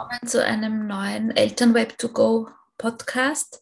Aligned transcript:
willkommen 0.00 0.28
zu 0.28 0.42
einem 0.42 0.86
neuen 0.86 1.30
Elternweb 1.36 1.98
to 1.98 2.08
Go 2.08 2.48
Podcast. 2.78 3.60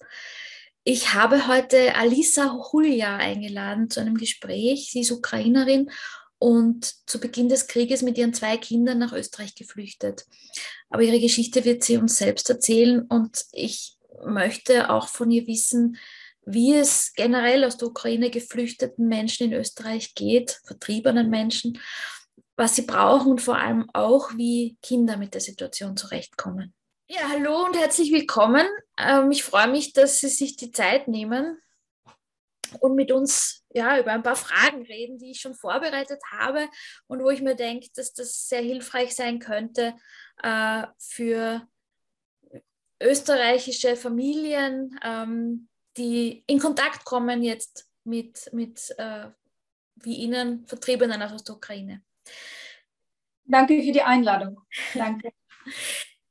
Ich 0.85 1.13
habe 1.13 1.49
heute 1.49 1.97
Alisa 1.97 2.53
Hulja 2.71 3.17
eingeladen 3.17 3.91
zu 3.91 3.99
einem 3.99 4.17
Gespräch. 4.17 4.91
Sie 4.93 5.01
ist 5.01 5.11
Ukrainerin 5.11 5.91
und 6.39 6.95
zu 7.09 7.19
Beginn 7.19 7.49
des 7.49 7.67
Krieges 7.67 8.03
mit 8.03 8.19
ihren 8.19 8.35
zwei 8.35 8.57
Kindern 8.57 8.99
nach 8.99 9.13
Österreich 9.13 9.57
geflüchtet. 9.57 10.27
Aber 10.91 11.03
ihre 11.03 11.19
Geschichte 11.19 11.65
wird 11.65 11.83
sie 11.83 11.97
uns 11.97 12.19
selbst 12.19 12.49
erzählen 12.49 13.01
und 13.01 13.47
ich 13.51 13.97
möchte 14.25 14.91
auch 14.91 15.09
von 15.09 15.33
ihr 15.33 15.45
wissen, 15.49 15.97
wie 16.47 16.73
es 16.73 17.15
generell 17.15 17.65
aus 17.65 17.79
der 17.79 17.89
Ukraine 17.89 18.31
geflüchteten 18.31 19.09
Menschen 19.09 19.49
in 19.49 19.59
Österreich 19.59 20.15
geht, 20.15 20.61
vertriebenen 20.65 21.31
Menschen 21.31 21.81
was 22.59 22.75
sie 22.75 22.83
brauchen 22.83 23.31
und 23.31 23.41
vor 23.41 23.57
allem 23.57 23.89
auch, 23.95 24.33
wie 24.37 24.77
Kinder 24.83 25.17
mit 25.17 25.33
der 25.33 25.41
Situation 25.41 25.97
zurechtkommen. 25.97 26.75
Ja, 27.07 27.29
hallo 27.29 27.65
und 27.65 27.79
herzlich 27.79 28.13
willkommen. 28.13 28.67
Ähm, 28.99 29.31
ich 29.31 29.45
freue 29.45 29.69
mich, 29.69 29.93
dass 29.93 30.19
Sie 30.19 30.29
sich 30.29 30.57
die 30.57 30.73
Zeit 30.73 31.07
nehmen 31.07 31.57
und 32.81 32.97
mit 32.97 33.13
uns 33.13 33.65
ja, 33.71 33.99
über 33.99 34.11
ein 34.11 34.25
paar 34.25 34.37
Fragen 34.37 34.83
reden, 34.83 35.19
die 35.19 35.31
ich 35.31 35.41
schon 35.41 35.55
vorbereitet 35.55 36.21
habe 36.33 36.69
und 37.07 37.23
wo 37.23 37.31
ich 37.31 37.41
mir 37.41 37.55
denke, 37.55 37.89
dass 37.95 38.13
das 38.13 38.49
sehr 38.49 38.61
hilfreich 38.61 39.15
sein 39.15 39.39
könnte 39.39 39.95
äh, 40.43 40.83
für 40.99 41.67
österreichische 43.01 43.95
Familien, 43.95 44.99
ähm, 45.05 45.69
die 45.97 46.43
in 46.49 46.59
Kontakt 46.59 47.05
kommen 47.05 47.45
jetzt 47.45 47.89
mit, 48.03 48.53
mit 48.53 48.93
äh, 48.99 49.29
wie 49.95 50.17
ihnen 50.17 50.67
Vertriebenen 50.67 51.23
aus 51.23 51.45
der 51.45 51.55
Ukraine. 51.55 52.03
Danke 53.45 53.83
für 53.83 53.93
die 53.93 54.03
Einladung. 54.03 54.61
Danke. 54.95 55.33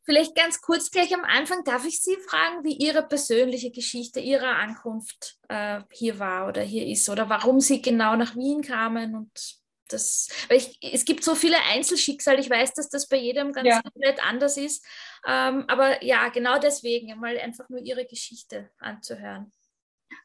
Vielleicht 0.06 0.36
ganz 0.36 0.62
kurz 0.62 0.90
gleich 0.90 1.14
am 1.14 1.26
Anfang, 1.26 1.66
darf 1.66 1.86
ich 1.86 2.02
Sie 2.02 2.16
fragen, 2.16 2.64
wie 2.64 2.78
Ihre 2.78 3.04
persönliche 3.04 3.72
Geschichte 3.72 4.22
Ihrer 4.22 4.56
Ankunft 4.56 5.38
äh, 5.50 5.82
hier 5.92 6.18
war 6.18 6.48
oder 6.48 6.62
hier 6.62 6.88
ist 6.88 7.10
oder 7.10 7.28
warum 7.28 7.60
Sie 7.60 7.82
genau 7.82 8.16
nach 8.16 8.34
Wien 8.38 8.62
kamen 8.62 9.16
und 9.16 9.58
das, 9.90 10.30
weil 10.48 10.58
ich, 10.58 10.78
es 10.82 11.04
gibt 11.04 11.24
so 11.24 11.36
viele 11.36 11.58
Einzelschicksale, 11.72 12.40
ich 12.40 12.50
weiß, 12.50 12.74
dass 12.74 12.90
das 12.90 13.08
bei 13.08 13.18
jedem 13.18 13.52
ganz 13.52 13.68
ja. 13.68 13.82
komplett 13.82 14.26
anders 14.26 14.58
ist, 14.58 14.86
ähm, 15.26 15.66
aber 15.68 16.04
ja, 16.04 16.30
genau 16.30 16.58
deswegen, 16.58 17.20
mal 17.20 17.38
einfach 17.38 17.68
nur 17.70 17.80
Ihre 17.80 18.06
Geschichte 18.06 18.70
anzuhören. 18.80 19.52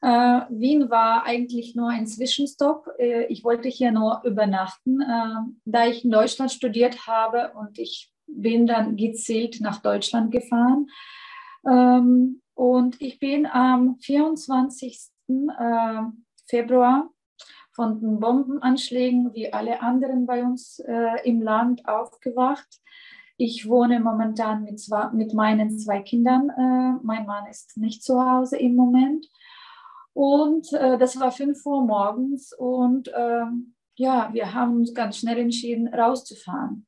Äh, 0.00 0.40
Wien 0.50 0.90
war 0.90 1.24
eigentlich 1.24 1.74
nur 1.74 1.88
ein 1.88 2.06
Zwischenstopp. 2.06 2.88
Äh, 2.98 3.26
ich 3.26 3.44
wollte 3.44 3.68
hier 3.68 3.92
nur 3.92 4.22
übernachten, 4.24 5.00
äh, 5.00 5.52
da 5.64 5.86
ich 5.86 6.04
in 6.04 6.10
Deutschland 6.10 6.50
studiert 6.50 7.06
habe 7.06 7.52
und 7.54 7.78
ich 7.78 8.12
bin 8.26 8.66
dann 8.66 8.96
gezielt 8.96 9.60
nach 9.60 9.80
Deutschland 9.80 10.32
gefahren. 10.32 10.88
Ähm, 11.66 12.42
und 12.54 13.00
ich 13.00 13.18
bin 13.18 13.46
am 13.46 13.96
24. 14.00 14.98
Äh, 15.28 16.02
Februar 16.46 17.08
von 17.72 18.00
den 18.00 18.20
Bombenanschlägen 18.20 19.32
wie 19.34 19.52
alle 19.52 19.80
anderen 19.80 20.26
bei 20.26 20.42
uns 20.42 20.78
äh, 20.80 21.26
im 21.28 21.40
Land 21.40 21.88
aufgewacht. 21.88 22.68
Ich 23.38 23.66
wohne 23.68 23.98
momentan 24.00 24.62
mit, 24.62 24.78
zwei, 24.78 25.08
mit 25.10 25.32
meinen 25.32 25.78
zwei 25.78 26.00
Kindern. 26.00 26.50
Äh, 26.50 27.00
mein 27.02 27.26
Mann 27.26 27.46
ist 27.46 27.76
nicht 27.76 28.02
zu 28.02 28.20
Hause 28.20 28.58
im 28.58 28.76
Moment. 28.76 29.26
Und 30.14 30.72
äh, 30.72 30.98
das 30.98 31.18
war 31.18 31.32
5 31.32 31.64
Uhr 31.64 31.84
morgens 31.84 32.52
und 32.52 33.10
ähm, 33.16 33.74
ja, 33.94 34.30
wir 34.32 34.54
haben 34.54 34.76
uns 34.76 34.94
ganz 34.94 35.18
schnell 35.18 35.38
entschieden, 35.38 35.88
rauszufahren. 35.88 36.86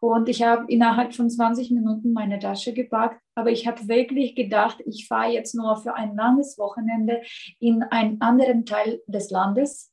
Und 0.00 0.28
ich 0.28 0.42
habe 0.42 0.70
innerhalb 0.70 1.14
von 1.14 1.30
20 1.30 1.70
Minuten 1.70 2.12
meine 2.12 2.38
Tasche 2.38 2.72
gepackt, 2.72 3.20
aber 3.34 3.50
ich 3.50 3.66
habe 3.66 3.88
wirklich 3.88 4.34
gedacht, 4.34 4.82
ich 4.84 5.08
fahre 5.08 5.32
jetzt 5.32 5.54
nur 5.54 5.76
für 5.76 5.94
ein 5.94 6.14
langes 6.14 6.58
Wochenende 6.58 7.22
in 7.58 7.82
einen 7.82 8.20
anderen 8.20 8.66
Teil 8.66 9.00
des 9.06 9.30
Landes, 9.30 9.92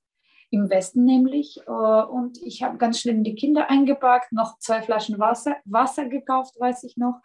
im 0.49 0.69
Westen 0.69 1.05
nämlich. 1.05 1.59
Äh, 1.65 1.71
und 1.71 2.41
ich 2.43 2.63
habe 2.63 2.77
ganz 2.77 2.99
schnell 2.99 3.23
die 3.23 3.35
Kinder 3.35 3.69
eingepackt, 3.69 4.31
noch 4.31 4.59
zwei 4.59 4.81
Flaschen 4.81 5.19
Wasser, 5.19 5.57
Wasser 5.65 6.05
gekauft, 6.05 6.59
weiß 6.59 6.83
ich 6.83 6.97
noch 6.97 7.21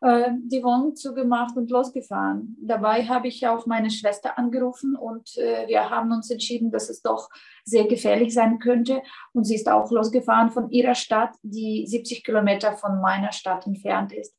äh, 0.00 0.30
die 0.44 0.62
Wohnung 0.62 0.94
zugemacht 0.94 1.56
und 1.56 1.70
losgefahren. 1.70 2.56
Dabei 2.60 3.04
habe 3.04 3.28
ich 3.28 3.46
auch 3.46 3.66
meine 3.66 3.90
Schwester 3.90 4.38
angerufen 4.38 4.96
und 4.96 5.36
äh, 5.36 5.66
wir 5.66 5.88
haben 5.90 6.12
uns 6.12 6.30
entschieden, 6.30 6.70
dass 6.70 6.88
es 6.88 7.02
doch 7.02 7.28
sehr 7.64 7.86
gefährlich 7.86 8.34
sein 8.34 8.58
könnte. 8.58 9.02
Und 9.32 9.44
sie 9.44 9.54
ist 9.54 9.68
auch 9.68 9.90
losgefahren 9.90 10.50
von 10.50 10.70
ihrer 10.70 10.94
Stadt, 10.94 11.34
die 11.42 11.86
70 11.86 12.24
Kilometer 12.24 12.76
von 12.76 13.00
meiner 13.00 13.32
Stadt 13.32 13.66
entfernt 13.66 14.12
ist. 14.12 14.34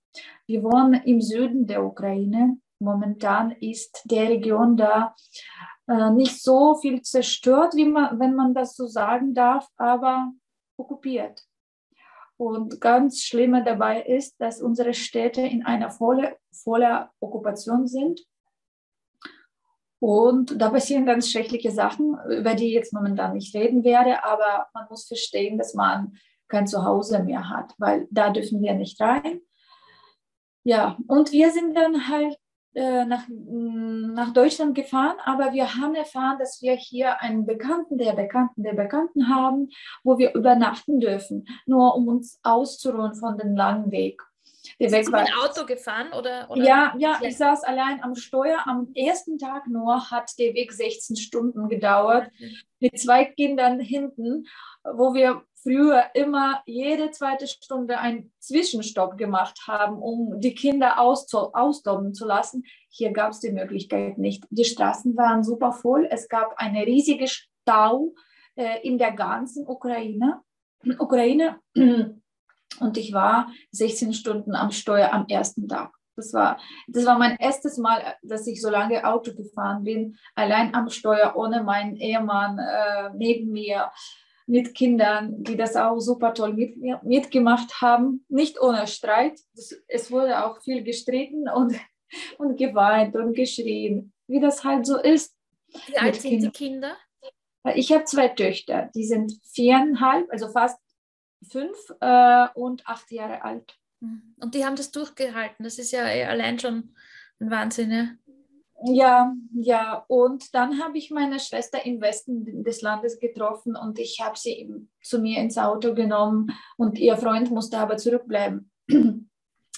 Wir 0.46 0.64
wohnen 0.64 0.94
im 1.06 1.22
Süden 1.22 1.68
der 1.68 1.84
Ukraine. 1.84 2.58
Momentan 2.80 3.52
ist 3.52 4.04
der 4.06 4.30
Region 4.30 4.78
da 4.78 5.16
äh, 5.88 6.12
nicht 6.12 6.42
so 6.42 6.76
viel 6.76 7.02
zerstört, 7.02 7.76
wie 7.76 7.86
man, 7.86 8.20
wenn 8.20 8.36
man 8.36 8.54
das 8.54 8.76
so 8.76 8.88
sagen 8.88 9.34
darf, 9.34 9.68
aber 9.78 10.32
okkupiert. 10.78 11.44
Und 12.38 12.80
ganz 12.80 13.24
schlimmer 13.24 13.64
dabei 13.64 14.02
ist, 14.04 14.40
dass 14.40 14.62
unsere 14.62 14.94
Städte 14.94 15.42
in 15.42 15.66
einer 15.66 15.90
volle, 15.90 16.38
voller 16.52 17.12
Okkupation 17.20 17.88
sind. 17.88 18.22
Und 20.00 20.62
da 20.62 20.70
passieren 20.70 21.08
ganz 21.08 21.32
schreckliche 21.32 21.72
Sachen, 21.72 22.16
über 22.30 22.54
die 22.54 22.68
ich 22.68 22.74
jetzt 22.74 22.94
momentan 22.94 23.34
nicht 23.34 23.56
reden 23.56 23.84
werde, 23.84 24.24
aber 24.24 24.68
man 24.74 24.86
muss 24.90 25.08
verstehen, 25.08 25.58
dass 25.58 25.74
man 25.74 26.16
kein 26.48 26.68
Zuhause 26.68 27.24
mehr 27.24 27.50
hat, 27.50 27.74
weil 27.80 28.08
da 28.12 28.30
dürfen 28.30 28.62
wir 28.62 28.74
nicht 28.76 29.02
rein. 29.02 29.42
Ja, 30.64 30.98
und 31.08 31.32
wir 31.32 31.52
sind 31.52 31.76
dann 31.76 32.08
halt 32.08 32.38
nach, 32.74 33.28
mm, 33.28 34.14
nach 34.14 34.34
Deutschland 34.34 34.76
gefahren, 34.76 35.18
aber 35.26 35.54
wir 35.54 35.76
haben 35.76 35.96
erfahren, 35.96 36.38
dass 36.40 36.62
wir 36.62 36.76
hier 36.76 37.22
einen 37.22 37.46
Bekannten 37.46 37.98
der 37.98 38.14
Bekannten 38.14 38.64
der 38.64 38.74
Bekannten 38.74 39.30
haben, 39.30 39.70
wo 40.04 40.18
wir 40.18 40.34
übernachten 40.36 41.00
dürfen, 41.00 41.48
nur 41.66 41.96
um 41.96 42.08
uns 42.08 42.40
auszuruhen 42.44 43.16
von 43.16 43.38
dem 43.38 43.56
langen 43.56 43.92
Weg. 43.92 44.22
Der 44.80 44.92
Weg 44.92 45.12
war, 45.12 45.26
Auto 45.44 45.66
gefahren 45.66 46.12
oder, 46.14 46.50
oder? 46.50 46.64
Ja, 46.64 46.94
ja, 46.98 47.20
ich 47.22 47.38
saß 47.38 47.64
allein 47.64 48.04
am 48.04 48.16
Steuer. 48.16 48.60
Am 48.66 48.92
ersten 48.94 49.38
Tag 49.38 49.68
nur 49.68 50.12
hat 50.12 50.32
der 50.38 50.54
Weg 50.54 50.72
16 50.72 51.16
Stunden 51.16 51.70
gedauert, 51.70 52.30
mhm. 52.40 52.52
mit 52.80 53.00
zwei 53.00 53.26
Kindern 53.26 53.80
hinten, 53.80 54.46
wo 54.84 55.14
wir 55.14 55.44
früher 55.68 56.06
immer 56.14 56.62
jede 56.66 57.12
zweite 57.12 57.46
Stunde 57.46 58.00
einen 58.00 58.32
Zwischenstopp 58.40 59.18
gemacht 59.18 59.60
haben, 59.68 60.02
um 60.02 60.40
die 60.40 60.56
Kinder 60.56 60.98
austoben 60.98 62.14
zu 62.14 62.26
lassen. 62.26 62.64
Hier 62.90 63.12
gab 63.12 63.32
es 63.32 63.42
die 63.42 63.52
Möglichkeit 63.52 64.18
nicht. 64.18 64.46
Die 64.50 64.64
Straßen 64.64 65.18
waren 65.18 65.44
super 65.44 65.74
voll. 65.74 66.08
Es 66.10 66.30
gab 66.30 66.54
eine 66.56 66.86
riesige 66.86 67.28
Stau 67.28 68.14
äh, 68.56 68.80
in 68.88 68.98
der 68.98 69.12
ganzen 69.12 69.68
Ukraine. 69.68 70.40
Ukraine. 71.00 71.60
Und 72.80 72.98
ich 72.98 73.12
war 73.12 73.52
16 73.72 74.14
Stunden 74.14 74.56
am 74.56 74.72
Steuer 74.72 75.12
am 75.12 75.26
ersten 75.28 75.68
Tag. 75.68 75.92
Das 76.16 76.34
war, 76.34 76.60
das 76.88 77.06
war 77.06 77.18
mein 77.18 77.36
erstes 77.38 77.78
Mal, 77.78 78.16
dass 78.24 78.48
ich 78.48 78.62
so 78.62 78.70
lange 78.70 79.06
Auto 79.06 79.36
gefahren 79.36 79.84
bin, 79.84 80.18
allein 80.34 80.74
am 80.74 80.90
Steuer, 80.90 81.36
ohne 81.36 81.64
meinen 81.64 81.96
Ehemann 81.98 82.58
äh, 82.58 83.10
neben 83.16 83.52
mir 83.52 83.92
mit 84.48 84.74
Kindern, 84.74 85.44
die 85.44 85.58
das 85.58 85.76
auch 85.76 86.00
super 86.00 86.34
toll 86.34 86.54
mit, 86.54 86.78
mitgemacht 87.04 87.82
haben, 87.82 88.26
nicht 88.30 88.60
ohne 88.60 88.88
Streit. 88.88 89.40
Es 89.88 90.10
wurde 90.10 90.46
auch 90.46 90.62
viel 90.62 90.84
gestritten 90.84 91.50
und, 91.50 91.76
und 92.38 92.58
geweint 92.58 93.16
und 93.16 93.36
geschrien, 93.36 94.14
wie 94.28 94.40
das 94.40 94.64
halt 94.64 94.86
so 94.86 94.98
ist. 94.98 95.36
Wie 95.88 95.98
alt 95.98 96.16
sind 96.16 96.32
Kindern. 96.32 96.52
die 96.52 96.58
Kinder? 96.58 96.98
Ich 97.76 97.92
habe 97.92 98.06
zwei 98.06 98.30
Töchter, 98.30 98.90
die 98.96 99.04
sind 99.04 99.34
viereinhalb, 99.44 100.32
also 100.32 100.48
fast 100.48 100.80
fünf 101.52 101.78
äh, 102.00 102.48
und 102.56 102.88
acht 102.88 103.12
Jahre 103.12 103.44
alt. 103.44 103.78
Mhm. 104.00 104.36
Und 104.40 104.56
die 104.56 104.66
haben 104.66 104.78
das 104.78 104.92
durchgehalten. 104.92 105.66
Das 105.66 105.78
ist 105.78 105.92
ja 105.92 106.04
allein 106.04 106.58
schon 106.60 106.96
ein 107.40 107.52
Wahnsinn. 107.52 107.92
Ja? 107.92 108.08
Ja, 108.84 109.34
ja. 109.54 110.06
Und 110.08 110.54
dann 110.54 110.82
habe 110.82 110.98
ich 110.98 111.10
meine 111.10 111.40
Schwester 111.40 111.84
im 111.86 112.00
Westen 112.00 112.64
des 112.64 112.82
Landes 112.82 113.20
getroffen 113.20 113.76
und 113.76 113.98
ich 113.98 114.20
habe 114.22 114.38
sie 114.38 114.88
zu 115.02 115.20
mir 115.20 115.40
ins 115.42 115.58
Auto 115.58 115.96
genommen 115.96 116.52
und 116.78 117.00
ihr 117.00 117.18
Freund 117.18 117.50
musste 117.50 117.80
aber 117.80 117.98
zurückbleiben, 117.98 118.72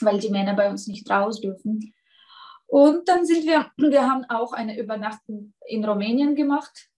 weil 0.01 0.19
die 0.19 0.29
Männer 0.29 0.53
bei 0.53 0.69
uns 0.69 0.87
nicht 0.87 1.09
raus 1.09 1.39
dürfen. 1.39 1.93
Und 2.67 3.07
dann 3.07 3.25
sind 3.25 3.45
wir, 3.45 3.71
wir 3.77 4.09
haben 4.09 4.25
auch 4.25 4.51
eine 4.51 4.77
Übernachtung 4.77 5.53
in 5.65 5.85
Rumänien 5.85 6.35
gemacht, 6.35 6.89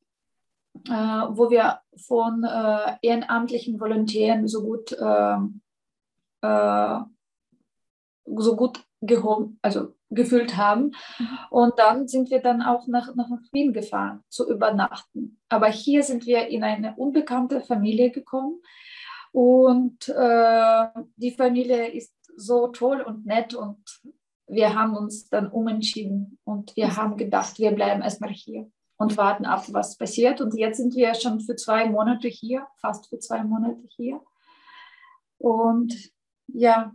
äh, 0.87 0.91
wo 0.91 1.51
wir 1.51 1.81
von 2.07 2.43
äh, 2.43 2.97
ehrenamtlichen 3.03 3.79
Volontären 3.79 4.47
so 4.47 4.63
gut, 4.63 4.91
äh, 4.93 5.37
äh 6.41 6.99
so 8.33 8.55
gut 8.55 8.81
gehoben, 9.01 9.59
also 9.61 9.95
gefühlt 10.09 10.55
haben. 10.57 10.91
Mhm. 11.17 11.37
Und 11.49 11.73
dann 11.77 12.07
sind 12.07 12.29
wir 12.29 12.41
dann 12.41 12.61
auch 12.61 12.87
nach, 12.87 13.13
nach 13.15 13.29
Wien 13.51 13.73
gefahren 13.73 14.23
zu 14.29 14.49
übernachten. 14.49 15.39
Aber 15.49 15.67
hier 15.67 16.03
sind 16.03 16.25
wir 16.25 16.47
in 16.47 16.63
eine 16.63 16.95
unbekannte 16.95 17.61
Familie 17.61 18.11
gekommen. 18.11 18.61
Und 19.31 20.09
äh, 20.09 20.87
die 21.15 21.31
Familie 21.31 21.87
ist 21.91 22.13
so 22.35 22.67
toll 22.67 23.01
und 23.01 23.25
nett 23.25 23.53
und 23.53 24.01
wir 24.47 24.75
haben 24.75 24.97
uns 24.97 25.29
dann 25.29 25.49
umentschieden 25.49 26.37
und 26.43 26.75
wir 26.75 26.97
haben 26.97 27.15
gedacht, 27.15 27.57
wir 27.57 27.71
bleiben 27.71 28.01
erstmal 28.01 28.31
hier 28.31 28.69
und 28.97 29.15
warten 29.17 29.45
ab, 29.45 29.63
was 29.71 29.97
passiert. 29.97 30.41
Und 30.41 30.53
jetzt 30.55 30.77
sind 30.77 30.93
wir 30.95 31.13
schon 31.15 31.39
für 31.39 31.55
zwei 31.55 31.89
Monate 31.89 32.27
hier, 32.27 32.67
fast 32.81 33.07
für 33.07 33.19
zwei 33.19 33.43
Monate 33.43 33.81
hier. 33.95 34.19
Und 35.37 36.11
ja, 36.53 36.91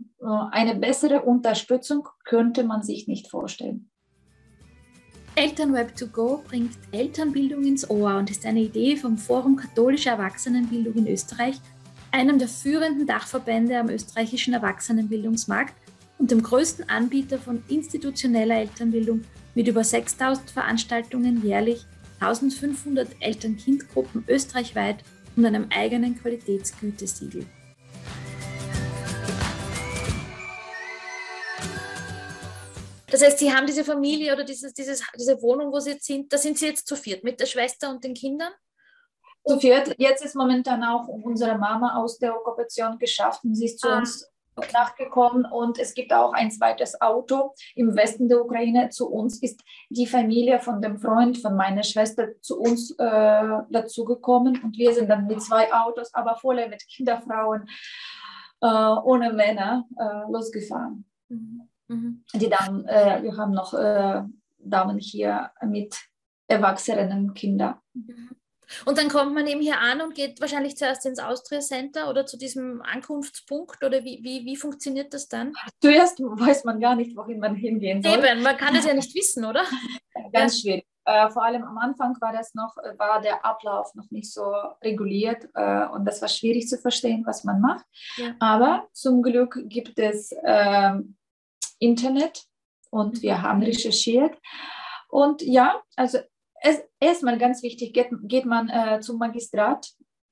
eine 0.51 0.75
bessere 0.75 1.21
Unterstützung 1.21 2.07
könnte 2.23 2.63
man 2.63 2.83
sich 2.83 3.07
nicht 3.07 3.29
vorstellen. 3.29 3.89
Elternweb 5.35 5.95
2 5.95 6.05
Go 6.07 6.43
bringt 6.47 6.73
Elternbildung 6.91 7.63
ins 7.63 7.87
Ohr 7.89 8.17
und 8.17 8.31
ist 8.31 8.45
eine 8.45 8.61
Idee 8.61 8.95
vom 8.95 9.19
Forum 9.19 9.55
Katholische 9.55 10.09
Erwachsenenbildung 10.09 10.95
in 10.95 11.07
Österreich, 11.07 11.61
einem 12.11 12.39
der 12.39 12.47
führenden 12.47 13.05
Dachverbände 13.05 13.77
am 13.77 13.89
österreichischen 13.89 14.55
Erwachsenenbildungsmarkt 14.55 15.75
und 16.17 16.31
dem 16.31 16.41
größten 16.41 16.89
Anbieter 16.89 17.37
von 17.37 17.61
institutioneller 17.67 18.55
Elternbildung 18.55 19.21
mit 19.53 19.67
über 19.67 19.83
6000 19.83 20.49
Veranstaltungen 20.49 21.45
jährlich, 21.45 21.85
1500 22.19 23.07
Eltern-Kind-Gruppen 23.19 24.23
österreichweit 24.27 25.03
und 25.35 25.45
einem 25.45 25.67
eigenen 25.69 26.19
Qualitätsgütesiegel. 26.19 27.45
Das 33.09 33.23
heißt, 33.23 33.39
Sie 33.39 33.53
haben 33.53 33.65
diese 33.65 33.85
Familie 33.85 34.33
oder 34.33 34.43
dieses, 34.43 34.73
dieses, 34.73 35.01
diese 35.17 35.41
Wohnung, 35.41 35.71
wo 35.71 35.79
Sie 35.79 35.91
jetzt 35.91 36.05
sind, 36.05 36.31
da 36.31 36.37
sind 36.37 36.57
Sie 36.57 36.67
jetzt 36.67 36.87
zu 36.87 36.95
viert 36.95 37.23
mit 37.23 37.39
der 37.39 37.45
Schwester 37.45 37.89
und 37.89 38.03
den 38.03 38.13
Kindern? 38.13 38.51
Zu 39.45 39.59
viert. 39.59 39.95
Jetzt 39.97 40.25
ist 40.25 40.35
momentan 40.35 40.83
auch 40.83 41.07
unsere 41.07 41.57
Mama 41.57 41.95
aus 41.97 42.19
der 42.19 42.35
Okkupation 42.35 42.99
geschafft 42.99 43.45
und 43.45 43.55
sie 43.55 43.65
ist 43.65 43.79
zu 43.79 43.87
ah. 43.87 43.99
uns 43.99 44.29
nachgekommen 44.73 45.45
und 45.45 45.79
es 45.79 45.93
gibt 45.93 46.11
auch 46.11 46.33
ein 46.33 46.51
zweites 46.51 46.99
Auto 46.99 47.53
im 47.75 47.95
Westen 47.95 48.27
der 48.27 48.43
Ukraine. 48.43 48.89
Zu 48.89 49.09
uns 49.09 49.41
ist 49.41 49.61
die 49.89 50.07
Familie 50.07 50.59
von 50.59 50.81
dem 50.81 50.97
Freund 50.97 51.37
von 51.37 51.55
meiner 51.55 51.83
Schwester 51.83 52.29
zu 52.41 52.59
uns 52.59 52.91
äh, 52.91 53.57
dazugekommen 53.69 54.61
und 54.63 54.77
wir 54.77 54.93
sind 54.93 55.09
dann 55.09 55.27
mit 55.27 55.41
zwei 55.41 55.71
Autos, 55.71 56.13
aber 56.13 56.35
voller 56.35 56.67
mit 56.67 56.85
Kinderfrauen, 56.87 57.69
äh, 58.61 58.67
ohne 58.67 59.31
Männer 59.31 59.85
äh, 59.97 60.29
losgefahren. 60.29 61.05
Mhm. 61.29 61.69
Mhm. 61.87 62.23
Die 62.33 62.49
Damen, 62.49 62.85
äh, 62.87 63.23
wir 63.23 63.37
haben 63.37 63.53
noch 63.53 63.73
äh, 63.73 64.23
Damen 64.57 64.97
hier 64.97 65.51
mit 65.65 65.95
erwachsenen 66.47 67.33
Kindern. 67.33 67.75
Mhm. 67.93 68.29
Und 68.85 68.97
dann 68.97 69.07
kommt 69.07 69.33
man 69.33 69.47
eben 69.47 69.61
hier 69.61 69.79
an 69.79 70.01
und 70.01 70.13
geht 70.13 70.41
wahrscheinlich 70.41 70.75
zuerst 70.75 71.05
ins 71.05 71.19
Austria 71.19 71.61
Center 71.61 72.09
oder 72.09 72.25
zu 72.25 72.37
diesem 72.37 72.81
Ankunftspunkt 72.81 73.83
oder 73.83 74.03
wie, 74.03 74.19
wie, 74.23 74.45
wie 74.45 74.57
funktioniert 74.57 75.13
das 75.13 75.29
dann? 75.29 75.53
Zuerst 75.81 76.19
weiß 76.19 76.65
man 76.65 76.79
gar 76.79 76.95
nicht, 76.95 77.15
wohin 77.15 77.39
man 77.39 77.55
hingehen 77.55 78.01
soll. 78.01 78.17
Eben, 78.17 78.43
man 78.43 78.57
kann 78.57 78.73
das 78.73 78.85
ja 78.85 78.93
nicht 78.93 79.15
wissen, 79.15 79.45
oder? 79.45 79.63
Ganz 80.33 80.59
schwierig. 80.59 80.85
Äh, 81.05 81.29
vor 81.29 81.45
allem 81.45 81.63
am 81.63 81.77
Anfang 81.77 82.17
war 82.19 82.33
das 82.33 82.53
noch, 82.53 82.75
war 82.97 83.21
der 83.21 83.45
Ablauf 83.45 83.95
noch 83.95 84.11
nicht 84.11 84.33
so 84.33 84.43
reguliert 84.83 85.47
äh, 85.53 85.85
und 85.87 86.03
das 86.03 86.21
war 86.21 86.27
schwierig 86.27 86.67
zu 86.67 86.77
verstehen, 86.77 87.23
was 87.25 87.45
man 87.45 87.61
macht. 87.61 87.85
Ja. 88.17 88.35
Aber 88.39 88.87
zum 88.91 89.21
Glück 89.21 89.57
gibt 89.69 89.97
es 89.99 90.33
äh, 90.43 90.91
Internet 91.79 92.45
und 92.89 93.21
wir 93.21 93.37
mhm. 93.37 93.41
haben 93.41 93.63
recherchiert. 93.63 94.37
Und 95.09 95.41
ja, 95.41 95.81
also 95.95 96.19
erstmal 96.99 97.37
ganz 97.37 97.63
wichtig, 97.63 97.93
geht, 97.93 98.09
geht 98.23 98.45
man 98.45 98.69
äh, 98.69 98.99
zum 98.99 99.17
Magistrat 99.17 99.87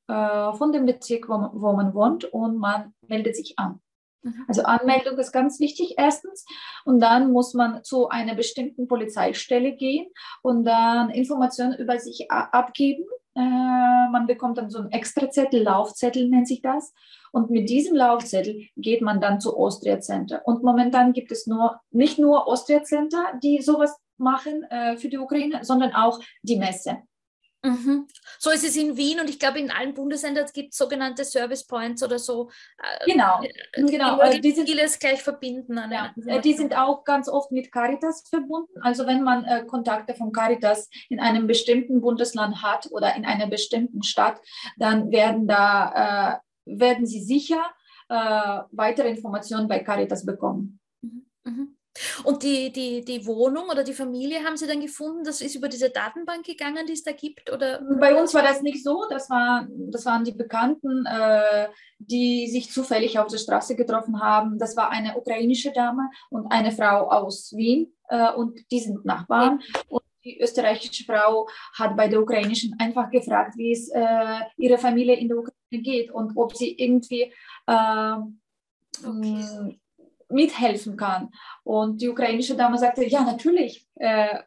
äh, 0.08 0.54
von 0.54 0.72
dem 0.72 0.86
Bezirk, 0.86 1.30
wo, 1.30 1.50
wo 1.54 1.74
man 1.74 1.94
wohnt 1.94 2.26
und 2.26 2.58
man 2.58 2.94
meldet 3.08 3.36
sich 3.36 3.58
an. 3.58 3.82
Mhm. 4.26 4.46
Also 4.48 4.64
Anmeldung 4.64 5.18
ist 5.18 5.32
ganz 5.32 5.60
wichtig 5.60 5.96
erstens 5.98 6.46
und 6.84 7.00
dann 7.00 7.32
muss 7.32 7.54
man 7.54 7.84
zu 7.84 8.10
einer 8.10 8.36
bestimmten 8.36 8.88
Polizeistelle 8.88 9.76
gehen 9.76 10.08
und 10.42 10.66
dann 10.66 11.10
Informationen 11.10 11.78
über 11.78 12.00
sich 12.00 12.30
abgeben. 12.32 13.06
Äh, 13.36 13.42
man 13.42 14.28
bekommt 14.28 14.58
dann 14.58 14.70
so 14.70 14.80
einen 14.80 14.92
Extrazettel, 14.92 15.62
Laufzettel 15.64 16.30
nennt 16.30 16.48
sich 16.48 16.62
das 16.62 16.94
und 17.32 17.50
mit 17.50 17.70
diesem 17.70 17.96
Laufzettel 17.96 18.68
geht 18.78 19.02
man 19.02 19.20
dann 19.20 19.42
zu 19.42 19.58
Austria 19.58 20.00
Center. 20.00 20.42
Und 20.46 20.64
momentan 20.64 21.12
gibt 21.12 21.32
es 21.32 21.46
nur 21.46 21.82
nicht 21.92 22.18
nur 22.18 22.48
Austria 22.48 22.84
Center, 22.84 23.34
die 23.44 23.62
sowas 23.62 23.98
machen 24.18 24.64
äh, 24.70 24.96
für 24.96 25.10
die 25.10 25.18
Ukraine, 25.18 25.64
sondern 25.64 25.94
auch 25.94 26.20
die 26.44 26.58
Messe. 26.58 27.00
Mhm. 27.66 28.08
So 28.38 28.52
ist 28.52 28.64
es 28.64 28.76
in 28.76 28.96
Wien 28.96 29.20
und 29.20 29.30
ich 29.30 29.40
glaube, 29.40 29.60
in 29.60 29.72
allen 29.72 29.94
Bundesländern 29.94 30.46
gibt 30.54 30.74
es 30.74 30.78
sogenannte 30.78 31.26
Service 31.26 31.66
Points 31.66 32.04
oder 32.04 32.20
so. 32.20 32.50
Äh, 32.78 33.12
genau, 33.12 33.42
äh, 33.42 33.84
genau. 33.84 34.30
Die, 34.30 34.42
die 34.42 34.52
sind, 34.52 34.70
vieles 34.70 35.00
gleich 35.00 35.24
verbinden. 35.24 35.80
Ja, 35.92 36.14
äh, 36.28 36.42
die 36.42 36.54
sind 36.54 36.78
auch 36.78 37.04
ganz 37.04 37.28
oft 37.28 37.52
mit 37.52 37.72
Caritas 37.72 38.28
verbunden. 38.30 38.80
Also 38.82 39.08
wenn 39.08 39.24
man 39.24 39.46
äh, 39.46 39.66
Kontakte 39.66 40.14
von 40.14 40.32
Caritas 40.32 40.90
in 41.10 41.20
einem 41.20 41.48
bestimmten 41.48 42.02
Bundesland 42.02 42.62
hat 42.62 42.88
oder 42.92 43.16
in 43.16 43.26
einer 43.26 43.48
bestimmten 43.48 44.04
Stadt, 44.04 44.40
dann 44.78 45.12
werden 45.12 45.48
da 45.48 46.42
äh, 46.66 46.78
werden 46.78 47.06
sie 47.06 47.22
sicher 47.22 47.62
äh, 48.10 48.62
weitere 48.72 49.10
Informationen 49.10 49.68
bei 49.68 49.80
Caritas 49.80 50.26
bekommen. 50.26 50.80
Mhm. 51.02 51.26
Mhm. 51.44 51.75
Und 52.24 52.44
die, 52.44 52.72
die, 52.72 53.04
die 53.04 53.26
Wohnung 53.26 53.70
oder 53.70 53.84
die 53.84 53.94
Familie 53.94 54.44
haben 54.44 54.58
Sie 54.58 54.68
dann 54.68 54.82
gefunden, 54.82 55.24
das 55.24 55.42
ist 55.42 55.56
über 55.56 55.70
diese 55.70 55.90
Datenbank 55.90 56.46
gegangen, 56.46 56.86
die 56.86 56.94
es 56.94 57.04
da 57.04 57.12
gibt? 57.12 57.52
Oder? 57.52 57.82
Bei 58.00 58.20
uns 58.20 58.34
war 58.34 58.44
das 58.44 58.62
nicht 58.62 58.84
so, 58.84 59.06
das, 59.10 59.30
war, 59.30 59.68
das 59.70 60.06
waren 60.06 60.24
die 60.24 60.34
Bekannten, 60.34 61.06
äh, 61.06 61.68
die 62.00 62.48
sich 62.48 62.72
zufällig 62.72 63.18
auf 63.18 63.28
der 63.28 63.38
Straße 63.38 63.76
getroffen 63.76 64.22
haben. 64.22 64.60
Das 64.60 64.76
war 64.76 64.90
eine 64.90 65.18
ukrainische 65.18 65.72
Dame 65.72 66.10
und 66.30 66.52
eine 66.52 66.72
Frau 66.72 67.10
aus 67.10 67.54
Wien 67.56 67.94
äh, 68.10 68.32
und 68.34 68.60
die 68.72 68.80
sind 68.80 69.06
Nachbarn. 69.06 69.62
Und 69.88 70.04
die 70.26 70.42
österreichische 70.42 71.06
Frau 71.06 71.48
hat 71.78 71.96
bei 71.96 72.08
der 72.08 72.22
ukrainischen 72.22 72.76
einfach 72.80 73.10
gefragt, 73.10 73.54
wie 73.58 73.72
es 73.72 73.90
äh, 73.90 74.40
ihrer 74.58 74.80
Familie 74.80 75.16
in 75.16 75.30
der 75.30 75.38
Ukraine 75.38 75.84
geht 75.84 76.12
und 76.12 76.36
ob 76.36 76.56
sie 76.56 76.76
irgendwie 76.78 77.32
äh, 77.68 78.16
okay 79.06 79.80
mithelfen 80.36 80.98
kann. 80.98 81.32
Und 81.64 82.02
die 82.02 82.10
ukrainische 82.10 82.56
Dame 82.56 82.78
sagte, 82.78 83.06
ja, 83.06 83.24
natürlich. 83.24 83.88
Äh, 83.96 84.40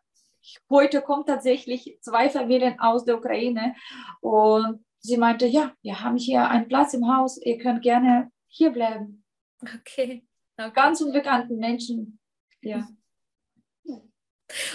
heute 0.70 1.02
kommen 1.02 1.26
tatsächlich 1.26 1.98
zwei 2.00 2.28
Familien 2.30 2.78
aus 2.78 3.04
der 3.04 3.16
Ukraine. 3.16 3.74
Und 4.20 4.84
sie 5.00 5.16
meinte, 5.16 5.46
ja, 5.46 5.72
wir 5.82 6.00
haben 6.00 6.16
hier 6.16 6.48
einen 6.48 6.68
Platz 6.68 6.94
im 6.94 7.08
Haus, 7.08 7.40
ihr 7.42 7.58
könnt 7.58 7.82
gerne 7.82 8.30
hier 8.46 8.70
bleiben. 8.70 9.24
Okay. 9.62 10.22
okay. 10.56 10.72
Ganz 10.74 11.00
unbekannten 11.00 11.56
Menschen. 11.58 12.18
Ja. 12.60 12.88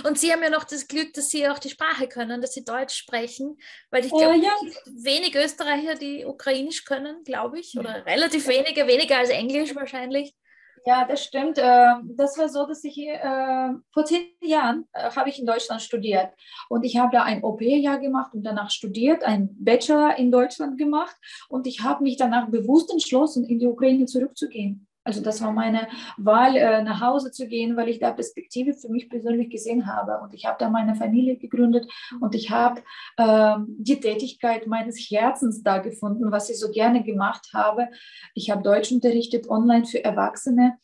Und 0.03 0.19
Sie 0.19 0.31
haben 0.31 0.43
ja 0.43 0.51
noch 0.51 0.65
das 0.65 0.87
Glück, 0.87 1.13
dass 1.13 1.31
Sie 1.31 1.47
auch 1.49 1.57
die 1.57 1.69
Sprache 1.69 2.07
können, 2.07 2.41
dass 2.41 2.53
Sie 2.53 2.63
Deutsch 2.63 2.95
sprechen, 2.95 3.57
weil 3.89 4.05
ich 4.05 4.11
glaube, 4.11 4.35
äh, 4.35 4.43
ja. 4.43 4.51
wenig 4.85 5.35
Österreicher, 5.35 5.95
die 5.95 6.25
Ukrainisch 6.25 6.85
können, 6.85 7.23
glaube 7.23 7.59
ich, 7.59 7.75
oder 7.77 8.05
relativ 8.05 8.47
wenige, 8.47 8.85
weniger 8.85 9.17
als 9.17 9.29
Englisch 9.29 9.75
wahrscheinlich. 9.75 10.35
Ja, 10.85 11.05
das 11.05 11.23
stimmt. 11.23 11.57
Ähm, 11.61 12.11
das 12.17 12.37
war 12.37 12.49
so, 12.49 12.65
dass 12.65 12.83
ich 12.83 12.97
äh, 12.97 13.69
vor 13.91 14.03
zehn 14.05 14.27
Jahren 14.41 14.85
äh, 14.91 15.09
habe 15.11 15.29
ich 15.29 15.39
in 15.39 15.45
Deutschland 15.45 15.81
studiert 15.81 16.31
und 16.67 16.83
ich 16.83 16.97
habe 16.97 17.11
da 17.13 17.23
ein 17.23 17.41
OP-Jahr 17.41 17.99
gemacht 17.99 18.33
und 18.33 18.43
danach 18.43 18.69
studiert, 18.69 19.23
ein 19.23 19.49
Bachelor 19.59 20.17
in 20.17 20.29
Deutschland 20.29 20.77
gemacht 20.77 21.15
und 21.47 21.67
ich 21.67 21.81
habe 21.81 22.03
mich 22.03 22.17
danach 22.17 22.49
bewusst 22.49 22.91
entschlossen, 22.91 23.45
in 23.45 23.59
die 23.59 23.67
Ukraine 23.67 24.07
zurückzugehen. 24.07 24.87
Also 25.03 25.21
das 25.21 25.41
war 25.41 25.51
meine 25.51 25.87
Wahl, 26.17 26.55
äh, 26.55 26.81
nach 26.81 27.01
Hause 27.01 27.31
zu 27.31 27.47
gehen, 27.47 27.75
weil 27.75 27.89
ich 27.89 27.99
da 27.99 28.11
Perspektive 28.11 28.73
für 28.73 28.89
mich 28.89 29.09
persönlich 29.09 29.49
gesehen 29.49 29.85
habe. 29.85 30.19
Und 30.23 30.33
ich 30.33 30.45
habe 30.45 30.57
da 30.59 30.69
meine 30.69 30.95
Familie 30.95 31.37
gegründet 31.37 31.91
und 32.21 32.35
ich 32.35 32.51
habe 32.51 32.81
äh, 33.17 33.55
die 33.67 33.99
Tätigkeit 33.99 34.67
meines 34.67 34.97
Herzens 34.97 35.61
da 35.61 35.79
gefunden, 35.79 36.31
was 36.31 36.49
ich 36.49 36.59
so 36.59 36.71
gerne 36.71 37.03
gemacht 37.03 37.49
habe. 37.53 37.89
Ich 38.33 38.49
habe 38.49 38.63
Deutsch 38.63 38.91
unterrichtet 38.91 39.49
online 39.49 39.85
für 39.85 40.03
Erwachsene. 40.03 40.77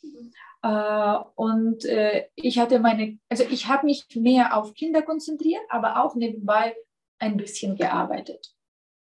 Äh, 0.61 1.17
und 1.35 1.85
äh, 1.85 2.27
ich 2.35 2.59
hatte 2.59 2.79
meine, 2.79 3.19
also 3.29 3.45
ich 3.49 3.67
habe 3.67 3.85
mich 3.85 4.05
mehr 4.15 4.57
auf 4.57 4.73
Kinder 4.73 5.01
konzentriert, 5.01 5.63
aber 5.69 6.03
auch 6.03 6.15
nebenbei 6.15 6.75
ein 7.19 7.37
bisschen 7.37 7.77
gearbeitet. 7.77 8.53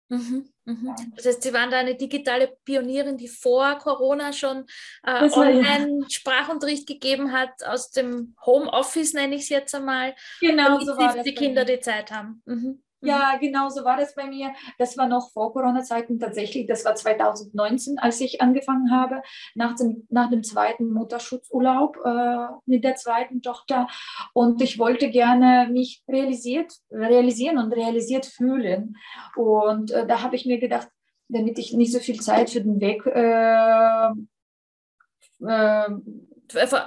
Mhm. 0.10 0.50
Mhm. 0.66 0.96
Das 1.16 1.26
heißt, 1.26 1.44
Sie 1.44 1.54
waren 1.54 1.70
da 1.70 1.78
eine 1.78 1.96
digitale 1.96 2.58
Pionierin, 2.66 3.18
die 3.18 3.28
vor 3.28 3.78
Corona 3.78 4.34
schon 4.34 4.66
äh, 5.04 5.30
Online-Sprachunterricht 5.30 6.88
gegeben 6.88 7.32
hat, 7.32 7.64
aus 7.64 7.92
dem 7.92 8.36
Homeoffice 8.46 9.14
nenne 9.14 9.36
ich 9.36 9.44
es 9.44 9.50
jetzt 9.50 9.76
einmal, 9.76 10.16
genau, 10.40 10.80
so 10.80 10.96
die 11.24 11.36
Kinder 11.36 11.66
die 11.66 11.80
Zeit 11.80 12.12
haben. 12.12 12.42
Mhm. 12.46 12.82
Ja, 13.06 13.34
mhm. 13.36 13.40
genau 13.40 13.70
so 13.70 13.84
war 13.84 13.98
das 13.98 14.16
bei 14.16 14.28
mir. 14.28 14.54
Das 14.78 14.98
war 14.98 15.08
noch 15.08 15.32
vor 15.32 15.54
Corona-Zeiten 15.54 16.20
tatsächlich. 16.20 16.68
Das 16.68 16.86
war 16.86 16.96
2019, 16.96 18.00
als 18.00 18.20
ich 18.22 18.42
angefangen 18.42 18.92
habe, 18.92 19.22
nach 19.54 19.76
dem, 19.76 20.08
nach 20.10 20.30
dem 20.30 20.44
zweiten 20.44 20.92
Mutterschutzurlaub 20.92 21.98
äh, 22.04 22.48
mit 22.66 22.84
der 22.84 22.96
zweiten 22.96 23.42
Tochter. 23.42 23.88
Und 24.34 24.62
ich 24.62 24.80
wollte 24.80 25.10
gerne 25.10 25.70
mich 25.72 26.04
realisiert, 26.08 26.74
realisieren 26.92 27.58
und 27.58 27.74
realisiert 27.74 28.26
fühlen. 28.26 28.96
Und 29.36 29.92
äh, 29.92 30.08
da 30.08 30.22
habe 30.22 30.36
ich 30.36 30.46
mir 30.46 30.60
gedacht, 30.60 30.90
damit 31.28 31.58
ich 31.58 31.74
nicht 31.74 31.92
so 31.92 32.00
viel 32.00 32.20
Zeit 32.22 32.50
für 32.52 32.62
den 32.62 32.80
Weg 32.80 33.06
äh, 33.06 34.12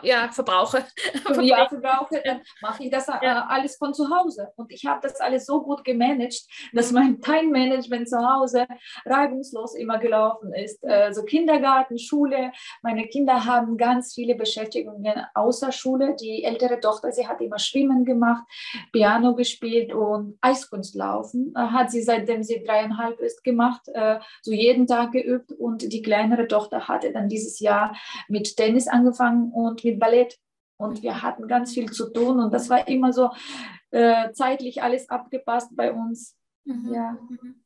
ja, 0.02 0.28
verbrauche. 0.30 0.84
ja, 1.42 1.68
verbrauche, 1.68 2.22
dann 2.24 2.40
mache 2.62 2.84
ich 2.84 2.90
das 2.90 3.08
äh, 3.08 3.26
alles 3.26 3.76
von 3.76 3.94
zu 3.94 4.08
Hause. 4.10 4.52
Und 4.56 4.72
ich 4.72 4.86
habe 4.86 5.00
das 5.02 5.20
alles 5.20 5.46
so 5.46 5.62
gut 5.62 5.84
gemanagt, 5.84 6.46
dass 6.72 6.92
mein 6.92 7.20
Time-Management 7.20 8.08
zu 8.08 8.18
Hause 8.18 8.66
reibungslos 9.04 9.74
immer 9.74 9.98
gelaufen 9.98 10.52
ist. 10.54 10.84
Also 10.84 11.24
Kindergarten, 11.24 11.98
Schule. 11.98 12.52
Meine 12.82 13.06
Kinder 13.08 13.44
haben 13.44 13.76
ganz 13.76 14.14
viele 14.14 14.34
Beschäftigungen 14.34 15.14
außer 15.34 15.72
Schule. 15.72 16.16
Die 16.16 16.44
ältere 16.44 16.80
Tochter, 16.80 17.12
sie 17.12 17.26
hat 17.26 17.40
immer 17.40 17.58
Schwimmen 17.58 18.04
gemacht, 18.04 18.44
Piano 18.92 19.34
gespielt 19.34 19.92
und 19.92 20.38
Eiskunstlaufen. 20.40 21.52
Äh, 21.56 21.60
hat 21.60 21.90
sie 21.90 22.02
seitdem 22.02 22.42
sie 22.42 22.62
dreieinhalb 22.64 23.20
ist 23.20 23.42
gemacht, 23.44 23.82
so 24.42 24.52
jeden 24.52 24.86
Tag 24.86 25.12
geübt. 25.12 25.52
Und 25.52 25.92
die 25.92 26.02
kleinere 26.02 26.46
Tochter 26.46 26.88
hatte 26.88 27.12
dann 27.12 27.28
dieses 27.28 27.60
Jahr 27.60 27.96
mit 28.28 28.56
Tennis 28.56 28.88
angefangen 28.88 29.47
und 29.52 29.84
mit 29.84 29.98
Ballett. 29.98 30.38
Und 30.80 31.02
wir 31.02 31.22
hatten 31.22 31.48
ganz 31.48 31.74
viel 31.74 31.90
zu 31.90 32.12
tun 32.12 32.38
und 32.38 32.54
das 32.54 32.70
war 32.70 32.86
immer 32.86 33.12
so 33.12 33.30
äh, 33.90 34.30
zeitlich 34.32 34.80
alles 34.80 35.08
abgepasst 35.10 35.74
bei 35.74 35.92
uns. 35.92 36.36
Mhm. 36.64 36.94
Ja. 36.94 37.18
Mhm. 37.28 37.64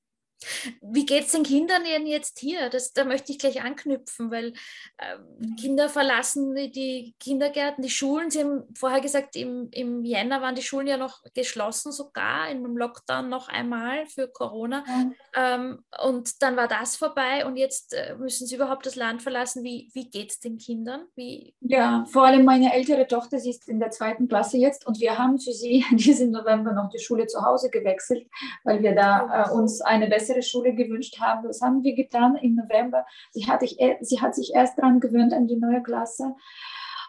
Wie 0.81 1.07
geht 1.07 1.25
es 1.27 1.33
den 1.33 1.43
Kindern 1.43 1.83
denn 1.85 2.07
jetzt 2.07 2.39
hier? 2.39 2.69
Das, 2.71 2.93
da 2.93 3.05
möchte 3.05 3.33
ich 3.33 3.39
gleich 3.39 3.63
anknüpfen, 3.63 4.31
weil 4.31 4.53
äh, 4.99 5.17
Kinder 5.61 5.89
verlassen 5.89 6.55
die 6.55 7.15
Kindergärten, 7.21 7.83
die 7.83 7.91
Schulen. 7.91 8.31
Sie 8.31 8.41
haben 8.41 8.65
vorher 8.77 9.01
gesagt, 9.01 9.37
im, 9.37 9.69
im 9.71 10.05
Jänner 10.05 10.41
waren 10.41 10.55
die 10.55 10.63
Schulen 10.63 10.87
ja 10.87 10.97
noch 10.97 11.23
geschlossen, 11.35 11.93
sogar 11.93 12.49
in 12.49 12.59
einem 12.59 12.77
Lockdown 12.77 13.29
noch 13.29 13.49
einmal 13.49 14.07
für 14.07 14.29
Corona. 14.29 14.85
Mhm. 14.87 15.15
Ähm, 15.35 15.85
und 16.03 16.43
dann 16.43 16.57
war 16.57 16.69
das 16.69 16.97
vorbei 16.97 17.47
und 17.47 17.57
jetzt 17.57 17.95
äh, 17.95 18.15
müssen 18.17 18.47
sie 18.47 18.57
überhaupt 18.57 18.87
das 18.87 18.97
Land 18.97 19.23
verlassen. 19.23 19.65
Wie, 19.65 19.91
wie 19.95 20.11
geht 20.11 20.31
es 20.31 20.41
den 20.41 20.59
Kindern? 20.59 21.07
Wie? 21.15 21.55
Ja, 21.61 22.05
vor 22.11 22.27
allem 22.27 22.45
meine 22.45 22.73
ältere 22.73 23.07
Tochter, 23.07 23.39
sie 23.39 23.51
ist 23.51 23.69
in 23.69 23.81
der 23.81 23.91
zweiten 23.91 24.29
Klasse 24.29 24.59
jetzt 24.59 24.87
und 24.87 25.01
wir 25.01 25.19
haben 25.19 25.39
für 25.39 25.53
sie 25.53 25.85
diesen 25.93 26.31
November 26.31 26.73
noch 26.73 26.91
die 26.91 26.99
Schule 26.99 27.27
zu 27.27 27.43
Hause 27.45 27.71
gewechselt, 27.71 28.27
weil 28.65 28.83
wir 28.83 28.95
da 28.95 29.47
äh, 29.47 29.51
uns 29.53 29.81
eine 29.81 30.09
bessere 30.09 30.32
bessere 30.33 30.43
Schule 30.43 30.75
gewünscht 30.75 31.21
haben. 31.21 31.47
Das 31.47 31.61
haben 31.61 31.83
wir 31.83 31.95
getan 31.95 32.37
im 32.37 32.55
November. 32.55 33.05
Sie 33.31 33.47
hat, 33.47 33.63
ich, 33.63 33.79
sie 34.01 34.21
hat 34.21 34.35
sich 34.35 34.53
erst 34.55 34.79
daran 34.79 35.01
gewöhnt 35.01 35.33
an 35.33 35.47
die 35.47 35.57
neue 35.57 35.83
Klasse. 35.83 36.35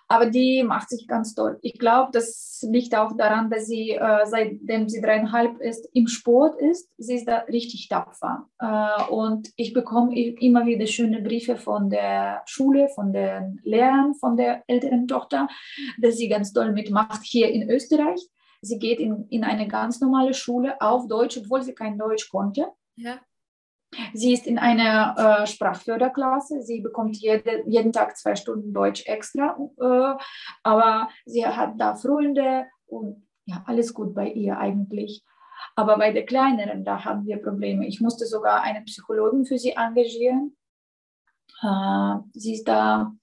Aber 0.09 0.25
die 0.27 0.63
macht 0.63 0.89
sich 0.89 1.07
ganz 1.07 1.33
toll. 1.33 1.57
Ich 1.61 1.79
glaube, 1.79 2.11
das 2.11 2.63
liegt 2.69 2.93
auch 2.93 3.15
daran, 3.15 3.49
dass 3.49 3.65
sie, 3.65 3.91
äh, 3.91 4.25
seitdem 4.25 4.87
sie 4.89 5.01
dreieinhalb 5.01 5.59
ist, 5.59 5.87
im 5.93 6.07
Sport 6.07 6.59
ist. 6.59 6.89
Sie 6.97 7.15
ist 7.15 7.25
da 7.27 7.39
richtig 7.47 7.87
tapfer. 7.87 8.47
Äh, 8.59 9.11
und 9.11 9.49
ich 9.55 9.73
bekomme 9.73 10.13
immer 10.15 10.65
wieder 10.65 10.85
schöne 10.87 11.21
Briefe 11.21 11.55
von 11.55 11.89
der 11.89 12.43
Schule, 12.45 12.89
von 12.89 13.13
den 13.13 13.59
Lehrern, 13.63 14.13
von 14.15 14.35
der 14.35 14.63
älteren 14.67 15.07
Tochter, 15.07 15.47
dass 15.99 16.17
sie 16.17 16.27
ganz 16.27 16.51
toll 16.51 16.73
mitmacht 16.73 17.23
hier 17.23 17.49
in 17.49 17.69
Österreich. 17.69 18.19
Sie 18.61 18.79
geht 18.79 18.99
in, 18.99 19.25
in 19.29 19.43
eine 19.43 19.67
ganz 19.67 19.99
normale 19.99 20.33
Schule 20.33 20.79
auf 20.79 21.07
Deutsch, 21.07 21.37
obwohl 21.37 21.63
sie 21.63 21.73
kein 21.73 21.97
Deutsch 21.97 22.29
konnte. 22.29 22.67
Ja. 22.95 23.19
Sie 24.13 24.33
ist 24.33 24.47
in 24.47 24.57
einer 24.57 25.43
äh, 25.43 25.47
Sprachförderklasse. 25.47 26.61
Sie 26.61 26.81
bekommt 26.81 27.17
jede, 27.17 27.63
jeden 27.67 27.91
Tag 27.91 28.17
zwei 28.17 28.35
Stunden 28.35 28.73
Deutsch 28.73 29.05
extra. 29.05 29.57
Äh, 29.79 30.23
aber 30.63 31.09
sie 31.25 31.45
hat 31.45 31.73
da 31.77 31.95
Freunde 31.95 32.65
und 32.87 33.27
ja, 33.45 33.63
alles 33.67 33.93
gut 33.93 34.15
bei 34.15 34.29
ihr 34.29 34.57
eigentlich. 34.57 35.23
Aber 35.75 35.97
bei 35.97 36.11
der 36.11 36.25
kleineren, 36.25 36.83
da 36.83 37.03
haben 37.03 37.25
wir 37.25 37.37
Probleme. 37.37 37.87
Ich 37.87 38.01
musste 38.01 38.25
sogar 38.25 38.61
einen 38.61 38.85
Psychologen 38.85 39.45
für 39.45 39.57
sie 39.57 39.71
engagieren. 39.71 40.55
Äh, 41.61 42.15
sie 42.33 42.55
ist 42.55 42.67
da 42.67 43.13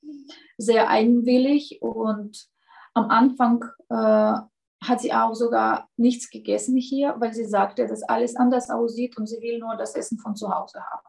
sehr 0.57 0.89
eigenwillig 0.89 1.81
und 1.81 2.47
am 2.95 3.11
Anfang 3.11 3.65
äh, 3.89 4.35
hat 4.83 5.01
sie 5.01 5.13
auch 5.13 5.35
sogar 5.35 5.89
nichts 5.97 6.31
gegessen 6.31 6.77
hier, 6.77 7.15
weil 7.19 7.33
sie 7.33 7.45
sagte, 7.45 7.87
dass 7.87 8.03
alles 8.03 8.37
anders 8.37 8.71
aussieht 8.71 9.17
und 9.19 9.27
sie 9.27 9.41
will 9.41 9.59
nur 9.59 9.77
das 9.77 9.95
Essen 9.95 10.19
von 10.19 10.35
zu 10.35 10.49
Hause 10.49 10.81
haben. 10.81 11.07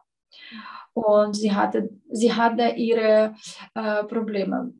Und 0.94 1.34
sie 1.34 1.52
hatte, 1.52 1.90
sie 2.10 2.32
hatte 2.32 2.74
ihre 2.76 3.34
äh, 3.74 4.04
Probleme 4.04 4.74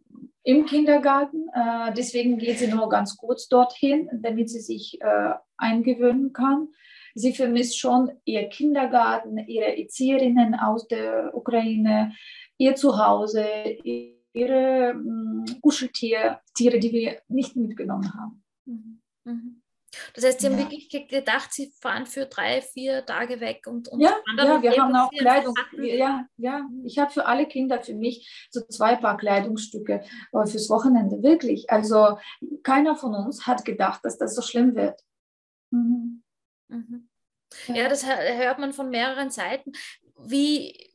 im 0.44 0.66
Kindergarten. 0.66 1.48
Äh, 1.54 1.92
deswegen 1.94 2.36
geht 2.36 2.58
sie 2.58 2.68
nur 2.68 2.88
ganz 2.88 3.16
kurz 3.16 3.48
dorthin, 3.48 4.08
damit 4.12 4.50
sie 4.50 4.60
sich 4.60 5.00
äh, 5.00 5.34
eingewöhnen 5.56 6.32
kann. 6.32 6.68
Sie 7.14 7.32
vermisst 7.34 7.78
schon 7.78 8.10
ihr 8.24 8.48
Kindergarten, 8.48 9.38
ihre 9.38 9.78
Erzieherinnen 9.78 10.54
aus 10.54 10.86
der 10.88 11.30
Ukraine, 11.34 12.12
ihr 12.58 12.74
Zuhause, 12.74 13.46
ihre 14.32 14.94
mm, 14.94 15.60
Kuscheltiere, 15.60 16.40
Tiere, 16.54 16.78
die 16.78 16.92
wir 16.92 17.20
nicht 17.28 17.56
mitgenommen 17.56 18.12
haben. 18.14 18.41
Mhm. 18.64 19.00
Mhm. 19.24 19.62
Das 20.14 20.24
heißt, 20.24 20.40
Sie 20.40 20.46
ja. 20.46 20.52
haben 20.52 20.58
wirklich 20.58 20.88
gedacht, 21.08 21.52
Sie 21.52 21.72
fahren 21.80 22.06
für 22.06 22.26
drei, 22.26 22.62
vier 22.62 23.04
Tage 23.04 23.40
weg 23.40 23.66
und, 23.66 23.88
und 23.88 24.00
ja, 24.00 24.16
ja, 24.38 24.62
wir 24.62 24.72
haben 24.76 24.96
auch 24.96 25.10
Kleidung. 25.10 25.54
Ja, 25.78 26.26
ja, 26.38 26.60
mhm. 26.60 26.86
ich 26.86 26.98
habe 26.98 27.10
für 27.10 27.26
alle 27.26 27.46
Kinder, 27.46 27.82
für 27.82 27.94
mich 27.94 28.48
so 28.50 28.62
zwei 28.62 28.96
Paar 28.96 29.18
Kleidungsstücke 29.18 30.02
äh, 30.32 30.46
fürs 30.46 30.70
Wochenende, 30.70 31.22
wirklich. 31.22 31.70
Also 31.70 32.18
keiner 32.62 32.96
von 32.96 33.14
uns 33.14 33.46
hat 33.46 33.64
gedacht, 33.64 34.00
dass 34.04 34.16
das 34.16 34.34
so 34.34 34.42
schlimm 34.42 34.74
wird. 34.74 34.98
Mhm. 35.70 36.22
Mhm. 36.68 37.08
Ja, 37.68 37.88
das 37.88 38.06
hört 38.06 38.58
man 38.58 38.72
von 38.72 38.88
mehreren 38.88 39.30
Seiten. 39.30 39.72
Wie, 40.18 40.90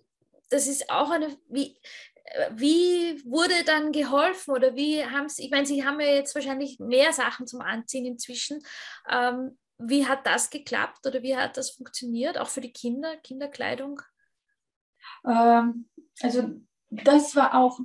das 0.50 0.67
ist 0.67 0.89
auch 0.89 1.12
eine, 1.12 1.38
wie, 1.50 1.79
wie 2.51 3.24
wurde 3.25 3.63
dann 3.65 3.91
geholfen 3.91 4.51
oder 4.51 4.75
wie 4.75 5.03
haben 5.05 5.29
Sie, 5.29 5.46
ich 5.46 5.51
meine, 5.51 5.65
Sie 5.65 5.86
haben 5.86 6.00
ja 6.00 6.07
jetzt 6.07 6.36
wahrscheinlich 6.36 6.79
mehr 6.79 7.13
Sachen 7.13 7.48
zum 7.48 7.62
Anziehen 7.62 8.05
inzwischen. 8.05 8.62
Ähm, 9.10 9.57
wie 9.77 10.07
hat 10.07 10.25
das 10.25 10.50
geklappt 10.50 11.05
oder 11.05 11.22
wie 11.22 11.38
hat 11.38 11.57
das 11.57 11.72
funktioniert, 11.72 12.38
auch 12.38 12.48
für 12.50 12.62
die 12.62 12.74
Kinder, 12.74 13.15
Kinderkleidung? 13.17 14.01
Ähm, 15.25 15.88
also 16.22 16.62
das 16.89 17.36
war 17.36 17.53
auch 17.55 17.79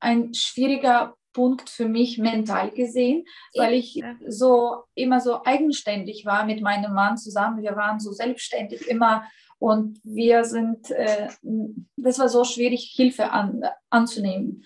ein 0.00 0.34
schwieriger 0.34 1.16
Punkt 1.36 1.68
für 1.68 1.86
mich 1.86 2.16
mental 2.16 2.70
gesehen, 2.70 3.26
weil 3.54 3.74
ich 3.74 4.02
so 4.26 4.84
immer 4.94 5.20
so 5.20 5.44
eigenständig 5.44 6.24
war 6.24 6.46
mit 6.46 6.62
meinem 6.62 6.94
Mann 6.94 7.18
zusammen. 7.18 7.62
Wir 7.62 7.76
waren 7.76 8.00
so 8.00 8.10
selbstständig 8.10 8.88
immer 8.88 9.24
und 9.58 10.00
wir 10.02 10.44
sind, 10.44 10.90
äh, 10.90 11.28
das 11.98 12.18
war 12.18 12.30
so 12.30 12.44
schwierig, 12.44 12.90
Hilfe 12.96 13.32
an, 13.32 13.62
anzunehmen. 13.90 14.64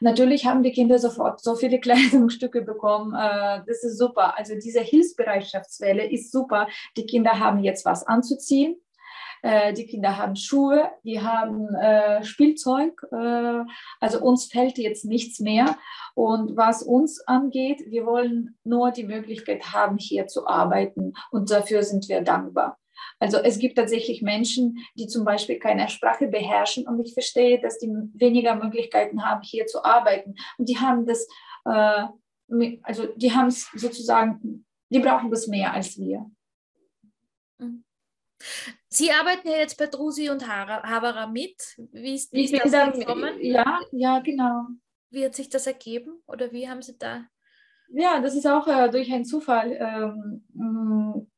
Natürlich 0.00 0.46
haben 0.46 0.62
die 0.62 0.72
Kinder 0.72 0.98
sofort 0.98 1.42
so 1.42 1.54
viele 1.54 1.80
Kleidungsstücke 1.86 2.62
bekommen. 2.62 3.12
Äh, 3.14 3.60
das 3.66 3.84
ist 3.84 3.98
super. 3.98 4.38
Also 4.38 4.54
diese 4.54 4.80
Hilfsbereitschaftswelle 4.80 6.10
ist 6.10 6.32
super. 6.32 6.66
Die 6.96 7.04
Kinder 7.04 7.38
haben 7.38 7.62
jetzt 7.62 7.84
was 7.84 8.06
anzuziehen. 8.06 8.76
Äh, 9.46 9.74
die 9.74 9.86
Kinder 9.86 10.16
haben 10.16 10.34
Schuhe, 10.34 10.90
die 11.04 11.20
haben 11.20 11.72
äh, 11.76 12.24
Spielzeug. 12.24 13.00
Äh, 13.12 13.62
also 14.00 14.20
uns 14.20 14.46
fällt 14.46 14.76
jetzt 14.76 15.04
nichts 15.04 15.38
mehr. 15.38 15.78
Und 16.16 16.56
was 16.56 16.82
uns 16.82 17.20
angeht, 17.28 17.80
wir 17.86 18.06
wollen 18.06 18.58
nur 18.64 18.90
die 18.90 19.04
Möglichkeit 19.04 19.72
haben, 19.72 19.98
hier 19.98 20.26
zu 20.26 20.48
arbeiten. 20.48 21.12
Und 21.30 21.52
dafür 21.52 21.84
sind 21.84 22.08
wir 22.08 22.22
dankbar. 22.22 22.76
Also 23.20 23.38
es 23.38 23.60
gibt 23.60 23.76
tatsächlich 23.76 24.20
Menschen, 24.20 24.78
die 24.96 25.06
zum 25.06 25.24
Beispiel 25.24 25.60
keine 25.60 25.88
Sprache 25.90 26.26
beherrschen 26.26 26.88
und 26.88 26.98
ich 27.06 27.14
verstehe, 27.14 27.60
dass 27.60 27.78
die 27.78 27.88
weniger 28.14 28.56
Möglichkeiten 28.56 29.24
haben, 29.24 29.42
hier 29.42 29.66
zu 29.66 29.84
arbeiten. 29.84 30.34
Und 30.58 30.68
die 30.68 30.78
haben 30.78 31.06
das, 31.06 31.28
äh, 31.66 32.04
also 32.82 33.06
die 33.14 33.32
haben 33.32 33.46
es 33.46 33.70
sozusagen, 33.76 34.66
die 34.90 34.98
brauchen 34.98 35.30
das 35.30 35.46
mehr 35.46 35.72
als 35.72 35.96
wir. 35.98 36.28
Sie 38.96 39.12
arbeiten 39.12 39.48
ja 39.48 39.58
jetzt 39.58 39.76
bei 39.76 39.86
Drusi 39.88 40.30
und 40.30 40.48
Havara 40.48 41.26
mit. 41.26 41.62
Wie 41.92 42.14
ist, 42.14 42.32
wie 42.32 42.44
ist 42.44 42.54
das 42.54 42.70
da, 42.70 42.90
gekommen? 42.90 43.36
Ja, 43.42 43.80
ja, 43.92 44.20
genau. 44.20 44.68
Wie 45.10 45.22
hat 45.22 45.34
sich 45.34 45.50
das 45.50 45.66
ergeben 45.66 46.22
oder 46.26 46.50
wie 46.50 46.66
haben 46.66 46.80
Sie 46.80 46.96
da? 46.96 47.26
Ja, 47.90 48.20
das 48.22 48.34
ist 48.34 48.46
auch 48.46 48.66
äh, 48.66 48.88
durch 48.88 49.12
einen 49.12 49.26
Zufall. 49.26 49.72
Ähm, 49.72 51.30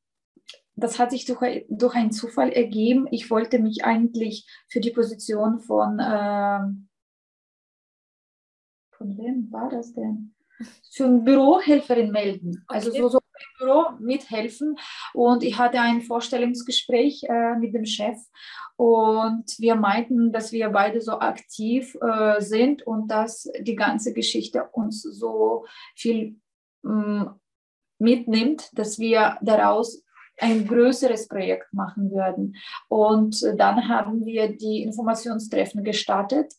das 0.76 1.00
hat 1.00 1.10
sich 1.10 1.24
durch, 1.24 1.66
durch 1.68 1.96
einen 1.96 2.12
Zufall 2.12 2.50
ergeben. 2.50 3.08
Ich 3.10 3.28
wollte 3.28 3.58
mich 3.58 3.84
eigentlich 3.84 4.46
für 4.68 4.78
die 4.78 4.92
Position 4.92 5.58
von, 5.58 5.98
äh, 5.98 6.60
von 8.92 9.18
wem 9.18 9.50
war 9.50 9.68
das 9.68 9.92
denn? 9.94 10.32
Für 10.90 11.04
eine 11.04 11.20
Bürohelferin 11.20 12.10
melden. 12.10 12.64
Also 12.66 12.90
okay. 12.90 13.00
so, 13.00 13.08
so 13.08 13.18
im 13.18 13.66
Büro 13.66 13.84
mithelfen. 14.00 14.76
Und 15.14 15.42
ich 15.42 15.58
hatte 15.58 15.80
ein 15.80 16.02
Vorstellungsgespräch 16.02 17.24
äh, 17.28 17.56
mit 17.56 17.74
dem 17.74 17.84
Chef 17.84 18.18
und 18.78 19.58
wir 19.58 19.74
meinten, 19.74 20.30
dass 20.30 20.52
wir 20.52 20.70
beide 20.70 21.00
so 21.00 21.18
aktiv 21.18 21.96
äh, 22.00 22.40
sind 22.40 22.86
und 22.86 23.08
dass 23.08 23.50
die 23.60 23.74
ganze 23.74 24.12
Geschichte 24.12 24.68
uns 24.70 25.02
so 25.02 25.66
viel 25.96 26.36
mm, 26.82 27.24
mitnimmt, 27.98 28.70
dass 28.78 29.00
wir 29.00 29.36
daraus 29.42 30.04
ein 30.40 30.64
größeres 30.64 31.26
Projekt 31.26 31.72
machen 31.72 32.12
würden. 32.12 32.54
Und 32.86 33.42
dann 33.56 33.88
haben 33.88 34.24
wir 34.24 34.56
die 34.56 34.82
Informationstreffen 34.82 35.82
gestartet. 35.82 36.52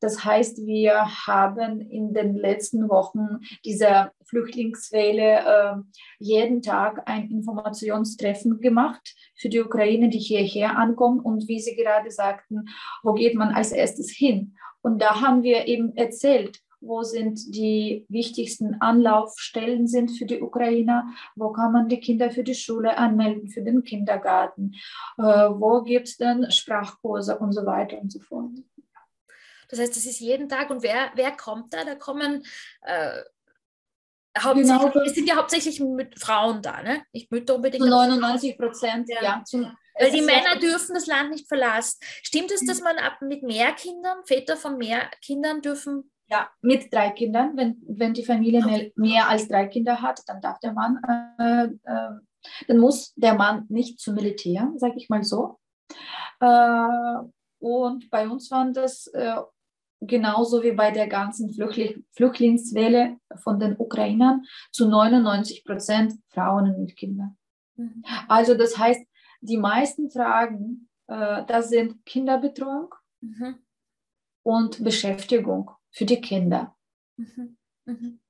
Das 0.00 0.24
heißt, 0.24 0.66
wir 0.66 1.26
haben 1.26 1.80
in 1.80 2.14
den 2.14 2.34
letzten 2.34 2.88
Wochen 2.88 3.40
dieser 3.64 4.12
Flüchtlingswelle 4.24 5.40
äh, 5.40 5.76
jeden 6.18 6.62
Tag 6.62 7.02
ein 7.06 7.30
Informationstreffen 7.30 8.60
gemacht 8.60 9.14
für 9.36 9.48
die 9.48 9.60
Ukraine, 9.60 10.08
die 10.08 10.18
hierher 10.18 10.78
ankommen. 10.78 11.20
Und 11.20 11.48
wie 11.48 11.60
Sie 11.60 11.76
gerade 11.76 12.10
sagten, 12.10 12.66
wo 13.02 13.12
geht 13.12 13.34
man 13.34 13.54
als 13.54 13.72
erstes 13.72 14.10
hin? 14.10 14.56
Und 14.82 15.02
da 15.02 15.20
haben 15.20 15.42
wir 15.42 15.68
eben 15.68 15.94
erzählt, 15.96 16.62
wo 16.80 17.02
sind 17.02 17.54
die 17.54 18.06
wichtigsten 18.08 18.80
Anlaufstellen 18.80 19.86
sind 19.86 20.10
für 20.12 20.24
die 20.24 20.40
Ukrainer, 20.40 21.10
wo 21.36 21.52
kann 21.52 21.72
man 21.72 21.88
die 21.88 22.00
Kinder 22.00 22.30
für 22.30 22.42
die 22.42 22.54
Schule 22.54 22.96
anmelden, 22.96 23.48
für 23.48 23.62
den 23.62 23.84
Kindergarten, 23.84 24.72
äh, 25.18 25.22
wo 25.22 25.82
gibt 25.82 26.08
es 26.08 26.16
denn 26.16 26.50
Sprachkurse 26.50 27.38
und 27.38 27.52
so 27.52 27.66
weiter 27.66 28.00
und 28.00 28.10
so 28.10 28.20
fort. 28.20 28.52
Das 29.70 29.78
heißt, 29.78 29.96
das 29.96 30.04
ist 30.04 30.20
jeden 30.20 30.48
Tag 30.48 30.70
und 30.70 30.82
wer, 30.82 31.10
wer 31.14 31.32
kommt 31.32 31.72
da? 31.72 31.84
Da 31.84 31.94
kommen 31.94 32.44
äh, 32.82 33.22
hauptsächlich, 34.38 34.92
genau. 34.92 35.04
es 35.04 35.14
sind 35.14 35.28
ja 35.28 35.36
hauptsächlich 35.36 35.82
Frauen 36.18 36.62
da, 36.62 36.82
ne? 36.82 37.02
Nicht 37.12 37.30
Mütter 37.30 37.56
unbedingt. 37.56 37.84
Zu 37.84 37.90
99 37.90 38.58
Prozent, 38.58 39.08
ja. 39.08 39.22
ja. 39.22 39.74
Weil 39.98 40.10
die 40.12 40.22
Männer 40.22 40.56
dürfen 40.60 40.94
das 40.94 41.06
Land 41.06 41.30
nicht 41.30 41.48
verlassen. 41.48 41.98
Stimmt 42.22 42.50
es, 42.52 42.64
dass 42.64 42.80
man 42.80 42.96
ab 42.98 43.20
mit 43.20 43.42
mehr 43.42 43.72
Kindern, 43.72 44.18
Väter 44.24 44.56
von 44.56 44.78
mehr 44.78 45.10
Kindern 45.20 45.62
dürfen 45.62 46.10
ja, 46.30 46.48
mit 46.62 46.92
drei 46.92 47.10
Kindern. 47.10 47.56
Wenn, 47.56 47.82
wenn 47.86 48.14
die 48.14 48.24
Familie 48.24 48.64
mehr, 48.64 48.90
mehr 48.94 49.28
als 49.28 49.48
drei 49.48 49.66
Kinder 49.66 50.00
hat, 50.00 50.20
dann 50.26 50.40
darf 50.40 50.60
der 50.60 50.72
Mann, 50.72 51.00
äh, 51.38 51.64
äh, 51.64 52.20
dann 52.68 52.78
muss 52.78 53.12
der 53.16 53.34
Mann 53.34 53.66
nicht 53.68 53.98
zum 53.98 54.14
Militär, 54.14 54.72
sage 54.76 54.94
ich 54.96 55.08
mal 55.08 55.24
so. 55.24 55.58
Äh, 56.40 57.18
und 57.58 58.08
bei 58.10 58.28
uns 58.28 58.50
waren 58.50 58.72
das 58.72 59.08
äh, 59.08 59.36
genauso 60.00 60.62
wie 60.62 60.72
bei 60.72 60.90
der 60.90 61.06
ganzen 61.06 61.52
Flüchtling, 61.52 62.04
Flüchtlingswelle 62.12 63.18
von 63.42 63.58
den 63.60 63.76
Ukrainern 63.78 64.44
zu 64.72 64.88
99 64.88 65.64
Prozent 65.64 66.14
Frauen 66.28 66.80
mit 66.80 66.96
Kindern. 66.96 67.36
Mhm. 67.76 68.04
Also 68.28 68.54
das 68.54 68.78
heißt, 68.78 69.00
die 69.40 69.58
meisten 69.58 70.10
Fragen, 70.10 70.88
äh, 71.06 71.44
das 71.46 71.68
sind 71.68 72.04
Kinderbetreuung 72.06 72.94
mhm. 73.20 73.56
und 74.42 74.82
Beschäftigung 74.82 75.70
für 75.90 76.04
die 76.04 76.20
Kinder. 76.20 76.76
Mhm. 77.16 77.56
Mhm. 77.84 78.20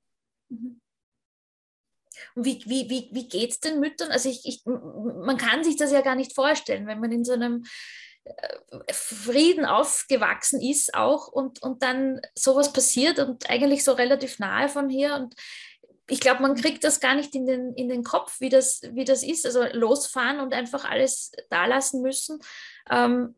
Mhm. 0.49 0.81
Und 2.35 2.45
wie, 2.45 2.63
wie, 2.67 2.91
wie, 2.91 3.09
wie 3.13 3.29
geht 3.29 3.51
es 3.51 3.61
den 3.61 3.81
Müttern? 3.81 4.11
Also 4.11 4.29
ich, 4.29 4.45
ich, 4.45 4.63
man 4.65 5.37
kann 5.37 5.65
sich 5.65 5.77
das 5.77 5.93
ja 5.93 6.01
gar 6.01 6.17
nicht 6.17 6.35
vorstellen, 6.35 6.87
wenn 6.87 7.01
man 7.01 7.13
in 7.13 7.25
so 7.25 7.33
einem 7.33 7.65
Frieden 8.91 9.65
aufgewachsen 9.65 10.61
ist 10.61 10.95
auch 10.95 11.29
und, 11.29 11.63
und 11.63 11.83
dann 11.83 12.21
sowas 12.35 12.73
passiert 12.73 13.19
und 13.19 13.49
eigentlich 13.51 13.85
so 13.85 13.93
relativ 13.93 14.39
nahe 14.39 14.69
von 14.69 14.89
hier 14.89 15.15
und 15.15 15.35
ich 16.11 16.21
glaube, 16.21 16.43
man 16.43 16.57
kriegt 16.57 16.83
das 16.83 16.99
gar 16.99 17.15
nicht 17.15 17.35
in 17.35 17.47
den, 17.47 17.73
in 17.75 17.89
den 17.89 18.03
Kopf, 18.03 18.41
wie 18.41 18.49
das, 18.49 18.81
wie 18.93 19.05
das 19.05 19.23
ist. 19.23 19.47
Also 19.47 19.65
losfahren 19.73 20.41
und 20.41 20.53
einfach 20.53 20.85
alles 20.85 21.31
da 21.51 21.67
lassen 21.67 22.03
müssen. 22.03 22.41
Ähm, 22.91 23.37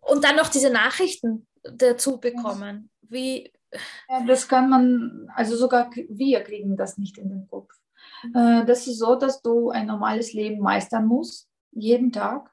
und 0.00 0.24
dann 0.24 0.36
noch 0.36 0.48
diese 0.48 0.70
Nachrichten 0.70 1.46
dazu 1.62 2.18
bekommen. 2.18 2.90
Wie, 3.02 3.52
ja, 4.08 4.24
das 4.26 4.48
kann 4.48 4.70
man, 4.70 5.30
also 5.34 5.56
sogar 5.56 5.90
wir 6.08 6.40
kriegen 6.40 6.76
das 6.76 6.96
nicht 6.96 7.18
in 7.18 7.28
den 7.28 7.46
Kopf. 7.46 7.72
Mhm. 8.22 8.36
Äh, 8.36 8.64
das 8.64 8.86
ist 8.86 8.98
so, 8.98 9.14
dass 9.14 9.42
du 9.42 9.70
ein 9.70 9.86
normales 9.86 10.32
Leben 10.32 10.60
meistern 10.60 11.06
musst, 11.06 11.47
jeden 11.78 12.12
Tag. 12.12 12.52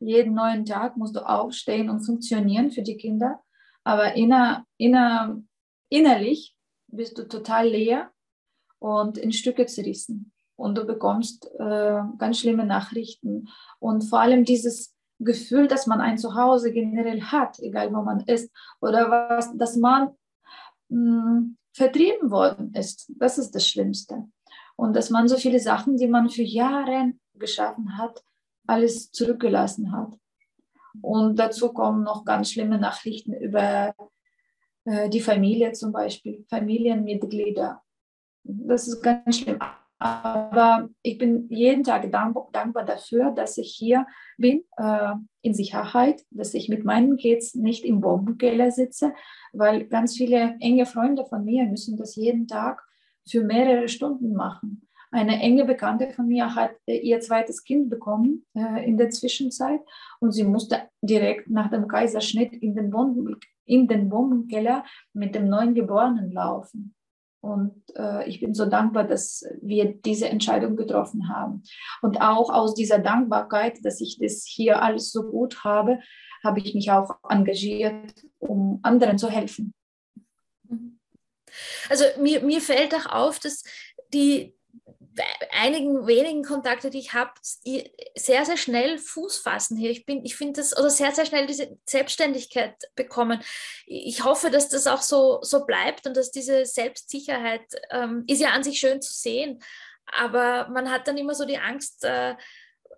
Jeden 0.00 0.34
neuen 0.34 0.64
Tag 0.64 0.96
musst 0.96 1.16
du 1.16 1.26
aufstehen 1.26 1.88
und 1.88 2.00
funktionieren 2.00 2.70
für 2.70 2.82
die 2.82 2.96
Kinder. 2.96 3.40
Aber 3.84 4.14
inner, 4.14 4.66
inner, 4.76 5.42
innerlich 5.88 6.56
bist 6.88 7.18
du 7.18 7.26
total 7.28 7.68
leer 7.68 8.10
und 8.78 9.18
in 9.18 9.32
Stücke 9.32 9.66
zerrissen. 9.66 10.32
Und 10.56 10.78
du 10.78 10.84
bekommst 10.84 11.50
äh, 11.58 12.00
ganz 12.18 12.38
schlimme 12.38 12.64
Nachrichten. 12.64 13.48
Und 13.80 14.02
vor 14.02 14.20
allem 14.20 14.44
dieses 14.44 14.94
Gefühl, 15.18 15.68
dass 15.68 15.86
man 15.86 16.00
ein 16.00 16.18
Zuhause 16.18 16.72
generell 16.72 17.22
hat, 17.22 17.58
egal 17.60 17.92
wo 17.92 18.02
man 18.02 18.20
ist, 18.20 18.52
oder 18.80 19.10
was, 19.10 19.56
dass 19.56 19.76
man 19.76 20.10
mh, 20.88 21.22
hm, 21.22 21.56
vertrieben 21.72 22.30
worden 22.30 22.72
ist. 22.74 23.12
Das 23.16 23.38
ist 23.38 23.54
das 23.54 23.66
Schlimmste. 23.66 24.24
Und 24.76 24.94
dass 24.94 25.10
man 25.10 25.28
so 25.28 25.36
viele 25.36 25.60
Sachen, 25.60 25.96
die 25.96 26.08
man 26.08 26.28
für 26.28 26.42
Jahre 26.42 27.12
geschaffen 27.34 27.98
hat, 27.98 28.22
alles 28.66 29.10
zurückgelassen 29.10 29.92
hat. 29.92 30.18
Und 31.02 31.38
dazu 31.38 31.72
kommen 31.72 32.04
noch 32.04 32.24
ganz 32.24 32.52
schlimme 32.52 32.78
Nachrichten 32.78 33.32
über 33.34 33.94
äh, 34.84 35.08
die 35.08 35.20
Familie 35.20 35.72
zum 35.72 35.92
Beispiel, 35.92 36.44
Familienmitglieder. 36.48 37.82
Das 38.44 38.86
ist 38.86 39.02
ganz 39.02 39.38
schlimm. 39.38 39.58
Aber 39.98 40.90
ich 41.02 41.18
bin 41.18 41.48
jeden 41.48 41.82
Tag 41.82 42.10
dankbar 42.12 42.84
dafür, 42.84 43.30
dass 43.30 43.56
ich 43.56 43.74
hier 43.74 44.06
bin, 44.36 44.64
äh, 44.76 45.14
in 45.40 45.54
Sicherheit, 45.54 46.22
dass 46.30 46.52
ich 46.52 46.68
mit 46.68 46.84
meinen 46.84 47.16
Kids 47.16 47.54
nicht 47.54 47.84
im 47.84 48.00
Bombenkeller 48.00 48.70
sitze, 48.70 49.14
weil 49.52 49.86
ganz 49.86 50.16
viele 50.16 50.56
enge 50.60 50.84
Freunde 50.84 51.24
von 51.24 51.44
mir 51.44 51.64
müssen 51.64 51.96
das 51.96 52.16
jeden 52.16 52.46
Tag 52.46 52.84
für 53.26 53.42
mehrere 53.42 53.88
Stunden 53.88 54.34
machen. 54.34 54.86
Eine 55.14 55.40
enge 55.40 55.64
Bekannte 55.64 56.10
von 56.10 56.26
mir 56.26 56.56
hat 56.56 56.72
äh, 56.86 56.96
ihr 56.96 57.20
zweites 57.20 57.62
Kind 57.62 57.88
bekommen 57.88 58.44
äh, 58.56 58.84
in 58.84 58.98
der 58.98 59.10
Zwischenzeit 59.10 59.80
und 60.18 60.32
sie 60.32 60.42
musste 60.42 60.88
direkt 61.02 61.48
nach 61.48 61.70
dem 61.70 61.86
Kaiserschnitt 61.86 62.52
in 62.52 62.74
den, 62.74 62.90
Bomben, 62.90 63.38
in 63.64 63.86
den 63.86 64.08
Bombenkeller 64.08 64.84
mit 65.12 65.36
dem 65.36 65.48
neuen 65.48 65.76
Geborenen 65.76 66.32
laufen. 66.32 66.96
Und 67.40 67.80
äh, 67.94 68.28
ich 68.28 68.40
bin 68.40 68.54
so 68.54 68.66
dankbar, 68.66 69.04
dass 69.04 69.44
wir 69.62 69.94
diese 69.94 70.28
Entscheidung 70.28 70.74
getroffen 70.74 71.28
haben. 71.28 71.62
Und 72.02 72.20
auch 72.20 72.50
aus 72.50 72.74
dieser 72.74 72.98
Dankbarkeit, 72.98 73.84
dass 73.84 74.00
ich 74.00 74.18
das 74.18 74.44
hier 74.44 74.82
alles 74.82 75.12
so 75.12 75.30
gut 75.30 75.62
habe, 75.62 76.00
habe 76.42 76.58
ich 76.58 76.74
mich 76.74 76.90
auch 76.90 77.18
engagiert, 77.28 78.24
um 78.40 78.80
anderen 78.82 79.18
zu 79.18 79.30
helfen. 79.30 79.74
Also 81.88 82.04
mir, 82.18 82.42
mir 82.42 82.60
fällt 82.60 82.92
auch 82.96 83.06
auf, 83.12 83.38
dass 83.38 83.62
die, 84.12 84.56
einigen 85.50 86.06
wenigen 86.06 86.42
Kontakte, 86.42 86.90
die 86.90 86.98
ich 86.98 87.12
habe, 87.12 87.32
sehr, 87.42 88.44
sehr 88.44 88.56
schnell 88.56 88.98
Fuß 88.98 89.38
fassen 89.38 89.76
hier. 89.76 89.90
Ich, 89.90 90.04
ich 90.08 90.36
finde 90.36 90.60
das, 90.60 90.76
oder 90.76 90.90
sehr, 90.90 91.12
sehr 91.12 91.26
schnell 91.26 91.46
diese 91.46 91.78
Selbstständigkeit 91.84 92.74
bekommen. 92.94 93.40
Ich 93.86 94.24
hoffe, 94.24 94.50
dass 94.50 94.68
das 94.68 94.86
auch 94.86 95.02
so, 95.02 95.38
so 95.42 95.64
bleibt 95.64 96.06
und 96.06 96.16
dass 96.16 96.30
diese 96.30 96.66
Selbstsicherheit 96.66 97.64
ähm, 97.90 98.24
ist 98.26 98.40
ja 98.40 98.50
an 98.50 98.64
sich 98.64 98.78
schön 98.78 99.00
zu 99.00 99.12
sehen. 99.12 99.60
Aber 100.06 100.68
man 100.68 100.90
hat 100.90 101.08
dann 101.08 101.16
immer 101.16 101.34
so 101.34 101.44
die 101.44 101.58
Angst, 101.58 102.04
äh, 102.04 102.34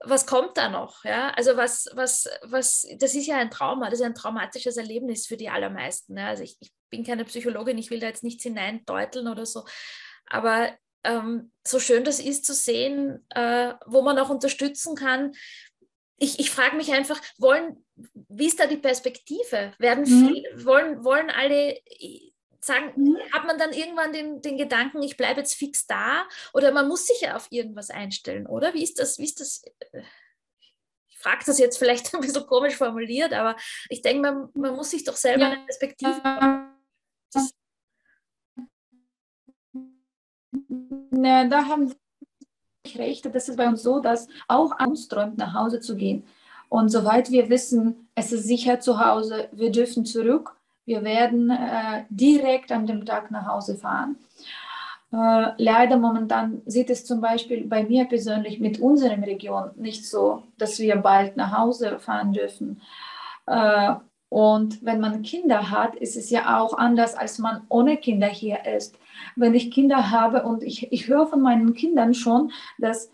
was 0.02 0.26
kommt 0.26 0.57
da 0.57 0.68
noch? 0.68 1.05
Ja? 1.05 1.31
Also 1.31 1.57
was, 1.57 1.88
was, 1.94 2.29
was, 2.42 2.87
das 2.98 3.14
ist 3.14 3.26
ja 3.26 3.37
ein 3.37 3.50
Trauma, 3.50 3.90
das 3.90 4.00
ist 4.00 4.07
ein 4.07 4.14
traumatisches 4.14 4.76
Erlebnis 4.76 5.26
für 5.26 5.37
die 5.37 5.48
allermeisten. 5.48 6.16
Ja? 6.16 6.29
Also 6.29 6.42
ich, 6.42 6.57
ich 6.61 6.72
bin 6.90 7.05
keine 7.05 7.24
Psychologin, 7.24 7.79
ich 7.79 7.90
will 7.90 8.00
da 8.00 8.07
jetzt 8.07 8.24
nichts 8.24 8.42
hineindeuteln 8.42 9.29
oder 9.29 9.46
so. 9.46 9.64
Aber 10.29 10.74
ähm, 11.07 11.53
so 11.66 11.79
schön 11.79 12.05
das 12.05 12.21
ist 12.21 12.45
zu 12.45 12.55
sehen, 12.55 13.25
äh, 13.31 13.73
wo 13.87 14.03
man 14.03 14.19
auch 14.19 14.29
unterstützen 14.29 14.97
kann. 14.97 15.33
Ich, 16.19 16.38
ich 16.38 16.51
frage 16.51 16.77
mich 16.77 16.92
einfach, 16.92 17.21
wollen, 17.38 17.85
wie 18.29 18.47
ist 18.47 18.59
da 18.59 18.66
die 18.66 18.77
Perspektive? 18.77 19.73
Werden 19.79 20.05
mhm. 20.05 20.29
viel, 20.29 20.64
wollen, 20.64 21.05
wollen 21.05 21.31
alle 21.31 21.77
äh, 21.77 22.33
sagen, 22.61 22.92
mhm. 22.97 23.19
hat 23.33 23.47
man 23.47 23.59
dann 23.59 23.73
irgendwann 23.73 24.12
den, 24.12 24.40
den 24.42 24.59
Gedanken, 24.59 25.03
ich 25.03 25.16
bleibe 25.16 25.40
jetzt 25.40 25.55
fix 25.55 25.87
da? 25.87 26.27
Oder 26.53 26.73
man 26.73 26.88
muss 26.88 27.07
sich 27.07 27.21
ja 27.21 27.37
auf 27.37 27.47
irgendwas 27.51 27.90
einstellen, 27.90 28.47
oder? 28.47 28.75
Wie 28.75 28.83
ist 28.83 28.99
das? 28.99 29.19
Wie 29.19 29.25
ist 29.25 29.40
das? 29.40 29.62
Äh, 29.92 30.03
ich 31.09 31.19
frage 31.19 31.45
das 31.47 31.59
jetzt 31.59 31.79
vielleicht 31.79 32.14
ein 32.14 32.21
bisschen 32.21 32.47
komisch 32.47 32.77
formuliert, 32.77 33.33
aber 33.33 33.57
ich 33.88 34.03
denke, 34.03 34.23
man, 34.23 34.49
man 34.55 34.75
muss 34.75 34.90
sich 34.90 35.05
doch 35.05 35.16
selber 35.16 35.47
eine 35.47 35.64
Perspektive. 35.64 36.75
Ne, 41.16 41.48
da 41.48 41.64
haben 41.66 41.88
Sie 41.88 42.98
recht. 42.98 43.26
Das 43.35 43.48
ist 43.48 43.57
bei 43.57 43.66
uns 43.66 43.83
so, 43.83 44.00
dass 44.00 44.29
auch 44.48 44.79
uns 44.87 45.09
träumt, 45.09 45.38
nach 45.38 45.55
Hause 45.55 45.81
zu 45.81 45.96
gehen. 45.96 46.24
Und 46.68 46.88
soweit 46.90 47.31
wir 47.31 47.48
wissen, 47.48 48.09
es 48.14 48.33
ist 48.33 48.44
sicher 48.44 48.81
zu 48.81 49.05
Hause, 49.05 49.48
wir 49.52 49.70
dürfen 49.70 50.05
zurück. 50.05 50.57
Wir 50.85 51.02
werden 51.02 51.50
äh, 51.50 52.05
direkt 52.11 52.70
an 52.70 52.87
dem 52.87 53.05
Tag 53.05 53.31
nach 53.31 53.46
Hause 53.46 53.76
fahren. 53.76 54.16
Äh, 55.12 55.52
leider 55.59 55.96
momentan 55.96 56.62
sieht 56.66 56.90
es 56.90 57.05
zum 57.05 57.20
Beispiel 57.20 57.66
bei 57.66 57.85
mir 57.85 58.05
persönlich 58.05 58.61
mit 58.61 58.79
unserer 58.81 59.20
Region 59.22 59.70
nicht 59.76 60.07
so, 60.09 60.42
dass 60.59 60.79
wir 60.79 60.96
bald 60.96 61.37
nach 61.37 61.57
Hause 61.57 61.98
fahren 61.98 62.33
dürfen. 62.33 62.81
Äh, 63.46 63.94
und 64.37 64.85
wenn 64.85 65.01
man 65.01 65.22
Kinder 65.22 65.70
hat, 65.70 65.94
ist 65.94 66.14
es 66.14 66.29
ja 66.29 66.61
auch 66.61 66.77
anders, 66.77 67.14
als 67.14 67.38
man 67.38 67.62
ohne 67.70 67.96
Kinder 67.96 68.27
hier 68.27 68.66
ist. 68.66 68.94
Wenn 69.35 69.55
ich 69.55 69.70
Kinder 69.70 70.11
habe 70.11 70.42
und 70.42 70.62
ich, 70.62 70.92
ich 70.92 71.09
höre 71.09 71.27
von 71.27 71.40
meinen 71.40 71.72
Kindern 71.72 72.12
schon, 72.12 72.53
dass 72.77 73.11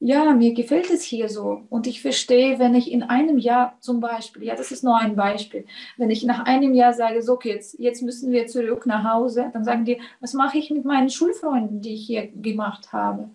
ja, 0.00 0.32
mir 0.32 0.54
gefällt 0.54 0.88
es 0.88 1.02
hier 1.02 1.28
so. 1.28 1.60
Und 1.68 1.86
ich 1.86 2.00
verstehe, 2.00 2.58
wenn 2.58 2.74
ich 2.74 2.90
in 2.90 3.02
einem 3.02 3.36
Jahr 3.36 3.76
zum 3.80 4.00
Beispiel, 4.00 4.44
ja, 4.44 4.54
das 4.54 4.72
ist 4.72 4.82
nur 4.82 4.96
ein 4.96 5.16
Beispiel, 5.16 5.66
wenn 5.98 6.10
ich 6.10 6.24
nach 6.24 6.46
einem 6.46 6.72
Jahr 6.72 6.94
sage, 6.94 7.20
so, 7.20 7.38
jetzt, 7.42 7.78
jetzt 7.78 8.00
müssen 8.00 8.32
wir 8.32 8.46
zurück 8.46 8.86
nach 8.86 9.04
Hause, 9.04 9.50
dann 9.52 9.64
sagen 9.64 9.84
die, 9.84 10.00
was 10.22 10.32
mache 10.32 10.56
ich 10.56 10.70
mit 10.70 10.86
meinen 10.86 11.10
Schulfreunden, 11.10 11.82
die 11.82 11.92
ich 11.92 12.06
hier 12.06 12.28
gemacht 12.28 12.90
habe? 12.90 13.28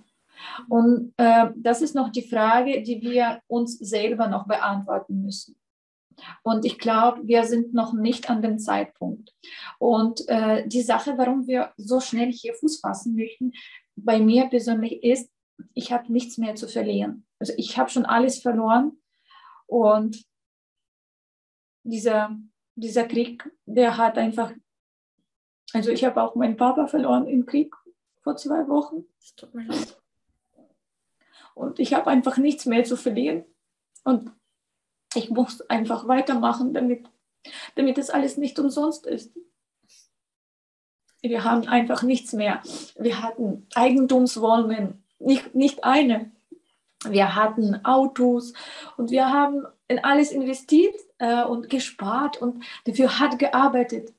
Und 0.68 1.14
äh, 1.18 1.50
das 1.58 1.84
ist 1.84 1.94
noch 1.94 2.10
die 2.10 2.24
Frage, 2.24 2.82
die 2.82 3.04
wir 3.04 3.40
uns 3.48 3.78
selber 3.78 4.28
noch 4.28 4.48
beantworten 4.48 5.22
müssen. 5.22 5.56
Und 6.44 6.66
ich 6.66 6.80
glaube, 6.80 7.22
wir 7.28 7.44
sind 7.46 7.74
noch 7.74 7.94
nicht 7.94 8.30
an 8.30 8.42
dem 8.42 8.60
Zeitpunkt. 8.60 9.34
Und 9.78 10.28
äh, 10.28 10.68
die 10.68 10.82
Sache, 10.82 11.18
warum 11.18 11.48
wir 11.48 11.74
so 11.78 12.00
schnell 12.00 12.32
hier 12.32 12.54
Fuß 12.54 12.80
fassen 12.80 13.16
möchten, 13.16 13.54
bei 13.96 14.20
mir 14.20 14.48
persönlich 14.48 15.04
ist, 15.04 15.32
ich 15.74 15.92
habe 15.92 16.12
nichts 16.12 16.38
mehr 16.38 16.56
zu 16.56 16.68
verlieren. 16.68 17.26
Also 17.40 17.54
ich 17.58 17.78
habe 17.78 17.90
schon 17.90 18.06
alles 18.06 18.42
verloren 18.42 18.98
und 19.68 20.26
dieser, 21.84 22.38
dieser 22.76 23.06
Krieg, 23.06 23.50
der 23.66 23.98
hat 23.98 24.18
einfach, 24.18 24.54
also 25.74 25.92
ich 25.92 26.04
habe 26.04 26.22
auch 26.22 26.36
meinen 26.36 26.58
Papa 26.58 26.88
verloren 26.88 27.28
im 27.28 27.46
Krieg 27.46 27.74
vor 28.22 28.36
zwei 28.36 28.68
Wochen. 28.68 29.06
Und 31.56 31.80
ich 31.80 31.94
habe 31.94 32.10
einfach 32.10 32.38
nichts 32.38 32.66
mehr 32.66 32.84
zu 32.84 32.96
verlieren. 32.96 33.46
Und 34.04 34.32
ich 35.16 35.30
muss 35.30 35.62
einfach 35.70 36.08
weitermachen, 36.08 36.74
damit, 36.74 37.06
damit 37.76 37.98
das 37.98 38.10
alles 38.10 38.38
nicht 38.38 38.60
umsonst 38.60 39.06
ist. 39.06 39.32
Wir 41.22 41.44
haben 41.44 41.68
einfach 41.68 42.04
nichts 42.04 42.34
mehr. 42.34 42.62
Wir 42.98 43.22
hatten 43.22 43.68
Eigentumswohnungen, 43.76 45.04
nicht, 45.20 45.54
nicht 45.54 45.84
eine. 45.84 46.32
Wir 47.06 47.36
hatten 47.36 47.86
Autos 47.86 48.54
und 48.98 49.10
wir 49.10 49.30
haben 49.32 49.66
in 49.88 50.04
alles 50.04 50.32
investiert 50.32 50.96
äh, 51.18 51.44
und 51.44 51.70
gespart 51.70 52.42
und 52.42 52.64
dafür 52.86 53.20
hart 53.20 53.40
gearbeitet. 53.40 54.14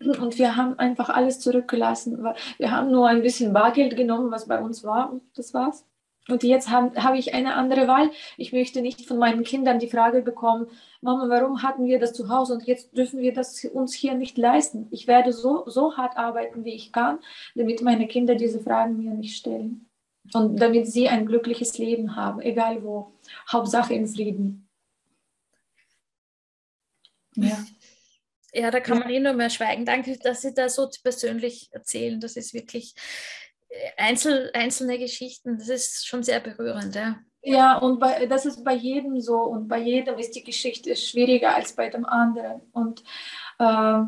Und 0.00 0.38
wir 0.38 0.56
haben 0.56 0.78
einfach 0.78 1.08
alles 1.08 1.40
zurückgelassen. 1.40 2.24
Wir 2.58 2.70
haben 2.70 2.90
nur 2.90 3.08
ein 3.08 3.22
bisschen 3.22 3.52
Bargeld 3.52 3.96
genommen, 3.96 4.30
was 4.30 4.46
bei 4.46 4.60
uns 4.60 4.84
war 4.84 5.10
und 5.10 5.22
das 5.36 5.52
war's. 5.54 5.84
Und 6.28 6.44
jetzt 6.44 6.70
habe 6.70 7.02
hab 7.02 7.14
ich 7.14 7.34
eine 7.34 7.54
andere 7.54 7.88
Wahl. 7.88 8.10
Ich 8.36 8.52
möchte 8.52 8.80
nicht 8.80 9.06
von 9.06 9.18
meinen 9.18 9.42
Kindern 9.42 9.80
die 9.80 9.88
Frage 9.88 10.22
bekommen, 10.22 10.68
Mama, 11.00 11.28
warum 11.28 11.62
hatten 11.62 11.86
wir 11.86 11.98
das 11.98 12.12
zu 12.12 12.28
Hause 12.28 12.54
und 12.54 12.64
jetzt 12.64 12.96
dürfen 12.96 13.20
wir 13.20 13.32
das 13.32 13.64
uns 13.64 13.92
hier 13.92 14.14
nicht 14.14 14.38
leisten? 14.38 14.86
Ich 14.92 15.08
werde 15.08 15.32
so, 15.32 15.64
so 15.68 15.96
hart 15.96 16.16
arbeiten, 16.16 16.64
wie 16.64 16.74
ich 16.74 16.92
kann, 16.92 17.18
damit 17.56 17.82
meine 17.82 18.06
Kinder 18.06 18.36
diese 18.36 18.60
Fragen 18.60 18.98
mir 18.98 19.10
nicht 19.10 19.36
stellen. 19.36 19.88
Und 20.32 20.60
damit 20.60 20.86
sie 20.86 21.08
ein 21.08 21.26
glückliches 21.26 21.76
Leben 21.78 22.14
haben, 22.14 22.40
egal 22.40 22.84
wo. 22.84 23.12
Hauptsache 23.50 23.92
im 23.94 24.06
Frieden. 24.06 24.68
Ja. 27.34 27.58
Ja, 28.54 28.70
da 28.70 28.80
kann 28.80 28.98
man 28.98 29.08
eh 29.08 29.18
nur 29.18 29.32
mehr 29.32 29.48
schweigen. 29.48 29.86
Danke, 29.86 30.18
dass 30.18 30.42
Sie 30.42 30.52
da 30.52 30.68
so 30.68 30.88
persönlich 31.02 31.70
erzählen. 31.72 32.20
Das 32.20 32.36
ist 32.36 32.52
wirklich 32.52 32.94
Einzel, 33.96 34.50
einzelne 34.54 34.98
Geschichten, 34.98 35.58
das 35.58 35.68
ist 35.68 36.06
schon 36.06 36.22
sehr 36.22 36.40
berührend, 36.40 36.94
ja. 36.94 37.18
Ja, 37.44 37.78
und 37.78 37.98
bei, 37.98 38.26
das 38.26 38.46
ist 38.46 38.64
bei 38.64 38.74
jedem 38.74 39.20
so 39.20 39.40
und 39.40 39.66
bei 39.66 39.78
jedem 39.78 40.16
ist 40.18 40.36
die 40.36 40.44
Geschichte 40.44 40.94
schwieriger 40.94 41.54
als 41.54 41.72
bei 41.74 41.88
dem 41.88 42.04
anderen. 42.04 42.60
Und 42.70 43.02
äh, 43.58 44.02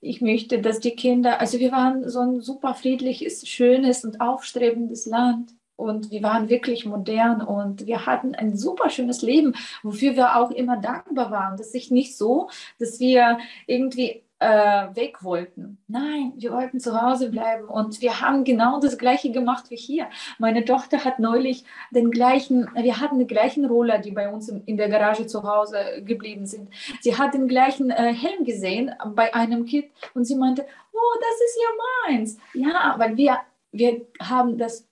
ich 0.00 0.20
möchte, 0.20 0.60
dass 0.60 0.78
die 0.80 0.94
Kinder, 0.94 1.40
also 1.40 1.58
wir 1.58 1.72
waren 1.72 2.08
so 2.08 2.20
ein 2.20 2.40
super 2.40 2.74
friedliches, 2.74 3.48
schönes 3.48 4.04
und 4.04 4.20
aufstrebendes 4.20 5.06
Land. 5.06 5.52
Und 5.76 6.12
wir 6.12 6.22
waren 6.22 6.48
wirklich 6.48 6.86
modern 6.86 7.42
und 7.42 7.86
wir 7.86 8.06
hatten 8.06 8.36
ein 8.36 8.56
super 8.56 8.90
schönes 8.90 9.22
Leben, 9.22 9.54
wofür 9.82 10.14
wir 10.14 10.36
auch 10.36 10.52
immer 10.52 10.76
dankbar 10.76 11.32
waren. 11.32 11.56
Das 11.56 11.74
ist 11.74 11.90
nicht 11.90 12.16
so, 12.16 12.48
dass 12.78 13.00
wir 13.00 13.38
irgendwie 13.66 14.23
äh, 14.40 14.94
weg 14.94 15.22
wollten. 15.22 15.78
Nein, 15.86 16.32
wir 16.36 16.52
wollten 16.52 16.80
zu 16.80 17.00
Hause 17.00 17.30
bleiben 17.30 17.68
und 17.68 18.00
wir 18.00 18.20
haben 18.20 18.44
genau 18.44 18.80
das 18.80 18.98
Gleiche 18.98 19.30
gemacht 19.30 19.70
wie 19.70 19.76
hier. 19.76 20.08
Meine 20.38 20.64
Tochter 20.64 21.04
hat 21.04 21.18
neulich 21.18 21.64
den 21.90 22.10
gleichen, 22.10 22.68
wir 22.74 23.00
hatten 23.00 23.18
die 23.18 23.26
gleichen 23.26 23.64
Roller, 23.64 23.98
die 23.98 24.10
bei 24.10 24.28
uns 24.28 24.48
in 24.48 24.76
der 24.76 24.88
Garage 24.88 25.26
zu 25.26 25.44
Hause 25.44 26.02
geblieben 26.04 26.46
sind. 26.46 26.68
Sie 27.00 27.16
hat 27.16 27.34
den 27.34 27.48
gleichen 27.48 27.90
äh, 27.90 28.12
Helm 28.12 28.44
gesehen 28.44 28.94
bei 29.14 29.32
einem 29.34 29.64
Kind 29.64 29.86
und 30.14 30.24
sie 30.24 30.36
meinte, 30.36 30.66
oh, 30.92 31.18
das 31.20 31.40
ist 31.46 31.58
ja 31.60 31.68
meins. 32.06 32.38
Ja, 32.54 32.94
weil 32.98 33.16
wir, 33.16 33.38
wir 33.72 34.06
haben 34.20 34.58
das 34.58 34.88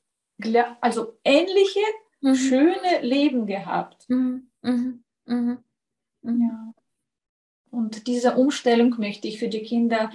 also 0.80 1.18
ähnliche, 1.24 1.80
mhm. 2.20 2.34
schöne 2.34 3.00
Leben 3.02 3.46
gehabt. 3.46 4.08
Mhm. 4.08 4.48
Mhm. 4.62 5.02
mhm. 5.26 5.58
Ja. 6.22 6.72
Und 7.72 8.06
diese 8.06 8.36
Umstellung 8.36 8.94
möchte 8.98 9.28
ich 9.28 9.38
für 9.38 9.48
die 9.48 9.62
Kinder 9.62 10.10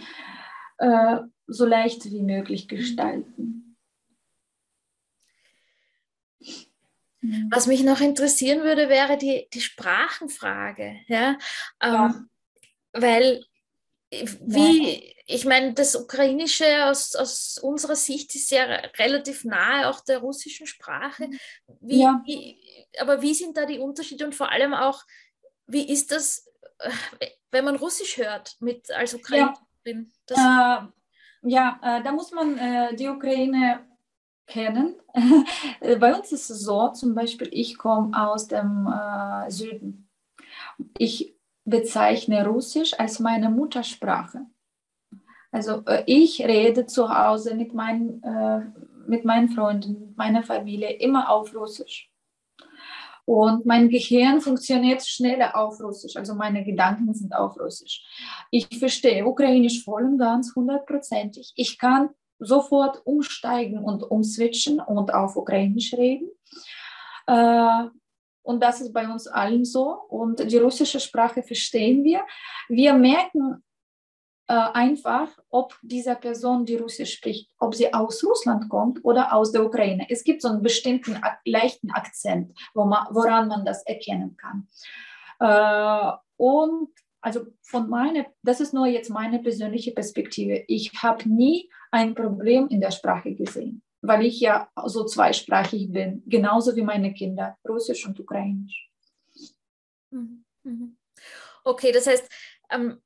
äh, 0.78 1.18
so 1.48 1.66
leicht 1.66 2.06
wie 2.06 2.22
möglich 2.22 2.68
gestalten. 2.68 3.76
Was 7.50 7.66
mich 7.66 7.84
noch 7.84 8.00
interessieren 8.00 8.64
würde, 8.64 8.90
wäre 8.90 9.18
die, 9.18 9.48
die 9.52 9.62
Sprachenfrage. 9.62 11.00
Ja? 11.08 11.38
Ähm, 11.82 11.92
ja. 11.92 12.26
Weil, 12.94 13.44
wie, 14.12 15.16
ich 15.26 15.46
meine, 15.46 15.74
das 15.74 15.96
Ukrainische 15.96 16.86
aus, 16.86 17.16
aus 17.16 17.58
unserer 17.58 17.96
Sicht 17.96 18.36
ist 18.36 18.52
ja 18.52 18.66
relativ 19.00 19.46
nahe 19.46 19.90
auch 19.90 20.02
der 20.02 20.20
russischen 20.20 20.68
Sprache. 20.68 21.28
Wie, 21.82 22.02
ja. 22.02 22.22
wie, 22.24 22.62
aber 23.00 23.24
wie 23.24 23.34
sind 23.34 23.58
da 23.58 23.66
die 23.66 23.80
Unterschiede 23.80 24.26
und 24.26 24.36
vor 24.36 24.52
allem 24.52 24.76
auch, 24.76 25.04
wie 25.66 25.92
ist 25.92 26.12
das 26.12 26.48
wenn 27.52 27.66
man 27.66 27.76
Russisch 27.76 28.18
hört 28.18 28.58
mit 28.60 28.92
als 28.92 29.14
Ukrainerin? 29.14 30.12
Ja, 30.30 30.92
äh, 31.44 31.50
ja 31.50 31.80
äh, 31.82 32.04
da 32.04 32.12
muss 32.12 32.32
man 32.32 32.58
äh, 32.58 32.96
die 32.96 33.08
Ukraine 33.08 33.86
kennen. 34.48 34.96
Bei 36.00 36.16
uns 36.16 36.32
ist 36.32 36.50
es 36.50 36.62
so, 36.62 36.90
zum 36.90 37.14
Beispiel, 37.14 37.50
ich 37.52 37.78
komme 37.78 38.12
aus 38.18 38.48
dem 38.48 38.88
äh, 38.88 39.52
Süden. 39.52 40.10
Ich 40.98 41.36
bezeichne 41.66 42.48
Russisch 42.48 42.98
als 42.98 43.20
meine 43.20 43.50
Muttersprache. 43.50 44.46
Also 45.52 45.84
äh, 45.86 46.04
ich 46.06 46.42
rede 46.46 46.86
zu 46.86 47.10
Hause 47.10 47.56
mit 47.56 47.74
meinen, 47.74 48.24
äh, 48.24 48.62
mit 49.08 49.26
meinen 49.26 49.50
Freunden, 49.50 50.00
mit 50.00 50.18
meiner 50.18 50.44
Familie 50.44 50.92
immer 50.94 51.30
auf 51.30 51.54
Russisch. 51.54 52.10
Und 53.28 53.66
mein 53.66 53.90
Gehirn 53.90 54.40
funktioniert 54.40 55.06
schneller 55.06 55.54
auf 55.54 55.82
Russisch, 55.82 56.16
also 56.16 56.34
meine 56.34 56.64
Gedanken 56.64 57.14
sind 57.14 57.36
auf 57.36 57.60
Russisch. 57.60 58.06
Ich 58.52 58.70
verstehe 58.80 59.26
Ukrainisch 59.28 59.84
voll 59.84 60.06
und 60.06 60.18
ganz 60.18 60.56
hundertprozentig. 60.56 61.52
Ich 61.58 61.78
kann 61.78 62.12
sofort 62.40 63.06
umsteigen 63.06 63.80
und 63.84 64.02
umswitchen 64.10 64.80
und 64.80 65.14
auf 65.14 65.36
Ukrainisch 65.36 65.94
reden. 65.94 66.30
Äh, 67.26 67.90
und 68.44 68.64
das 68.64 68.80
ist 68.80 68.94
bei 68.94 69.06
uns 69.10 69.28
allen 69.28 69.66
so. 69.66 69.90
Und 70.08 70.50
die 70.50 70.58
russische 70.58 71.02
Sprache 71.02 71.44
verstehen 71.44 72.06
wir. 72.06 72.22
Wir 72.70 72.94
merken 72.94 73.62
einfach, 74.54 75.30
ob 75.50 75.78
diese 75.82 76.16
Person, 76.16 76.66
die 76.66 76.78
Russisch 76.78 77.16
spricht, 77.16 77.52
ob 77.60 77.76
sie 77.76 77.94
aus 77.94 78.24
Russland 78.24 78.70
kommt 78.70 79.04
oder 79.04 79.34
aus 79.34 79.52
der 79.52 79.66
Ukraine. 79.66 80.06
Es 80.10 80.24
gibt 80.24 80.42
so 80.42 80.48
einen 80.48 80.62
bestimmten 80.62 81.20
leichten 81.46 81.92
Akzent, 81.92 82.58
wo 82.74 82.86
man, 82.86 83.08
woran 83.12 83.50
man 83.50 83.66
das 83.66 83.84
erkennen 83.86 84.38
kann. 84.38 84.68
Äh, 85.40 86.18
und 86.38 86.90
also 87.22 87.46
von 87.62 87.90
meiner, 87.90 88.26
das 88.44 88.62
ist 88.62 88.74
nur 88.74 88.88
jetzt 88.88 89.10
meine 89.10 89.40
persönliche 89.40 89.92
Perspektive. 89.92 90.64
Ich 90.68 90.92
habe 91.02 91.28
nie 91.28 91.70
ein 91.92 92.16
Problem 92.16 92.68
in 92.70 92.80
der 92.80 92.92
Sprache 92.92 93.34
gesehen, 93.34 93.82
weil 94.02 94.26
ich 94.26 94.40
ja 94.40 94.70
so 94.86 95.04
zweisprachig 95.04 95.92
bin, 95.92 96.24
genauso 96.26 96.76
wie 96.76 96.84
meine 96.84 97.14
Kinder, 97.14 97.58
Russisch 97.68 98.08
und 98.08 98.20
Ukrainisch. 98.20 98.90
Mhm, 100.12 100.46
mhm. 100.64 100.98
Okay, 101.66 101.92
das 101.92 102.08
heißt, 102.08 102.30
ähm, 102.70 103.02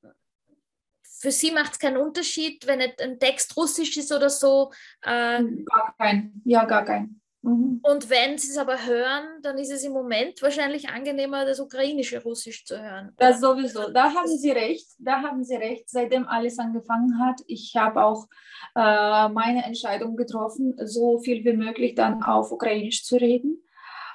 für 1.22 1.32
Sie 1.32 1.52
macht 1.52 1.74
es 1.74 1.80
keinen 1.80 1.98
Unterschied, 1.98 2.66
wenn 2.68 2.82
ein 2.82 3.20
Text 3.20 3.56
russisch 3.56 3.96
ist 3.98 4.12
oder 4.12 4.30
so? 4.30 4.72
Äh, 5.04 5.44
gar 5.66 5.96
kein, 5.98 6.42
ja, 6.46 6.66
gar 6.66 6.84
kein. 6.84 7.22
Mhm. 7.44 7.80
Und 7.82 8.10
wenn 8.10 8.38
Sie 8.38 8.50
es 8.50 8.58
aber 8.58 8.86
hören, 8.86 9.42
dann 9.42 9.58
ist 9.58 9.72
es 9.72 9.84
im 9.84 9.94
Moment 9.94 10.42
wahrscheinlich 10.42 10.90
angenehmer, 10.90 11.46
das 11.46 11.60
ukrainische 11.60 12.22
Russisch 12.22 12.66
zu 12.66 12.82
hören. 12.82 13.14
Das 13.18 13.40
sowieso, 13.40 13.90
da 13.92 14.14
haben 14.14 14.28
Sie 14.28 14.52
recht, 14.52 14.88
da 15.00 15.22
haben 15.22 15.44
Sie 15.44 15.56
recht, 15.56 15.90
seitdem 15.90 16.28
alles 16.28 16.60
angefangen 16.60 17.20
hat. 17.20 17.42
Ich 17.48 17.76
habe 17.76 18.04
auch 18.04 18.28
äh, 18.76 19.30
meine 19.30 19.64
Entscheidung 19.64 20.16
getroffen, 20.16 20.76
so 20.86 21.20
viel 21.20 21.44
wie 21.44 21.54
möglich 21.54 21.96
dann 21.96 22.22
auf 22.24 22.52
Ukrainisch 22.52 23.04
zu 23.04 23.16
reden 23.16 23.64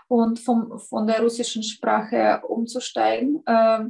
und 0.08 0.38
vom, 0.38 0.78
von 0.78 1.06
der 1.06 1.20
russischen 1.20 1.64
Sprache 1.64 2.42
umzusteigen. 2.46 3.42
Äh, 3.46 3.86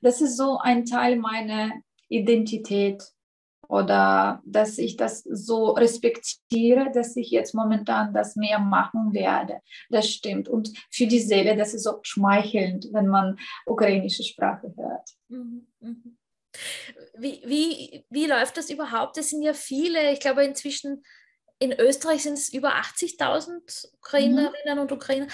das 0.00 0.20
ist 0.20 0.36
so 0.36 0.58
ein 0.58 0.84
Teil 0.84 1.16
meiner 1.16 1.72
Identität. 2.14 3.02
oder 3.66 4.42
dass 4.44 4.76
ich 4.76 4.96
das 4.98 5.22
so 5.22 5.70
respektiere, 5.70 6.92
dass 6.92 7.16
ich 7.16 7.30
jetzt 7.30 7.54
momentan 7.54 8.12
das 8.12 8.36
mehr 8.36 8.58
machen 8.58 9.14
werde. 9.14 9.60
Das 9.88 10.08
stimmt. 10.10 10.48
Und 10.50 10.70
für 10.90 11.06
die 11.06 11.20
Seele, 11.20 11.56
das 11.56 11.72
ist 11.72 11.86
auch 11.86 12.00
schmeichelnd, 12.02 12.88
wenn 12.92 13.06
man 13.06 13.38
ukrainische 13.64 14.22
Sprache 14.22 14.74
hört. 14.76 15.08
Mhm, 15.28 15.66
mhm. 15.80 16.18
Wie, 17.16 17.42
wie, 17.46 18.04
wie 18.10 18.26
läuft 18.26 18.58
das 18.58 18.68
überhaupt? 18.68 19.16
Es 19.16 19.30
sind 19.30 19.42
ja 19.42 19.54
viele, 19.54 20.12
ich 20.12 20.20
glaube 20.20 20.44
inzwischen 20.44 21.02
in 21.58 21.72
Österreich 21.72 22.22
sind 22.22 22.34
es 22.34 22.52
über 22.52 22.74
80.000 22.74 23.94
Ukrainerinnen 23.94 24.76
mhm. 24.76 24.80
und 24.80 24.92
Ukrainer. 24.92 25.26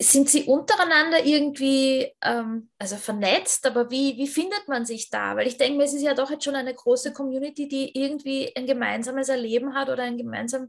Sind 0.00 0.28
sie 0.28 0.44
untereinander 0.44 1.24
irgendwie 1.24 2.12
ähm, 2.22 2.68
also 2.78 2.96
vernetzt, 2.96 3.66
aber 3.66 3.90
wie, 3.90 4.16
wie 4.18 4.26
findet 4.26 4.68
man 4.68 4.84
sich 4.84 5.08
da? 5.08 5.36
Weil 5.36 5.46
ich 5.46 5.56
denke, 5.56 5.82
es 5.84 5.94
ist 5.94 6.02
ja 6.02 6.12
doch 6.12 6.30
jetzt 6.30 6.44
schon 6.44 6.54
eine 6.54 6.74
große 6.74 7.14
Community, 7.14 7.66
die 7.66 7.98
irgendwie 7.98 8.54
ein 8.54 8.66
gemeinsames 8.66 9.30
Erleben 9.30 9.74
hat 9.74 9.88
oder 9.88 10.02
ein 10.02 10.18
gemeinsames 10.18 10.68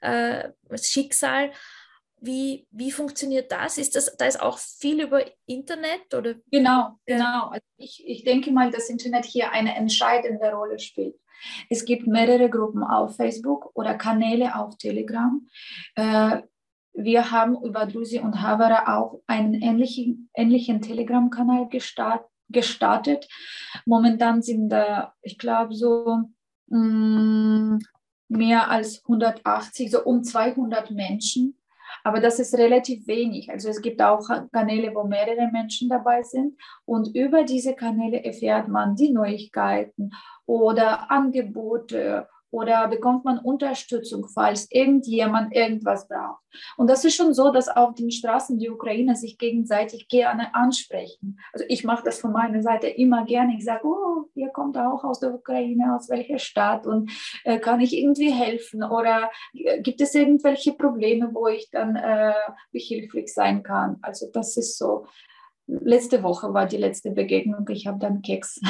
äh, 0.00 0.50
Schicksal. 0.80 1.50
Wie, 2.20 2.68
wie 2.70 2.92
funktioniert 2.92 3.50
das? 3.50 3.78
Ist 3.78 3.96
das? 3.96 4.14
Da 4.16 4.26
ist 4.26 4.40
auch 4.40 4.58
viel 4.58 5.00
über 5.00 5.24
Internet 5.46 6.14
oder? 6.14 6.34
Genau, 6.52 6.98
genau. 7.06 7.48
Also 7.48 7.66
ich, 7.78 8.06
ich 8.06 8.24
denke 8.24 8.52
mal, 8.52 8.70
dass 8.70 8.90
Internet 8.90 9.24
hier 9.24 9.50
eine 9.50 9.74
entscheidende 9.74 10.52
Rolle 10.52 10.78
spielt. 10.78 11.16
Es 11.68 11.84
gibt 11.84 12.06
mehrere 12.06 12.50
Gruppen 12.50 12.84
auf 12.84 13.16
Facebook 13.16 13.70
oder 13.74 13.94
Kanäle 13.94 14.54
auf 14.54 14.76
Telegram. 14.76 15.48
Äh, 15.94 16.42
wir 16.92 17.30
haben 17.30 17.56
über 17.62 17.86
Drusi 17.86 18.18
und 18.18 18.42
Havara 18.42 18.96
auch 18.96 19.20
einen 19.26 19.54
ähnlichen, 19.54 20.28
ähnlichen 20.34 20.80
Telegram-Kanal 20.80 21.68
gestart, 21.68 22.26
gestartet. 22.48 23.28
Momentan 23.86 24.42
sind 24.42 24.68
da, 24.68 25.14
ich 25.22 25.38
glaube, 25.38 25.74
so 25.74 26.20
mm, 26.66 27.78
mehr 28.28 28.70
als 28.70 29.02
180, 29.04 29.90
so 29.90 30.04
um 30.04 30.22
200 30.22 30.90
Menschen. 30.90 31.56
Aber 32.04 32.20
das 32.20 32.38
ist 32.38 32.56
relativ 32.56 33.06
wenig. 33.06 33.50
Also 33.50 33.68
es 33.68 33.82
gibt 33.82 34.00
auch 34.00 34.26
Kanäle, 34.52 34.94
wo 34.94 35.04
mehrere 35.04 35.50
Menschen 35.52 35.88
dabei 35.88 36.22
sind. 36.22 36.56
Und 36.84 37.14
über 37.14 37.42
diese 37.42 37.74
Kanäle 37.74 38.24
erfährt 38.24 38.68
man 38.68 38.94
die 38.94 39.12
Neuigkeiten 39.12 40.12
oder 40.46 41.10
Angebote 41.10 42.28
oder 42.50 42.88
bekommt 42.88 43.24
man 43.24 43.38
Unterstützung, 43.38 44.26
falls 44.26 44.70
irgendjemand 44.70 45.54
irgendwas 45.54 46.08
braucht. 46.08 46.42
Und 46.76 46.90
das 46.90 47.04
ist 47.04 47.14
schon 47.14 47.32
so, 47.32 47.52
dass 47.52 47.68
auf 47.68 47.94
den 47.94 48.10
Straßen 48.10 48.58
die 48.58 48.70
Ukrainer 48.70 49.14
sich 49.14 49.38
gegenseitig 49.38 50.08
gerne 50.08 50.54
ansprechen. 50.54 51.38
Also 51.52 51.64
ich 51.68 51.84
mache 51.84 52.02
das 52.04 52.20
von 52.20 52.32
meiner 52.32 52.62
Seite 52.62 52.88
immer 52.88 53.24
gerne. 53.24 53.54
Ich 53.56 53.64
sage, 53.64 53.86
oh, 53.86 54.24
ihr 54.34 54.48
kommt 54.48 54.76
auch 54.76 55.04
aus 55.04 55.20
der 55.20 55.32
Ukraine, 55.32 55.94
aus 55.94 56.08
welcher 56.08 56.38
Stadt 56.38 56.86
und 56.86 57.10
äh, 57.44 57.58
kann 57.58 57.80
ich 57.80 57.96
irgendwie 57.96 58.32
helfen? 58.32 58.82
Oder 58.82 59.30
äh, 59.54 59.80
gibt 59.80 60.00
es 60.00 60.14
irgendwelche 60.14 60.72
Probleme, 60.72 61.30
wo 61.32 61.46
ich 61.46 61.70
dann 61.70 61.94
äh, 61.96 62.34
behilflich 62.72 63.32
sein 63.32 63.62
kann? 63.62 63.98
Also 64.02 64.26
das 64.32 64.56
ist 64.56 64.76
so 64.76 65.06
letzte 65.66 66.22
Woche 66.22 66.52
war 66.52 66.66
die 66.66 66.76
letzte 66.76 67.10
Begegnung. 67.10 67.68
Ich 67.68 67.86
habe 67.86 67.98
dann 67.98 68.22
Keks, 68.22 68.60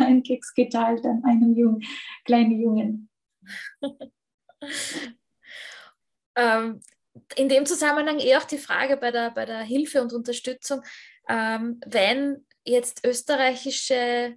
einen 0.00 0.22
Keks 0.22 0.54
geteilt 0.54 1.04
an 1.04 1.22
einem 1.24 1.54
jungen, 1.54 1.84
kleinen 2.24 2.60
Jungen. 2.60 3.08
ähm, 6.36 6.80
in 7.36 7.48
dem 7.48 7.66
Zusammenhang 7.66 8.18
eher 8.18 8.38
auch 8.38 8.44
die 8.44 8.58
Frage 8.58 8.96
bei 8.96 9.10
der, 9.10 9.30
bei 9.30 9.44
der 9.44 9.60
Hilfe 9.60 10.02
und 10.02 10.12
Unterstützung, 10.12 10.82
ähm, 11.28 11.80
wenn 11.86 12.46
jetzt 12.64 13.04
österreichische 13.06 14.36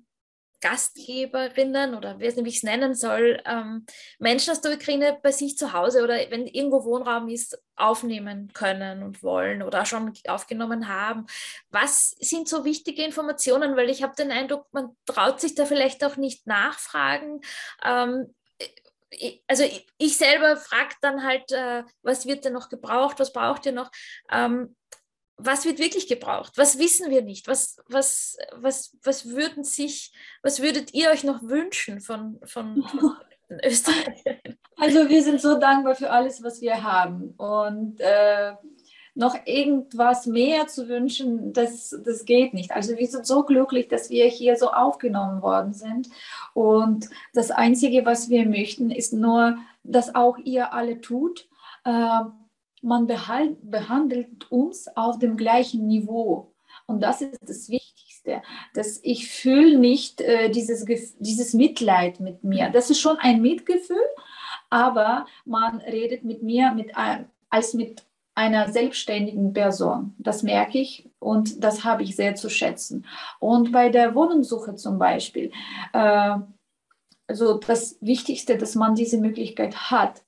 Gastgeberinnen 0.64 1.94
oder 1.94 2.20
wie 2.20 2.26
ich 2.26 2.56
es 2.56 2.64
nennen 2.64 2.96
soll, 2.96 3.42
ähm, 3.46 3.86
Menschen 4.18 4.52
aus 4.52 4.62
der 4.62 4.74
Ukraine 4.74 5.20
bei 5.22 5.32
sich 5.34 5.58
zu 5.58 5.74
Hause 5.74 6.04
oder 6.04 6.16
wenn 6.30 6.48
irgendwo 6.48 6.86
Wohnraum 6.86 7.28
ist, 7.28 7.62
aufnehmen 7.76 8.52
können 8.54 9.04
und 9.04 9.22
wollen 9.24 9.62
oder 9.62 9.86
schon 9.86 10.14
aufgenommen 10.28 10.88
haben. 10.88 11.26
Was 11.70 12.12
sind 12.12 12.48
so 12.48 12.64
wichtige 12.64 13.04
Informationen? 13.04 13.76
Weil 13.76 13.90
ich 13.90 14.04
habe 14.04 14.16
den 14.16 14.32
Eindruck, 14.32 14.68
man 14.72 14.96
traut 15.06 15.42
sich 15.42 15.54
da 15.54 15.66
vielleicht 15.66 16.04
auch 16.06 16.16
nicht 16.16 16.48
nachfragen. 16.48 17.42
Ähm, 17.84 18.34
also 19.48 19.64
ich 19.98 20.18
selber 20.18 20.56
frage 20.58 20.96
dann 21.02 21.24
halt, 21.24 21.52
äh, 21.52 21.84
was 22.02 22.26
wird 22.26 22.46
denn 22.46 22.54
noch 22.54 22.70
gebraucht, 22.70 23.20
was 23.20 23.34
braucht 23.34 23.66
ihr 23.66 23.72
noch? 23.74 23.92
Ähm, 24.32 24.76
was 25.38 25.66
wird 25.66 25.80
wirklich 25.80 26.08
gebraucht? 26.08 26.54
Was 26.58 26.78
wissen 26.78 27.10
wir 27.10 27.22
nicht? 27.22 27.48
Was, 27.48 27.78
was, 27.88 28.38
was, 28.54 28.98
was 29.04 29.30
würden 29.30 29.64
sich, 29.64 30.14
was 30.42 30.62
würdet 30.62 30.94
ihr 30.94 31.10
euch 31.10 31.24
noch 31.24 31.42
wünschen 31.44 32.02
von, 32.02 32.40
von, 32.44 32.84
von 33.50 33.60
Österreich? 33.64 34.24
Also 34.78 35.10
wir 35.10 35.24
sind 35.24 35.42
so 35.42 35.60
dankbar 35.60 35.96
für 35.96 36.10
alles, 36.10 36.44
was 36.44 36.62
wir 36.62 36.84
haben. 36.84 37.34
Und 37.38 38.00
äh, 38.00 38.54
noch 39.16 39.36
irgendwas 39.46 40.26
mehr 40.26 40.68
zu 40.68 40.88
wünschen, 40.88 41.54
das, 41.54 41.96
das 42.04 42.26
geht 42.26 42.54
nicht. 42.54 42.72
Also 42.72 42.98
wir 42.98 43.08
sind 43.08 43.28
so 43.28 43.44
glücklich, 43.44 43.88
dass 43.88 44.10
wir 44.10 44.26
hier 44.26 44.56
so 44.56 44.72
aufgenommen 44.72 45.42
worden 45.42 45.74
sind. 45.74 46.10
Und 46.54 47.10
das 47.34 47.52
Einzige, 47.52 48.06
was 48.06 48.30
wir 48.30 48.48
möchten, 48.48 48.90
ist 48.90 49.14
nur, 49.14 49.58
dass 49.84 50.16
auch 50.16 50.38
ihr 50.38 50.74
alle 50.74 51.00
tut. 51.02 51.48
Äh, 51.86 52.22
man 52.84 53.08
behalt, 53.08 53.58
behandelt 53.70 54.52
uns 54.52 54.88
auf 54.96 55.20
dem 55.20 55.38
gleichen 55.38 55.88
Niveau. 55.88 56.54
Und 56.86 57.02
das 57.02 57.22
ist 57.22 57.40
das 57.42 57.70
Wichtigste, 57.70 58.42
dass 58.74 59.00
ich 59.04 59.30
fühle 59.30 59.78
nicht 59.78 60.22
äh, 60.22 60.50
dieses, 60.50 60.86
dieses 61.20 61.54
Mitleid 61.54 62.20
mit 62.20 62.44
mir. 62.44 62.70
Das 62.70 62.90
ist 62.90 63.00
schon 63.00 63.18
ein 63.18 63.42
Mitgefühl, 63.42 64.06
aber 64.70 65.26
man 65.46 65.80
redet 65.82 66.24
mit 66.24 66.44
mir 66.44 66.74
mit, 66.74 66.92
als 67.50 67.74
mit 67.74 68.04
einer 68.36 68.70
selbstständigen 68.72 69.54
Person. 69.54 70.16
Das 70.18 70.44
merke 70.44 70.80
ich 70.80 71.10
und 71.20 71.64
das 71.64 71.84
habe 71.84 72.04
ich 72.04 72.16
sehr 72.16 72.36
zu 72.36 72.50
schätzen. 72.50 73.06
Und 73.40 73.72
bei 73.72 73.90
der 73.90 74.16
Wohnungssuche 74.16 74.76
zum 74.76 74.98
Beispiel, 74.98 75.52
äh, 75.94 76.38
also 77.28 77.58
das 77.58 77.98
Wichtigste, 78.02 78.58
dass 78.58 78.76
man 78.76 78.96
diese 78.96 79.18
Möglichkeit 79.18 79.92
hat, 79.92 80.24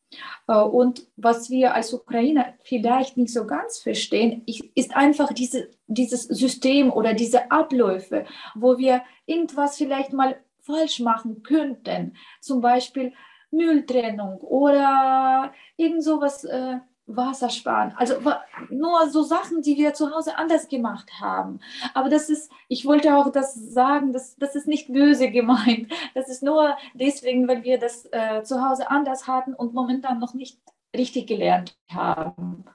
äh, 0.47 0.57
und 0.57 1.07
was 1.15 1.49
wir 1.49 1.73
als 1.73 1.93
Ukrainer 1.93 2.53
vielleicht 2.63 3.17
nicht 3.17 3.33
so 3.33 3.45
ganz 3.45 3.79
verstehen, 3.79 4.43
ist 4.75 4.95
einfach 4.95 5.33
diese, 5.33 5.69
dieses 5.87 6.23
System 6.23 6.91
oder 6.91 7.13
diese 7.13 7.51
Abläufe, 7.51 8.25
wo 8.53 8.77
wir 8.77 9.01
irgendwas 9.25 9.77
vielleicht 9.77 10.13
mal 10.13 10.37
falsch 10.59 10.99
machen 10.99 11.43
könnten. 11.43 12.15
Zum 12.41 12.61
Beispiel 12.61 13.13
Mülltrennung 13.51 14.39
oder 14.39 15.53
irgend 15.77 16.03
sowas. 16.03 16.43
Äh, 16.43 16.79
Wasser 17.07 17.49
sparen. 17.49 17.93
Also 17.97 18.15
nur 18.69 19.09
so 19.09 19.21
Sachen, 19.23 19.61
die 19.61 19.77
wir 19.77 19.93
zu 19.93 20.11
Hause 20.11 20.37
anders 20.37 20.67
gemacht 20.67 21.11
haben. 21.19 21.59
Aber 21.93 22.09
das 22.09 22.29
ist, 22.29 22.51
ich 22.67 22.85
wollte 22.85 23.15
auch 23.15 23.31
das 23.31 23.53
sagen, 23.53 24.11
das, 24.11 24.35
das 24.37 24.55
ist 24.55 24.67
nicht 24.67 24.91
böse 24.91 25.29
gemeint. 25.29 25.91
Das 26.15 26.29
ist 26.29 26.43
nur 26.43 26.75
deswegen, 26.93 27.47
weil 27.47 27.63
wir 27.63 27.79
das 27.79 28.05
äh, 28.11 28.43
zu 28.43 28.67
Hause 28.67 28.89
anders 28.89 29.27
hatten 29.27 29.53
und 29.53 29.73
momentan 29.73 30.19
noch 30.19 30.33
nicht 30.33 30.59
richtig 30.95 31.27
gelernt 31.27 31.77
haben. 31.91 32.65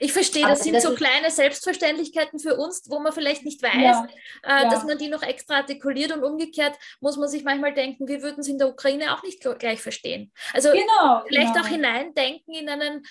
Ich 0.00 0.12
verstehe, 0.12 0.46
das 0.46 0.62
sind 0.62 0.74
das 0.74 0.82
so 0.82 0.94
kleine 0.94 1.30
Selbstverständlichkeiten 1.30 2.38
für 2.38 2.56
uns, 2.56 2.84
wo 2.88 3.00
man 3.00 3.12
vielleicht 3.12 3.44
nicht 3.44 3.62
weiß, 3.62 3.74
ja, 3.74 4.08
äh, 4.42 4.62
ja. 4.62 4.70
dass 4.70 4.84
man 4.84 4.98
die 4.98 5.08
noch 5.08 5.22
extra 5.22 5.56
artikuliert 5.56 6.12
und 6.12 6.24
umgekehrt 6.24 6.76
muss 7.00 7.16
man 7.16 7.28
sich 7.28 7.44
manchmal 7.44 7.74
denken, 7.74 8.08
wir 8.08 8.22
würden 8.22 8.40
es 8.40 8.48
in 8.48 8.58
der 8.58 8.68
Ukraine 8.68 9.14
auch 9.14 9.22
nicht 9.22 9.42
gleich 9.58 9.80
verstehen. 9.80 10.32
Also 10.52 10.70
genau, 10.70 11.22
vielleicht 11.26 11.54
genau. 11.54 11.64
auch 11.64 11.68
hineindenken 11.68 12.54
in, 12.54 12.68
einen, 12.68 13.06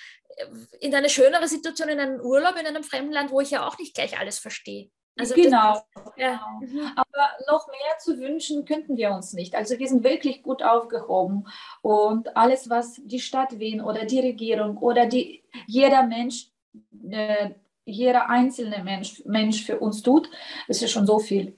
in 0.80 0.96
eine 0.96 1.10
schönere 1.10 1.48
Situation, 1.48 1.90
in 1.90 2.00
einen 2.00 2.22
Urlaub 2.22 2.58
in 2.58 2.66
einem 2.66 2.84
fremden 2.84 3.12
Land, 3.12 3.32
wo 3.32 3.42
ich 3.42 3.52
ja 3.52 3.68
auch 3.68 3.78
nicht 3.78 3.94
gleich 3.94 4.18
alles 4.18 4.40
verstehe. 4.40 4.90
Also 5.18 5.36
genau. 5.36 5.74
Das, 5.74 6.14
ja. 6.16 6.42
Genau. 6.60 6.86
Aber 6.96 7.30
noch 7.50 7.68
mehr 7.68 7.98
zu 8.00 8.20
wünschen 8.20 8.66
könnten 8.66 8.98
wir 8.98 9.12
uns 9.12 9.34
nicht. 9.34 9.56
Also 9.56 9.80
wir 9.80 9.88
sind 9.88 10.04
wirklich 10.04 10.44
gut 10.44 10.64
aufgehoben 10.64 11.48
und 11.82 12.36
alles, 12.36 12.70
was 12.70 13.02
die 13.04 13.20
Stadt 13.20 13.60
Wien 13.60 13.82
oder 13.82 14.06
die 14.06 14.20
Regierung 14.20 14.78
oder 14.78 15.06
die, 15.06 15.44
jeder 15.66 16.04
Mensch, 16.04 16.50
äh, 17.10 17.52
jeder 17.86 18.30
einzelne 18.30 18.84
Mensch, 18.84 19.24
Mensch 19.26 19.66
für 19.66 19.80
uns 19.80 20.02
tut, 20.02 20.30
das 20.68 20.82
ist 20.82 20.92
schon 20.92 21.08
so 21.08 21.20
viel. 21.20 21.58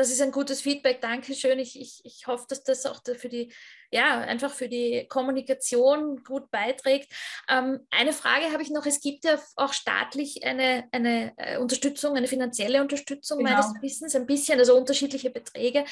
Das 0.00 0.10
ist 0.10 0.22
ein 0.22 0.32
gutes 0.32 0.62
Feedback. 0.62 1.02
Dankeschön. 1.02 1.58
Ich, 1.58 1.78
ich, 1.78 2.00
ich 2.04 2.26
hoffe, 2.26 2.46
dass 2.48 2.64
das 2.64 2.86
auch 2.86 3.02
für 3.04 3.28
die, 3.28 3.52
ja, 3.90 4.20
einfach 4.20 4.50
für 4.50 4.66
die 4.66 5.04
Kommunikation 5.06 6.24
gut 6.24 6.50
beiträgt. 6.50 7.12
Ähm, 7.50 7.86
eine 7.90 8.14
Frage 8.14 8.50
habe 8.50 8.62
ich 8.62 8.70
noch. 8.70 8.86
Es 8.86 9.02
gibt 9.02 9.26
ja 9.26 9.38
auch 9.56 9.74
staatlich 9.74 10.42
eine, 10.42 10.88
eine 10.92 11.34
äh, 11.36 11.58
Unterstützung, 11.58 12.16
eine 12.16 12.28
finanzielle 12.28 12.80
Unterstützung 12.80 13.40
genau. 13.40 13.50
meines 13.50 13.74
Wissens, 13.82 14.16
ein 14.16 14.24
bisschen, 14.24 14.58
also 14.58 14.74
unterschiedliche 14.74 15.28
Beträge. 15.28 15.84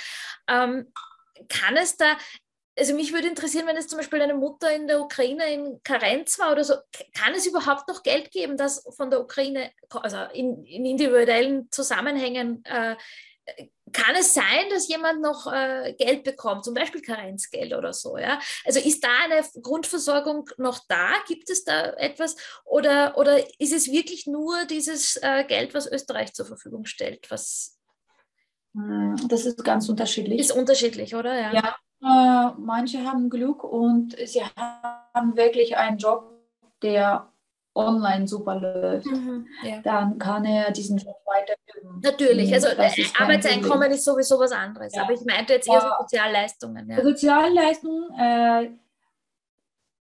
Ähm, 0.48 0.90
kann 1.50 1.76
es 1.76 1.98
da, 1.98 2.16
also 2.78 2.94
mich 2.94 3.12
würde 3.12 3.28
interessieren, 3.28 3.66
wenn 3.66 3.76
es 3.76 3.88
zum 3.88 3.98
Beispiel 3.98 4.22
eine 4.22 4.34
Mutter 4.34 4.74
in 4.74 4.86
der 4.86 5.02
Ukraine 5.02 5.52
in 5.52 5.82
Karenz 5.82 6.38
war 6.38 6.52
oder 6.52 6.64
so, 6.64 6.76
kann 7.12 7.34
es 7.34 7.46
überhaupt 7.46 7.86
noch 7.88 8.02
Geld 8.02 8.30
geben, 8.30 8.56
das 8.56 8.86
von 8.96 9.10
der 9.10 9.20
Ukraine, 9.20 9.70
also 9.90 10.16
in, 10.32 10.64
in 10.64 10.86
individuellen 10.86 11.70
Zusammenhängen 11.70 12.64
äh, 12.64 12.96
kann 13.92 14.14
es 14.16 14.34
sein, 14.34 14.68
dass 14.70 14.88
jemand 14.88 15.20
noch 15.20 15.50
äh, 15.52 15.94
Geld 15.98 16.24
bekommt, 16.24 16.64
zum 16.64 16.74
Beispiel 16.74 17.00
Karenzgeld 17.00 17.74
oder 17.74 17.92
so? 17.92 18.18
Ja? 18.18 18.38
Also 18.64 18.80
ist 18.80 19.02
da 19.02 19.08
eine 19.24 19.44
Grundversorgung 19.62 20.48
noch 20.58 20.80
da? 20.88 21.12
Gibt 21.26 21.50
es 21.50 21.64
da 21.64 21.92
etwas? 21.94 22.36
Oder, 22.64 23.16
oder 23.16 23.38
ist 23.58 23.72
es 23.72 23.90
wirklich 23.90 24.26
nur 24.26 24.64
dieses 24.66 25.16
äh, 25.16 25.44
Geld, 25.44 25.74
was 25.74 25.90
Österreich 25.90 26.34
zur 26.34 26.46
Verfügung 26.46 26.84
stellt? 26.84 27.30
Was 27.30 27.78
hm, 28.74 29.16
das 29.28 29.46
ist 29.46 29.64
ganz 29.64 29.88
unterschiedlich. 29.88 30.40
Ist 30.40 30.52
unterschiedlich, 30.52 31.14
oder? 31.14 31.34
Ja, 31.34 31.52
ja 31.52 31.76
äh, 32.00 32.54
manche 32.58 33.04
haben 33.04 33.30
Glück 33.30 33.64
und 33.64 34.16
sie 34.24 34.42
haben 34.44 35.36
wirklich 35.36 35.76
einen 35.76 35.98
Job, 35.98 36.32
der 36.82 37.32
online 37.78 38.26
super 38.26 38.56
läuft, 38.56 39.06
mhm, 39.06 39.46
ja. 39.62 39.80
dann 39.82 40.18
kann 40.18 40.44
er 40.44 40.70
diesen 40.72 40.98
Job 40.98 41.16
weiterführen. 41.24 42.00
Natürlich, 42.02 42.52
also 42.52 42.68
Arbeitseinkommen 43.18 43.90
ist 43.90 44.04
sowieso 44.04 44.38
was 44.38 44.52
anderes, 44.52 44.94
ja. 44.94 45.02
aber 45.02 45.12
ich 45.12 45.24
meinte 45.24 45.54
jetzt 45.54 45.68
eher 45.68 45.80
so 45.80 45.88
Sozialleistungen. 46.00 46.90
Ja. 46.90 47.02
Sozialleistungen, 47.02 48.10
äh, 48.18 48.70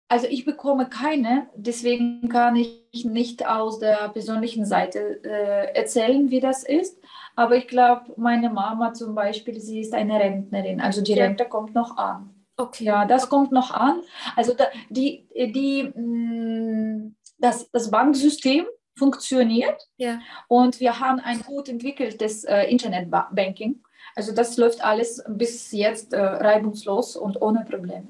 also 0.09 0.27
ich 0.27 0.45
bekomme 0.45 0.87
keine, 0.87 1.47
deswegen 1.55 2.29
kann 2.29 2.55
ich 2.55 3.05
nicht 3.05 3.45
aus 3.45 3.79
der 3.79 4.09
persönlichen 4.09 4.65
Seite 4.65 5.21
äh, 5.23 5.75
erzählen, 5.75 6.31
wie 6.31 6.39
das 6.39 6.63
ist. 6.63 6.97
Aber 7.35 7.55
ich 7.55 7.67
glaube, 7.67 8.13
meine 8.15 8.49
Mama 8.49 8.93
zum 8.93 9.13
Beispiel, 9.15 9.59
sie 9.59 9.81
ist 9.81 9.93
eine 9.93 10.19
Rentnerin, 10.19 10.81
also 10.81 11.01
die 11.01 11.13
Rente 11.13 11.45
kommt 11.45 11.75
noch 11.75 11.97
an. 11.97 12.33
Okay. 12.59 12.85
Ja, 12.85 13.05
das 13.05 13.29
kommt 13.29 13.51
noch 13.51 13.69
an. 13.69 14.01
Also 14.35 14.55
da, 14.55 14.65
die, 14.89 15.27
die, 15.35 15.91
mh, 15.93 16.01
mm, 16.01 17.15
das, 17.37 17.69
das 17.71 17.91
Banksystem 17.91 18.65
funktioniert 18.95 19.87
ja. 19.97 20.19
und 20.47 20.79
wir 20.79 20.99
haben 20.99 21.19
ein 21.19 21.41
gut 21.41 21.69
entwickeltes 21.69 22.43
äh, 22.43 22.63
Internetbanking. 22.63 23.83
Also 24.15 24.33
das 24.33 24.57
läuft 24.57 24.83
alles 24.83 25.23
bis 25.27 25.71
jetzt 25.71 26.13
äh, 26.13 26.19
reibungslos 26.19 27.15
und 27.15 27.39
ohne 27.41 27.63
Probleme. 27.65 28.07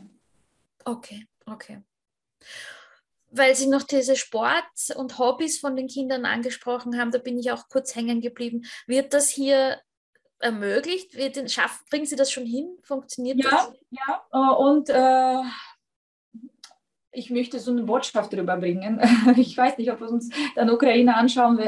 Okay, 0.86 1.28
okay. 1.46 1.82
Weil 3.30 3.56
Sie 3.56 3.68
noch 3.68 3.84
diese 3.84 4.16
Sport- 4.16 4.96
und 4.96 5.20
Hobbys 5.20 5.60
von 5.60 5.76
den 5.76 5.88
Kindern 5.88 6.26
angesprochen 6.26 6.98
haben, 6.98 7.12
da 7.12 7.18
bin 7.18 7.38
ich 7.38 7.52
auch 7.52 7.68
kurz 7.68 7.94
hängen 7.94 8.22
geblieben. 8.22 8.66
Wird 8.86 9.14
das 9.14 9.28
hier 9.28 9.82
ermöglicht? 10.40 11.16
Wird 11.16 11.36
den, 11.36 11.50
schaffen, 11.50 11.86
bringen 11.90 12.06
Sie 12.06 12.16
das 12.16 12.32
schon 12.32 12.46
hin? 12.46 12.78
Funktioniert 12.84 13.44
ja, 13.44 13.50
das? 13.50 13.74
Ja, 13.90 14.26
äh, 14.32 14.56
und 14.56 14.90
äh, 14.90 15.44
ich 17.18 17.32
möchte 17.32 17.60
so 17.60 17.72
eine 17.72 17.84
Botschaft 17.84 18.34
rüberbringen. 18.34 19.00
Ich 19.38 19.58
weiß 19.58 19.78
nicht, 19.78 19.92
ob 19.92 20.00
wir 20.00 20.10
uns 20.10 20.30
dann 20.56 20.70
Ukraine 20.70 21.16
anschauen 21.16 21.60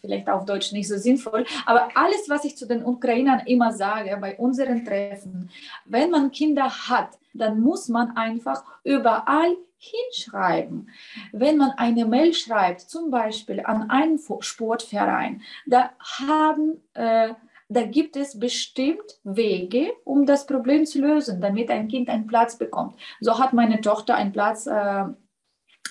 vielleicht 0.00 0.28
auf 0.28 0.44
Deutsch 0.44 0.72
nicht 0.72 0.88
so 0.88 0.98
sinnvoll. 0.98 1.46
Aber 1.64 1.88
alles, 1.94 2.28
was 2.28 2.44
ich 2.44 2.56
zu 2.56 2.66
den 2.66 2.84
Ukrainern 2.84 3.40
immer 3.46 3.72
sage 3.72 4.16
bei 4.20 4.36
unseren 4.36 4.84
Treffen, 4.84 5.50
wenn 5.86 6.10
man 6.10 6.30
Kinder 6.30 6.68
hat, 6.68 7.18
dann 7.32 7.60
muss 7.60 7.88
man 7.88 8.16
einfach 8.16 8.62
überall 8.84 9.56
hinschreiben. 9.78 10.90
Wenn 11.32 11.56
man 11.56 11.70
eine 11.72 12.04
Mail 12.04 12.34
schreibt, 12.34 12.82
zum 12.82 13.10
Beispiel 13.10 13.60
an 13.64 13.90
einen 13.90 14.18
Sportverein, 14.40 15.42
da 15.66 15.90
haben 16.18 16.82
äh, 16.94 17.34
da 17.68 17.82
gibt 17.82 18.16
es 18.16 18.38
bestimmt 18.38 19.18
Wege, 19.24 19.92
um 20.04 20.26
das 20.26 20.46
Problem 20.46 20.86
zu 20.86 21.00
lösen, 21.00 21.40
damit 21.40 21.70
ein 21.70 21.88
Kind 21.88 22.08
einen 22.08 22.26
Platz 22.26 22.56
bekommt. 22.56 22.96
So 23.20 23.38
hat 23.38 23.52
meine 23.52 23.80
Tochter 23.80 24.14
einen 24.14 24.32
Platz 24.32 24.66
äh, 24.66 25.04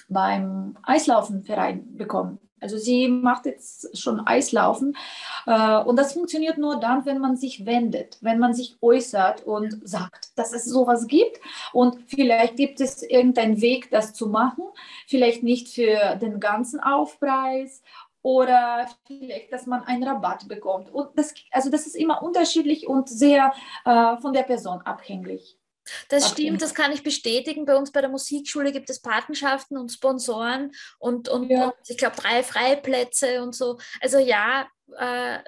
beim 0.10 0.78
Eislaufenverein 0.84 1.96
bekommen. 1.96 2.40
Also 2.64 2.78
sie 2.78 3.10
macht 3.10 3.46
jetzt 3.46 3.98
schon 4.00 4.26
Eislaufen 4.26 4.96
äh, 5.46 5.80
und 5.80 6.00
das 6.00 6.14
funktioniert 6.14 6.58
nur 6.58 6.80
dann, 6.80 7.06
wenn 7.06 7.20
man 7.20 7.36
sich 7.36 7.66
wendet, 7.66 8.18
wenn 8.22 8.40
man 8.40 8.54
sich 8.54 8.78
äußert 8.82 9.44
und 9.46 9.86
sagt, 9.86 10.30
dass 10.38 10.54
es 10.54 10.64
sowas 10.64 11.08
gibt 11.08 11.42
und 11.74 11.98
vielleicht 12.08 12.56
gibt 12.56 12.80
es 12.80 13.04
irgendeinen 13.04 13.60
Weg, 13.60 13.92
das 13.92 14.14
zu 14.14 14.28
machen, 14.28 14.64
vielleicht 15.08 15.44
nicht 15.44 15.68
für 15.76 16.16
den 16.16 16.40
ganzen 16.40 16.80
Aufpreis 16.80 17.82
oder 18.24 18.90
vielleicht, 19.06 19.54
dass 19.54 19.68
man 19.68 19.84
einen 19.84 20.04
Rabatt 20.04 20.48
bekommt. 20.48 20.90
Und 20.90 21.10
das, 21.16 21.36
also 21.52 21.70
das 21.70 21.86
ist 21.86 21.96
immer 21.96 22.24
unterschiedlich 22.24 22.88
und 22.88 23.08
sehr 23.08 23.54
äh, 23.86 24.18
von 24.18 24.34
der 24.34 24.44
Person 24.44 24.82
abhängig. 24.82 25.60
Das 26.08 26.30
stimmt, 26.30 26.62
das 26.62 26.74
kann 26.74 26.94
ich 26.94 27.04
bestätigen. 27.04 27.66
Bei 27.66 27.76
uns 27.76 27.92
bei 27.92 28.00
der 28.00 28.10
Musikschule 28.10 28.72
gibt 28.72 28.90
es 28.90 29.02
Patenschaften 29.02 29.78
und 29.78 29.92
Sponsoren 29.92 30.72
und, 30.98 31.28
und, 31.28 31.50
ja. 31.50 31.66
und 31.66 31.74
ich 31.88 31.98
glaube 31.98 32.16
drei 32.16 32.42
Freiplätze 32.42 33.44
und 33.44 33.54
so. 33.54 33.78
Also 34.00 34.18
ja, 34.18 34.66
äh, 34.98 35.40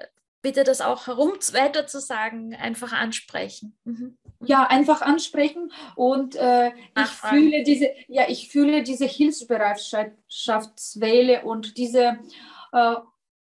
bitte 0.42 0.62
das 0.62 0.82
auch 0.82 1.06
herum 1.06 1.32
weiter 1.52 1.86
zu 1.86 2.00
sagen, 2.00 2.54
einfach 2.54 2.92
ansprechen. 2.92 3.78
Mhm. 3.84 4.18
Ja, 4.44 4.66
einfach 4.66 5.00
ansprechen 5.00 5.72
und 5.94 6.36
äh, 6.36 6.68
ich 6.68 7.08
fühle 7.08 7.62
diese, 7.64 7.88
ja, 8.06 8.28
ich 8.28 8.50
fühle 8.50 8.82
diese 8.82 9.06
Hilfsbereitschaftswelle 9.06 11.42
und 11.42 11.78
diese 11.78 12.18
äh, 12.72 12.96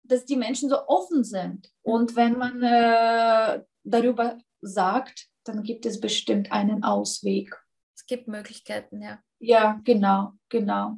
dass 0.05 0.25
die 0.25 0.37
Menschen 0.37 0.69
so 0.69 0.87
offen 0.87 1.25
sind. 1.25 1.71
Und 1.83 2.17
wenn 2.17 2.39
man 2.39 2.63
äh, 2.63 3.63
darüber 3.85 4.39
sagt, 4.61 5.29
dann 5.45 5.63
gibt 5.63 5.87
es 5.87 6.01
bestimmt 6.01 6.53
einen 6.53 6.85
Ausweg. 6.85 7.57
Es 7.95 8.07
gibt 8.07 8.29
Möglichkeiten, 8.29 9.03
ja. 9.03 9.23
Ja, 9.39 9.81
genau, 9.85 10.33
genau. 10.49 10.97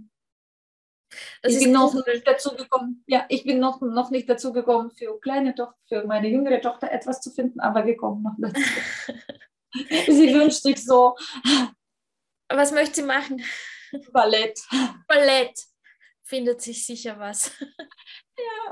Das 1.42 1.54
ich 1.54 1.64
bin 1.64 1.72
noch 1.72 1.94
nicht 1.94 2.26
dazu 2.26 2.56
gekommen, 2.56 3.04
ja, 3.06 3.24
ich 3.28 3.44
bin 3.44 3.60
noch, 3.60 3.80
noch 3.80 4.10
nicht 4.10 4.28
dazu 4.28 4.52
gekommen, 4.52 4.90
für 4.90 5.18
kleine 5.20 5.54
Tochter, 5.54 5.78
für 5.86 6.06
meine 6.06 6.28
jüngere 6.28 6.60
Tochter 6.60 6.90
etwas 6.90 7.20
zu 7.20 7.30
finden, 7.30 7.60
aber 7.60 7.86
wir 7.86 7.96
kommen 7.96 8.22
noch 8.22 8.34
dazu. 8.38 8.60
sie 10.06 10.34
wünscht 10.34 10.62
sich 10.62 10.84
so. 10.84 11.16
Was 12.48 12.72
möchte 12.72 12.96
sie 12.96 13.02
machen? 13.02 13.42
Ballett. 14.12 14.60
Ballett 15.06 15.58
findet 16.22 16.60
sich 16.62 16.84
sicher 16.84 17.18
was. 17.18 17.52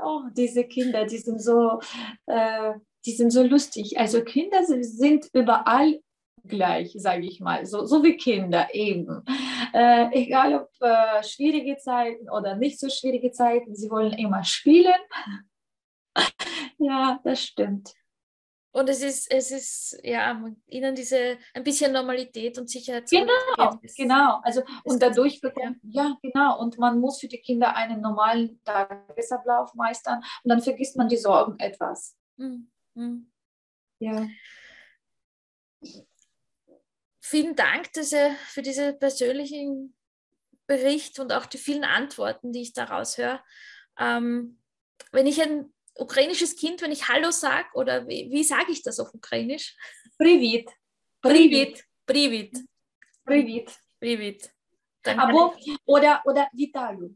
Oh, 0.03 0.23
diese 0.35 0.65
Kinder, 0.65 1.05
die 1.05 1.17
sind 1.17 1.41
so, 1.41 1.79
äh, 2.25 2.73
die 3.05 3.11
sind 3.11 3.31
so 3.31 3.43
lustig. 3.43 3.97
Also 3.99 4.23
Kinder 4.23 4.63
sind 4.65 5.29
überall 5.33 5.99
gleich, 6.45 6.93
sage 6.97 7.25
ich 7.25 7.39
mal, 7.39 7.65
so, 7.65 7.85
so 7.85 8.03
wie 8.03 8.17
Kinder 8.17 8.67
eben. 8.73 9.23
Äh, 9.73 10.09
egal 10.11 10.55
ob 10.55 10.69
äh, 10.81 11.23
schwierige 11.23 11.77
Zeiten 11.77 12.29
oder 12.29 12.55
nicht 12.55 12.79
so 12.79 12.89
schwierige 12.89 13.31
Zeiten, 13.31 13.75
sie 13.75 13.89
wollen 13.89 14.13
immer 14.13 14.43
spielen. 14.43 14.93
ja, 16.77 17.19
das 17.23 17.41
stimmt. 17.41 17.93
Und 18.73 18.89
es 18.89 19.03
ist, 19.03 19.31
es 19.31 19.51
ist 19.51 19.99
ja 20.03 20.43
ihnen 20.65 20.95
diese 20.95 21.37
ein 21.53 21.63
bisschen 21.63 21.93
Normalität 21.93 22.57
und 22.57 22.71
Sicherheit 22.71 23.07
zu 23.07 23.15
Genau, 23.15 23.79
genau. 23.95 24.39
Also 24.41 24.63
und 24.83 25.01
dadurch 25.01 25.39
bekommt, 25.41 25.77
ja 25.83 26.17
genau. 26.23 26.59
Und 26.59 26.79
man 26.79 26.99
muss 26.99 27.19
für 27.19 27.27
die 27.27 27.37
Kinder 27.37 27.75
einen 27.75 28.01
normalen 28.01 28.59
Tagesablauf 28.63 29.75
meistern 29.75 30.23
und 30.43 30.49
dann 30.49 30.61
vergisst 30.61 30.97
man 30.97 31.07
die 31.07 31.17
Sorgen 31.17 31.59
etwas. 31.59 32.17
Mhm. 32.37 32.71
mhm. 32.95 33.31
Ja. 33.99 34.27
Vielen 37.21 37.55
Dank 37.55 37.93
diese, 37.93 38.31
für 38.47 38.63
diesen 38.63 38.97
persönlichen 38.97 39.95
Bericht 40.65 41.19
und 41.19 41.31
auch 41.31 41.45
die 41.45 41.57
vielen 41.57 41.83
Antworten, 41.83 42.51
die 42.51 42.61
ich 42.61 42.73
daraus 42.73 43.17
höre. 43.17 43.43
Ähm, 43.99 44.59
wenn 45.11 45.27
ich 45.27 45.41
ein 45.41 45.72
ukrainisches 45.98 46.56
Kind, 46.56 46.80
wenn 46.82 46.92
ich 46.92 47.08
Hallo 47.08 47.30
sage? 47.30 47.68
Oder 47.74 48.06
wie, 48.08 48.30
wie 48.30 48.44
sage 48.44 48.72
ich 48.72 48.82
das 48.82 49.00
auf 49.00 49.14
Ukrainisch? 49.14 49.74
Привіт. 50.18 50.70
Привіт. 51.20 51.84
Привіт. 52.04 52.58
Привіт. 53.24 53.80
Привіт. 53.98 54.50
Або, 55.16 55.54
oder, 55.86 56.22
oder 56.24 56.46
Вітаю. 56.54 57.14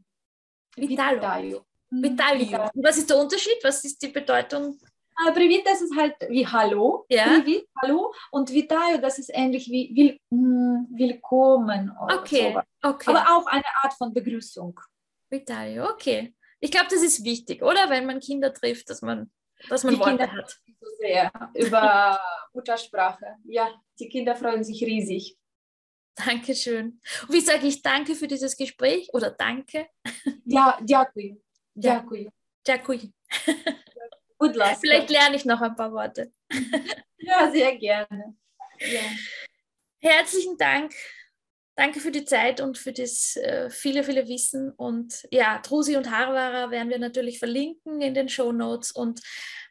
Вітаю. 0.77 1.61
Вітаю. 1.91 2.45
Was 2.75 2.97
ist 2.97 3.09
der 3.09 3.17
Unterschied? 3.17 3.63
Was 3.63 3.83
ist 3.85 4.01
die 4.01 4.11
Bedeutung? 4.11 4.77
Uh, 5.15 5.31
Привіт, 5.33 5.63
das 5.65 5.81
ist 5.81 5.95
halt 5.95 6.15
wie 6.29 6.45
Hallo. 6.45 7.05
Ja. 7.09 7.25
Привіт, 7.25 7.65
Hallo. 7.81 8.11
Und 8.31 8.49
Vitayo, 8.49 8.97
das 8.97 9.19
ist 9.19 9.29
ähnlich 9.33 9.69
wie 9.69 9.91
will, 9.95 10.19
mm, 10.31 10.87
Willkommen. 10.97 11.91
Oder 12.01 12.19
okay. 12.19 12.53
So. 12.53 12.89
okay. 12.89 13.09
Aber 13.11 13.23
auch 13.29 13.45
eine 13.47 13.69
Art 13.83 13.93
von 13.93 14.13
Begrüßung. 14.13 14.79
Vitayo, 15.29 15.89
okay. 15.89 16.33
Ich 16.59 16.71
glaube, 16.71 16.87
das 16.89 17.01
ist 17.01 17.23
wichtig, 17.23 17.61
oder? 17.61 17.89
Wenn 17.89 18.05
man 18.05 18.19
Kinder 18.19 18.53
trifft, 18.53 18.89
dass 18.89 19.01
man, 19.01 19.31
dass 19.69 19.83
man 19.83 19.95
die 19.95 19.99
Worte 19.99 20.11
Kinder 20.11 20.31
hat. 20.31 20.59
So 20.79 20.87
sehr 20.99 21.31
über 21.55 22.19
Muttersprache. 22.53 23.35
Ja, 23.45 23.69
die 23.99 24.09
Kinder 24.09 24.35
freuen 24.35 24.63
sich 24.63 24.83
riesig. 24.83 25.37
Dankeschön. 26.15 27.01
Und 27.23 27.33
wie 27.33 27.41
sage 27.41 27.67
ich 27.67 27.81
danke 27.81 28.15
für 28.15 28.27
dieses 28.27 28.55
Gespräch 28.55 29.09
oder 29.13 29.31
danke? 29.31 29.87
Ja, 30.45 30.79
дякую. 30.81 31.41
Дякую. 31.73 32.31
Дякую. 32.63 33.11
Gut, 34.37 34.55
lassen. 34.55 34.81
Vielleicht 34.81 35.09
lerne 35.09 35.35
ich 35.35 35.45
noch 35.45 35.61
ein 35.61 35.75
paar 35.75 35.91
Worte. 35.91 36.31
Ja, 37.17 37.51
sehr 37.51 37.75
gerne. 37.77 38.37
Ja. 38.79 39.01
Herzlichen 39.99 40.57
Dank 40.57 40.93
Danke 41.78 42.00
für 42.00 42.10
die 42.10 42.24
Zeit 42.24 42.60
und 42.60 42.76
für 42.76 42.92
das 42.92 43.36
äh, 43.36 43.70
viele, 43.70 44.02
viele 44.02 44.26
Wissen. 44.26 44.72
Und 44.72 45.28
ja, 45.30 45.58
Trusi 45.58 45.96
und 45.96 46.10
Harvara 46.10 46.72
werden 46.72 46.90
wir 46.90 46.98
natürlich 46.98 47.38
verlinken 47.38 48.00
in 48.00 48.14
den 48.14 48.28
Show 48.28 48.50
Notes 48.50 48.90
und 48.90 49.20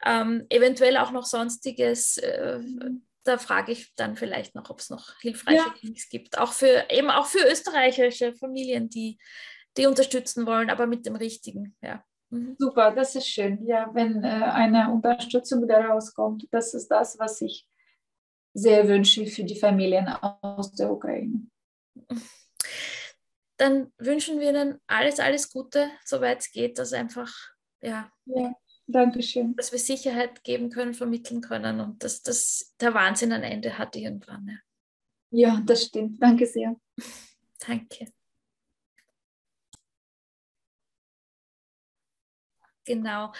ähm, 0.05 0.45
eventuell 0.47 0.95
auch 0.95 1.11
noch 1.11 1.25
sonstiges. 1.25 2.15
Äh, 2.15 2.59
mhm. 2.59 3.05
Da 3.25 3.37
frage 3.37 3.73
ich 3.73 3.93
dann 3.95 4.15
vielleicht 4.15 4.55
noch, 4.55 4.69
ob 4.69 4.79
es 4.79 4.89
noch 4.89 5.19
hilfreiche 5.19 5.57
ja. 5.57 5.73
Links 5.81 6.07
gibt. 6.07 6.37
Auch 6.37 6.53
für 6.53 6.85
eben 6.89 7.09
auch 7.09 7.25
für 7.25 7.45
österreichische 7.45 8.33
Familien, 8.35 8.87
die, 8.89 9.17
die 9.75 9.85
unterstützen 9.85 10.45
wollen, 10.45 10.69
aber 10.69 10.87
mit 10.87 11.05
dem 11.05 11.17
richtigen, 11.17 11.75
ja. 11.81 12.05
Mhm. 12.29 12.55
Super, 12.57 12.91
das 12.91 13.15
ist 13.15 13.27
schön. 13.27 13.67
Ja, 13.67 13.89
wenn 13.91 14.23
äh, 14.23 14.27
eine 14.27 14.93
Unterstützung 14.93 15.67
daraus 15.67 16.13
kommt, 16.13 16.47
das 16.51 16.73
ist 16.73 16.87
das, 16.87 17.19
was 17.19 17.41
ich 17.41 17.67
sehr 18.53 18.87
wünsche 18.87 19.25
für 19.25 19.43
die 19.43 19.59
Familien 19.59 20.07
aus 20.07 20.71
der 20.71 20.89
Ukraine. 20.89 21.47
Dann 23.57 23.91
wünschen 23.97 24.39
wir 24.39 24.49
Ihnen 24.49 24.79
alles, 24.87 25.19
alles 25.19 25.51
Gute, 25.51 25.89
soweit 26.05 26.41
es 26.41 26.51
geht, 26.51 26.77
dass 26.77 26.93
einfach, 26.93 27.33
ja, 27.81 28.11
ja 28.25 28.53
Dankeschön. 28.85 29.55
dass 29.55 29.71
wir 29.71 29.79
Sicherheit 29.79 30.43
geben 30.43 30.69
können, 30.69 30.93
vermitteln 30.93 31.41
können 31.41 31.79
und 31.81 32.03
dass 32.03 32.21
das 32.21 32.75
der 32.79 32.93
Wahnsinn 32.93 33.33
ein 33.33 33.43
Ende 33.43 33.77
hat 33.77 33.95
irgendwann. 33.95 34.61
Ja, 35.31 35.49
ja 35.55 35.61
das 35.65 35.85
stimmt. 35.85 36.21
Danke 36.21 36.45
sehr. 36.45 36.75
Danke. 37.67 38.07
Genau. 42.85 43.33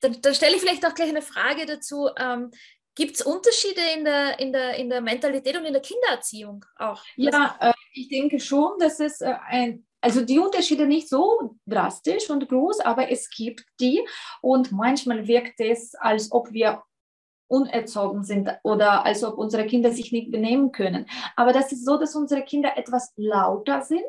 Dann, 0.00 0.20
dann, 0.20 0.34
stelle 0.34 0.54
ich 0.54 0.60
vielleicht 0.60 0.84
auch 0.84 0.94
gleich 0.94 1.08
eine 1.08 1.22
Frage 1.22 1.64
dazu. 1.64 2.10
Ähm, 2.18 2.50
Gibt 2.94 3.16
es 3.16 3.22
Unterschiede 3.22 3.80
in 3.96 4.04
der, 4.04 4.38
in, 4.38 4.52
der, 4.52 4.74
in 4.76 4.90
der 4.90 5.00
Mentalität 5.00 5.56
und 5.56 5.64
in 5.64 5.72
der 5.72 5.82
Kindererziehung 5.82 6.64
auch? 6.76 7.02
Ja, 7.16 7.56
äh, 7.60 7.72
ich 7.94 8.08
denke 8.08 8.38
schon, 8.38 8.78
dass 8.78 9.00
es 9.00 9.20
äh, 9.20 9.34
ein, 9.46 9.86
also 10.00 10.22
die 10.22 10.38
Unterschiede 10.38 10.86
nicht 10.86 11.08
so 11.08 11.56
drastisch 11.66 12.28
und 12.28 12.48
groß, 12.48 12.80
aber 12.80 13.10
es 13.10 13.30
gibt 13.30 13.64
die 13.80 14.06
und 14.42 14.72
manchmal 14.72 15.26
wirkt 15.26 15.60
es, 15.60 15.94
als 15.94 16.30
ob 16.32 16.52
wir 16.52 16.82
unerzogen 17.52 18.24
sind 18.24 18.50
oder 18.62 19.04
als 19.04 19.22
ob 19.22 19.36
unsere 19.36 19.66
Kinder 19.66 19.92
sich 19.92 20.10
nicht 20.10 20.30
benehmen 20.30 20.72
können. 20.72 21.06
Aber 21.36 21.52
das 21.52 21.70
ist 21.70 21.84
so, 21.84 21.98
dass 21.98 22.16
unsere 22.16 22.42
Kinder 22.42 22.78
etwas 22.78 23.12
lauter 23.16 23.82
sind. 23.82 24.02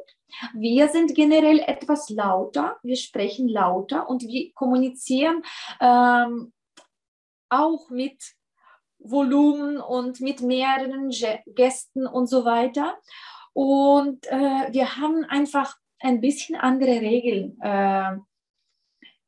Wir 0.53 0.88
sind 0.88 1.13
generell 1.13 1.59
etwas 1.59 2.09
lauter, 2.09 2.77
wir 2.84 2.95
sprechen 2.95 3.49
lauter 3.49 4.09
und 4.09 4.23
wir 4.23 4.51
kommunizieren 4.53 5.43
ähm, 5.81 6.53
auch 7.49 7.89
mit 7.89 8.17
Volumen 9.04 9.78
und 9.78 10.22
mit 10.22 10.41
mehreren 10.41 11.12
Gästen 11.47 12.08
und 12.08 12.28
so 12.28 12.45
weiter. 12.45 12.97
Und 13.54 14.26
äh, 14.28 14.72
wir 14.72 14.97
haben 14.97 15.24
einfach 15.26 15.78
ein 15.99 16.22
bisschen 16.22 16.56
andere 16.56 17.01
Regeln 17.01 17.60
äh, 17.62 18.18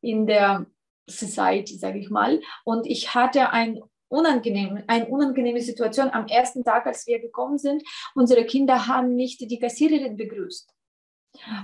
in 0.01 0.25
der 0.25 0.65
Society, 1.07 1.77
sage 1.77 1.99
ich 1.99 2.09
mal. 2.09 2.41
Und 2.63 2.87
ich 2.87 3.13
hatte 3.13 3.51
ein 3.51 3.79
unangenehm, 4.07 4.83
eine 4.87 5.07
unangenehme 5.07 5.61
Situation 5.61 6.09
am 6.11 6.27
ersten 6.27 6.63
Tag, 6.63 6.85
als 6.85 7.05
wir 7.07 7.19
gekommen 7.19 7.57
sind. 7.57 7.83
Unsere 8.13 8.45
Kinder 8.45 8.87
haben 8.87 9.15
nicht 9.15 9.41
die 9.41 9.59
Kassiererin 9.59 10.17
begrüßt. 10.17 10.69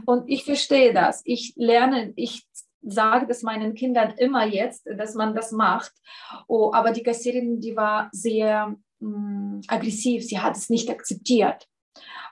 Und 0.05 0.29
ich 0.29 0.43
verstehe 0.43 0.93
das. 0.93 1.21
Ich 1.23 1.53
lerne, 1.55 2.13
ich 2.15 2.45
sage 2.81 3.27
das 3.27 3.43
meinen 3.43 3.73
Kindern 3.73 4.13
immer 4.17 4.45
jetzt, 4.45 4.85
dass 4.85 5.15
man 5.15 5.35
das 5.35 5.51
macht. 5.51 5.93
Oh, 6.47 6.71
aber 6.73 6.91
die 6.91 7.03
Kassiererin, 7.03 7.59
die 7.59 7.75
war 7.75 8.09
sehr 8.11 8.75
mh, 8.99 9.09
mm, 9.09 9.61
aggressiv. 9.67 10.23
Sie 10.23 10.39
hat 10.39 10.55
es 10.55 10.69
nicht 10.69 10.89
akzeptiert. 10.89 11.67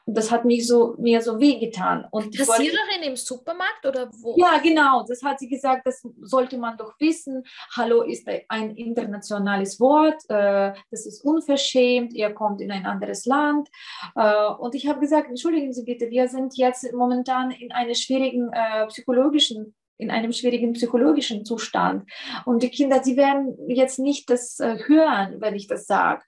Und 0.05 0.17
das 0.17 0.31
hat 0.31 0.43
mich 0.43 0.65
so, 0.65 0.95
mir 0.97 1.21
so 1.21 1.39
wehgetan. 1.39 2.03
Und 2.09 2.35
Kassiererin 2.35 3.03
im 3.03 3.15
Supermarkt 3.15 3.85
oder 3.85 4.09
wo? 4.11 4.35
Ja, 4.37 4.57
genau. 4.57 5.05
Das 5.07 5.21
hat 5.21 5.37
sie 5.37 5.47
gesagt, 5.47 5.85
das 5.85 6.01
sollte 6.21 6.57
man 6.57 6.77
doch 6.77 6.95
wissen. 6.99 7.43
Hallo 7.75 8.01
ist 8.01 8.27
ein 8.47 8.75
internationales 8.75 9.79
Wort. 9.79 10.19
Äh, 10.29 10.73
das 10.89 11.05
ist 11.05 11.23
unverschämt. 11.23 12.13
Ihr 12.13 12.33
kommt 12.33 12.59
in 12.59 12.71
ein 12.71 12.87
anderes 12.87 13.27
Land. 13.27 13.69
Äh, 14.15 14.47
und 14.57 14.73
ich 14.73 14.87
habe 14.87 14.99
gesagt, 14.99 15.29
entschuldigen 15.29 15.73
Sie 15.73 15.83
bitte, 15.83 16.09
wir 16.09 16.27
sind 16.27 16.57
jetzt 16.57 16.91
momentan 16.91 17.51
in 17.51 17.71
einer 17.71 17.93
schwierigen 17.93 18.51
äh, 18.51 18.87
psychologischen 18.87 19.75
in 19.99 20.09
einem 20.09 20.31
schwierigen 20.31 20.73
psychologischen 20.73 21.45
Zustand. 21.45 22.09
Und 22.45 22.63
die 22.63 22.69
Kinder, 22.69 23.03
sie 23.03 23.17
werden 23.17 23.55
jetzt 23.67 23.99
nicht 23.99 24.29
das 24.29 24.57
hören, 24.59 25.39
wenn 25.39 25.55
ich 25.55 25.67
das 25.67 25.85
sage. 25.85 26.23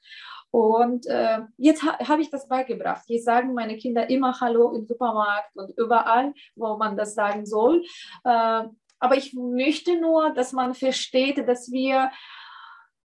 Und 0.52 1.08
äh, 1.08 1.40
jetzt 1.58 1.82
ha 1.84 1.98
habe 2.08 2.22
ich 2.22 2.30
das 2.30 2.48
beigebracht. 2.48 3.04
Jetzt 3.08 3.24
sagen 3.24 3.54
meine 3.54 3.78
Kinder 3.78 4.10
immer 4.10 4.40
Hallo 4.42 4.76
im 4.76 4.86
Supermarkt 4.86 5.56
und 5.56 5.72
überall, 5.78 6.34
wo 6.56 6.76
man 6.76 6.98
das 6.98 7.16
sagen 7.16 7.46
soll. 7.46 7.84
Äh, 8.26 8.64
aber 9.00 9.18
ich 9.18 9.34
möchte 9.34 10.00
nur, 10.00 10.32
dass 10.32 10.52
man 10.52 10.76
versteht, 10.76 11.48
dass 11.48 11.72
wir 11.72 12.12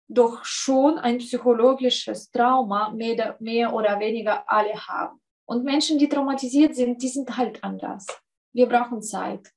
doch 0.08 0.46
schon 0.46 0.98
ein 0.98 1.18
psychologisches 1.18 2.32
Trauma 2.32 2.92
mehr, 2.92 3.36
mehr 3.40 3.74
oder 3.74 4.00
weniger 4.00 4.50
alle 4.50 4.74
haben. 4.88 5.20
Und 5.46 5.64
Menschen, 5.64 6.00
die 6.00 6.10
traumatisiert 6.10 6.74
sind, 6.74 7.02
die 7.02 7.10
sind 7.10 7.38
halt 7.38 7.64
anders. 7.64 8.08
Wir 8.54 8.68
brauchen 8.68 9.02
Zeit. 9.02 9.52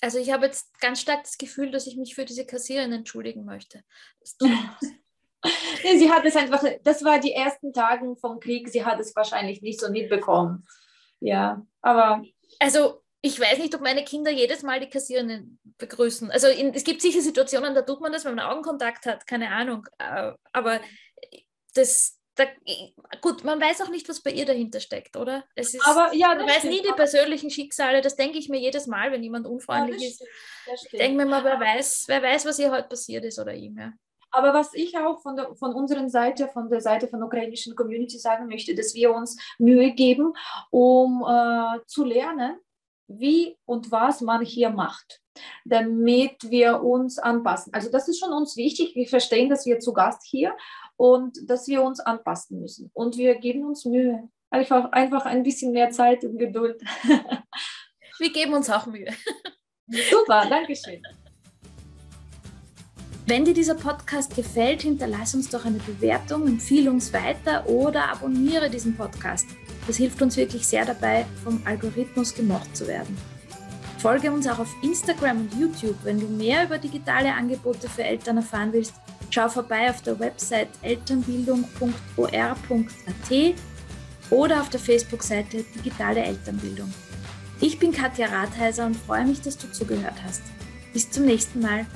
Also 0.00 0.18
ich 0.18 0.30
habe 0.32 0.46
jetzt 0.46 0.78
ganz 0.80 1.00
stark 1.00 1.24
das 1.24 1.38
Gefühl, 1.38 1.70
dass 1.70 1.86
ich 1.86 1.96
mich 1.96 2.14
für 2.14 2.24
diese 2.24 2.46
Kassiererin 2.46 2.92
entschuldigen 2.92 3.44
möchte. 3.44 3.82
sie 5.82 6.10
hat 6.10 6.24
es 6.24 6.36
einfach, 6.36 6.62
das 6.82 7.04
war 7.04 7.18
die 7.18 7.32
ersten 7.32 7.72
Tage 7.72 8.14
vom 8.16 8.40
Krieg, 8.40 8.68
sie 8.68 8.84
hat 8.84 9.00
es 9.00 9.14
wahrscheinlich 9.16 9.62
nicht 9.62 9.80
so 9.80 9.90
mitbekommen. 9.90 10.66
Ja, 11.20 11.66
aber. 11.82 12.22
Also, 12.60 13.02
ich 13.20 13.38
weiß 13.38 13.58
nicht, 13.58 13.74
ob 13.74 13.80
meine 13.80 14.04
Kinder 14.04 14.30
jedes 14.30 14.62
Mal 14.62 14.80
die 14.80 14.88
Kassierenden 14.88 15.58
begrüßen. 15.78 16.30
Also, 16.30 16.46
in, 16.48 16.72
es 16.74 16.84
gibt 16.84 17.02
sicher 17.02 17.20
Situationen, 17.20 17.74
da 17.74 17.82
tut 17.82 18.00
man 18.00 18.12
das, 18.12 18.24
wenn 18.24 18.36
man 18.36 18.46
Augenkontakt 18.46 19.06
hat, 19.06 19.26
keine 19.26 19.50
Ahnung. 19.50 19.86
Äh, 19.98 20.32
aber 20.52 20.80
das, 21.74 22.17
da, 22.38 22.44
gut, 23.20 23.44
man 23.44 23.60
weiß 23.60 23.82
auch 23.82 23.88
nicht, 23.88 24.08
was 24.08 24.20
bei 24.20 24.30
ihr 24.30 24.46
dahinter 24.46 24.80
steckt, 24.80 25.16
oder? 25.16 25.44
Es 25.54 25.74
ist, 25.74 25.86
aber 25.86 26.14
ja, 26.14 26.28
man 26.34 26.46
weiß 26.46 26.64
nie 26.64 26.82
die 26.82 26.92
persönlichen 26.92 27.50
Schicksale. 27.50 28.00
Das 28.00 28.16
denke 28.16 28.38
ich 28.38 28.48
mir 28.48 28.60
jedes 28.60 28.86
Mal, 28.86 29.10
wenn 29.10 29.22
jemand 29.22 29.46
unfreundlich 29.46 30.02
ja, 30.02 30.08
ist. 30.08 30.24
Ich 30.84 30.98
denke 30.98 31.16
mir 31.16 31.26
mal, 31.26 31.44
wer 31.44 31.58
weiß, 31.58 32.04
wer 32.06 32.22
weiß, 32.22 32.46
was 32.46 32.58
ihr 32.58 32.70
heute 32.70 32.88
passiert 32.88 33.24
ist 33.24 33.38
oder 33.38 33.52
ihm. 33.54 33.76
Ja. 33.76 33.92
Aber 34.30 34.54
was 34.54 34.74
ich 34.74 34.96
auch 34.96 35.20
von, 35.20 35.36
der, 35.36 35.54
von 35.56 35.74
unserer 35.74 36.08
Seite, 36.08 36.48
von 36.48 36.68
der 36.70 36.80
Seite 36.80 37.08
von 37.08 37.20
der 37.20 37.26
ukrainischen 37.26 37.74
Community 37.74 38.18
sagen 38.18 38.46
möchte, 38.46 38.74
dass 38.74 38.94
wir 38.94 39.12
uns 39.12 39.36
Mühe 39.58 39.92
geben, 39.92 40.32
um 40.70 41.24
äh, 41.26 41.80
zu 41.86 42.04
lernen, 42.04 42.58
wie 43.08 43.56
und 43.64 43.90
was 43.90 44.20
man 44.20 44.44
hier 44.44 44.70
macht, 44.70 45.22
damit 45.64 46.36
wir 46.50 46.82
uns 46.82 47.18
anpassen. 47.18 47.72
Also 47.72 47.90
das 47.90 48.06
ist 48.06 48.20
schon 48.20 48.32
uns 48.32 48.56
wichtig. 48.56 48.94
Wir 48.94 49.08
verstehen, 49.08 49.48
dass 49.48 49.66
wir 49.66 49.80
zu 49.80 49.94
Gast 49.94 50.22
hier 50.24 50.54
und 50.98 51.48
dass 51.48 51.68
wir 51.68 51.82
uns 51.82 52.00
anpassen 52.00 52.60
müssen. 52.60 52.90
Und 52.92 53.16
wir 53.16 53.36
geben 53.36 53.64
uns 53.64 53.84
Mühe. 53.84 54.28
Einfach, 54.50 54.90
einfach 54.92 55.24
ein 55.24 55.42
bisschen 55.42 55.72
mehr 55.72 55.90
Zeit 55.90 56.24
und 56.24 56.38
Geduld. 56.38 56.82
wir 58.18 58.32
geben 58.32 58.54
uns 58.54 58.68
auch 58.68 58.86
Mühe. 58.86 59.06
Super, 60.10 60.46
danke 60.50 60.74
schön. 60.74 61.00
Wenn 63.26 63.44
dir 63.44 63.54
dieser 63.54 63.74
Podcast 63.74 64.34
gefällt, 64.34 64.82
hinterlass 64.82 65.34
uns 65.34 65.50
doch 65.50 65.64
eine 65.64 65.78
Bewertung, 65.78 66.46
empfehle 66.46 66.90
uns 66.90 67.12
weiter 67.12 67.68
oder 67.68 68.10
abonniere 68.10 68.68
diesen 68.68 68.96
Podcast. 68.96 69.46
Das 69.86 69.98
hilft 69.98 70.20
uns 70.20 70.36
wirklich 70.36 70.66
sehr 70.66 70.84
dabei, 70.84 71.26
vom 71.44 71.62
Algorithmus 71.64 72.34
gemocht 72.34 72.76
zu 72.76 72.88
werden. 72.88 73.16
Folge 73.98 74.32
uns 74.32 74.48
auch 74.48 74.58
auf 74.58 74.74
Instagram 74.82 75.42
und 75.42 75.54
YouTube. 75.54 75.96
Wenn 76.04 76.18
du 76.18 76.26
mehr 76.26 76.64
über 76.64 76.78
digitale 76.78 77.32
Angebote 77.32 77.88
für 77.88 78.02
Eltern 78.02 78.38
erfahren 78.38 78.72
willst, 78.72 78.94
schau 79.30 79.48
vorbei 79.48 79.90
auf 79.90 80.02
der 80.02 80.18
Website 80.18 80.68
elternbildung.or.at 80.82 83.54
oder 84.30 84.60
auf 84.60 84.68
der 84.68 84.80
Facebook-Seite 84.80 85.64
Digitale 85.74 86.22
Elternbildung. 86.22 86.92
Ich 87.60 87.78
bin 87.78 87.92
Katja 87.92 88.28
Rathheiser 88.28 88.86
und 88.86 88.96
freue 88.96 89.26
mich, 89.26 89.40
dass 89.40 89.58
du 89.58 89.70
zugehört 89.72 90.14
hast. 90.24 90.42
Bis 90.92 91.10
zum 91.10 91.24
nächsten 91.24 91.60
Mal. 91.60 91.86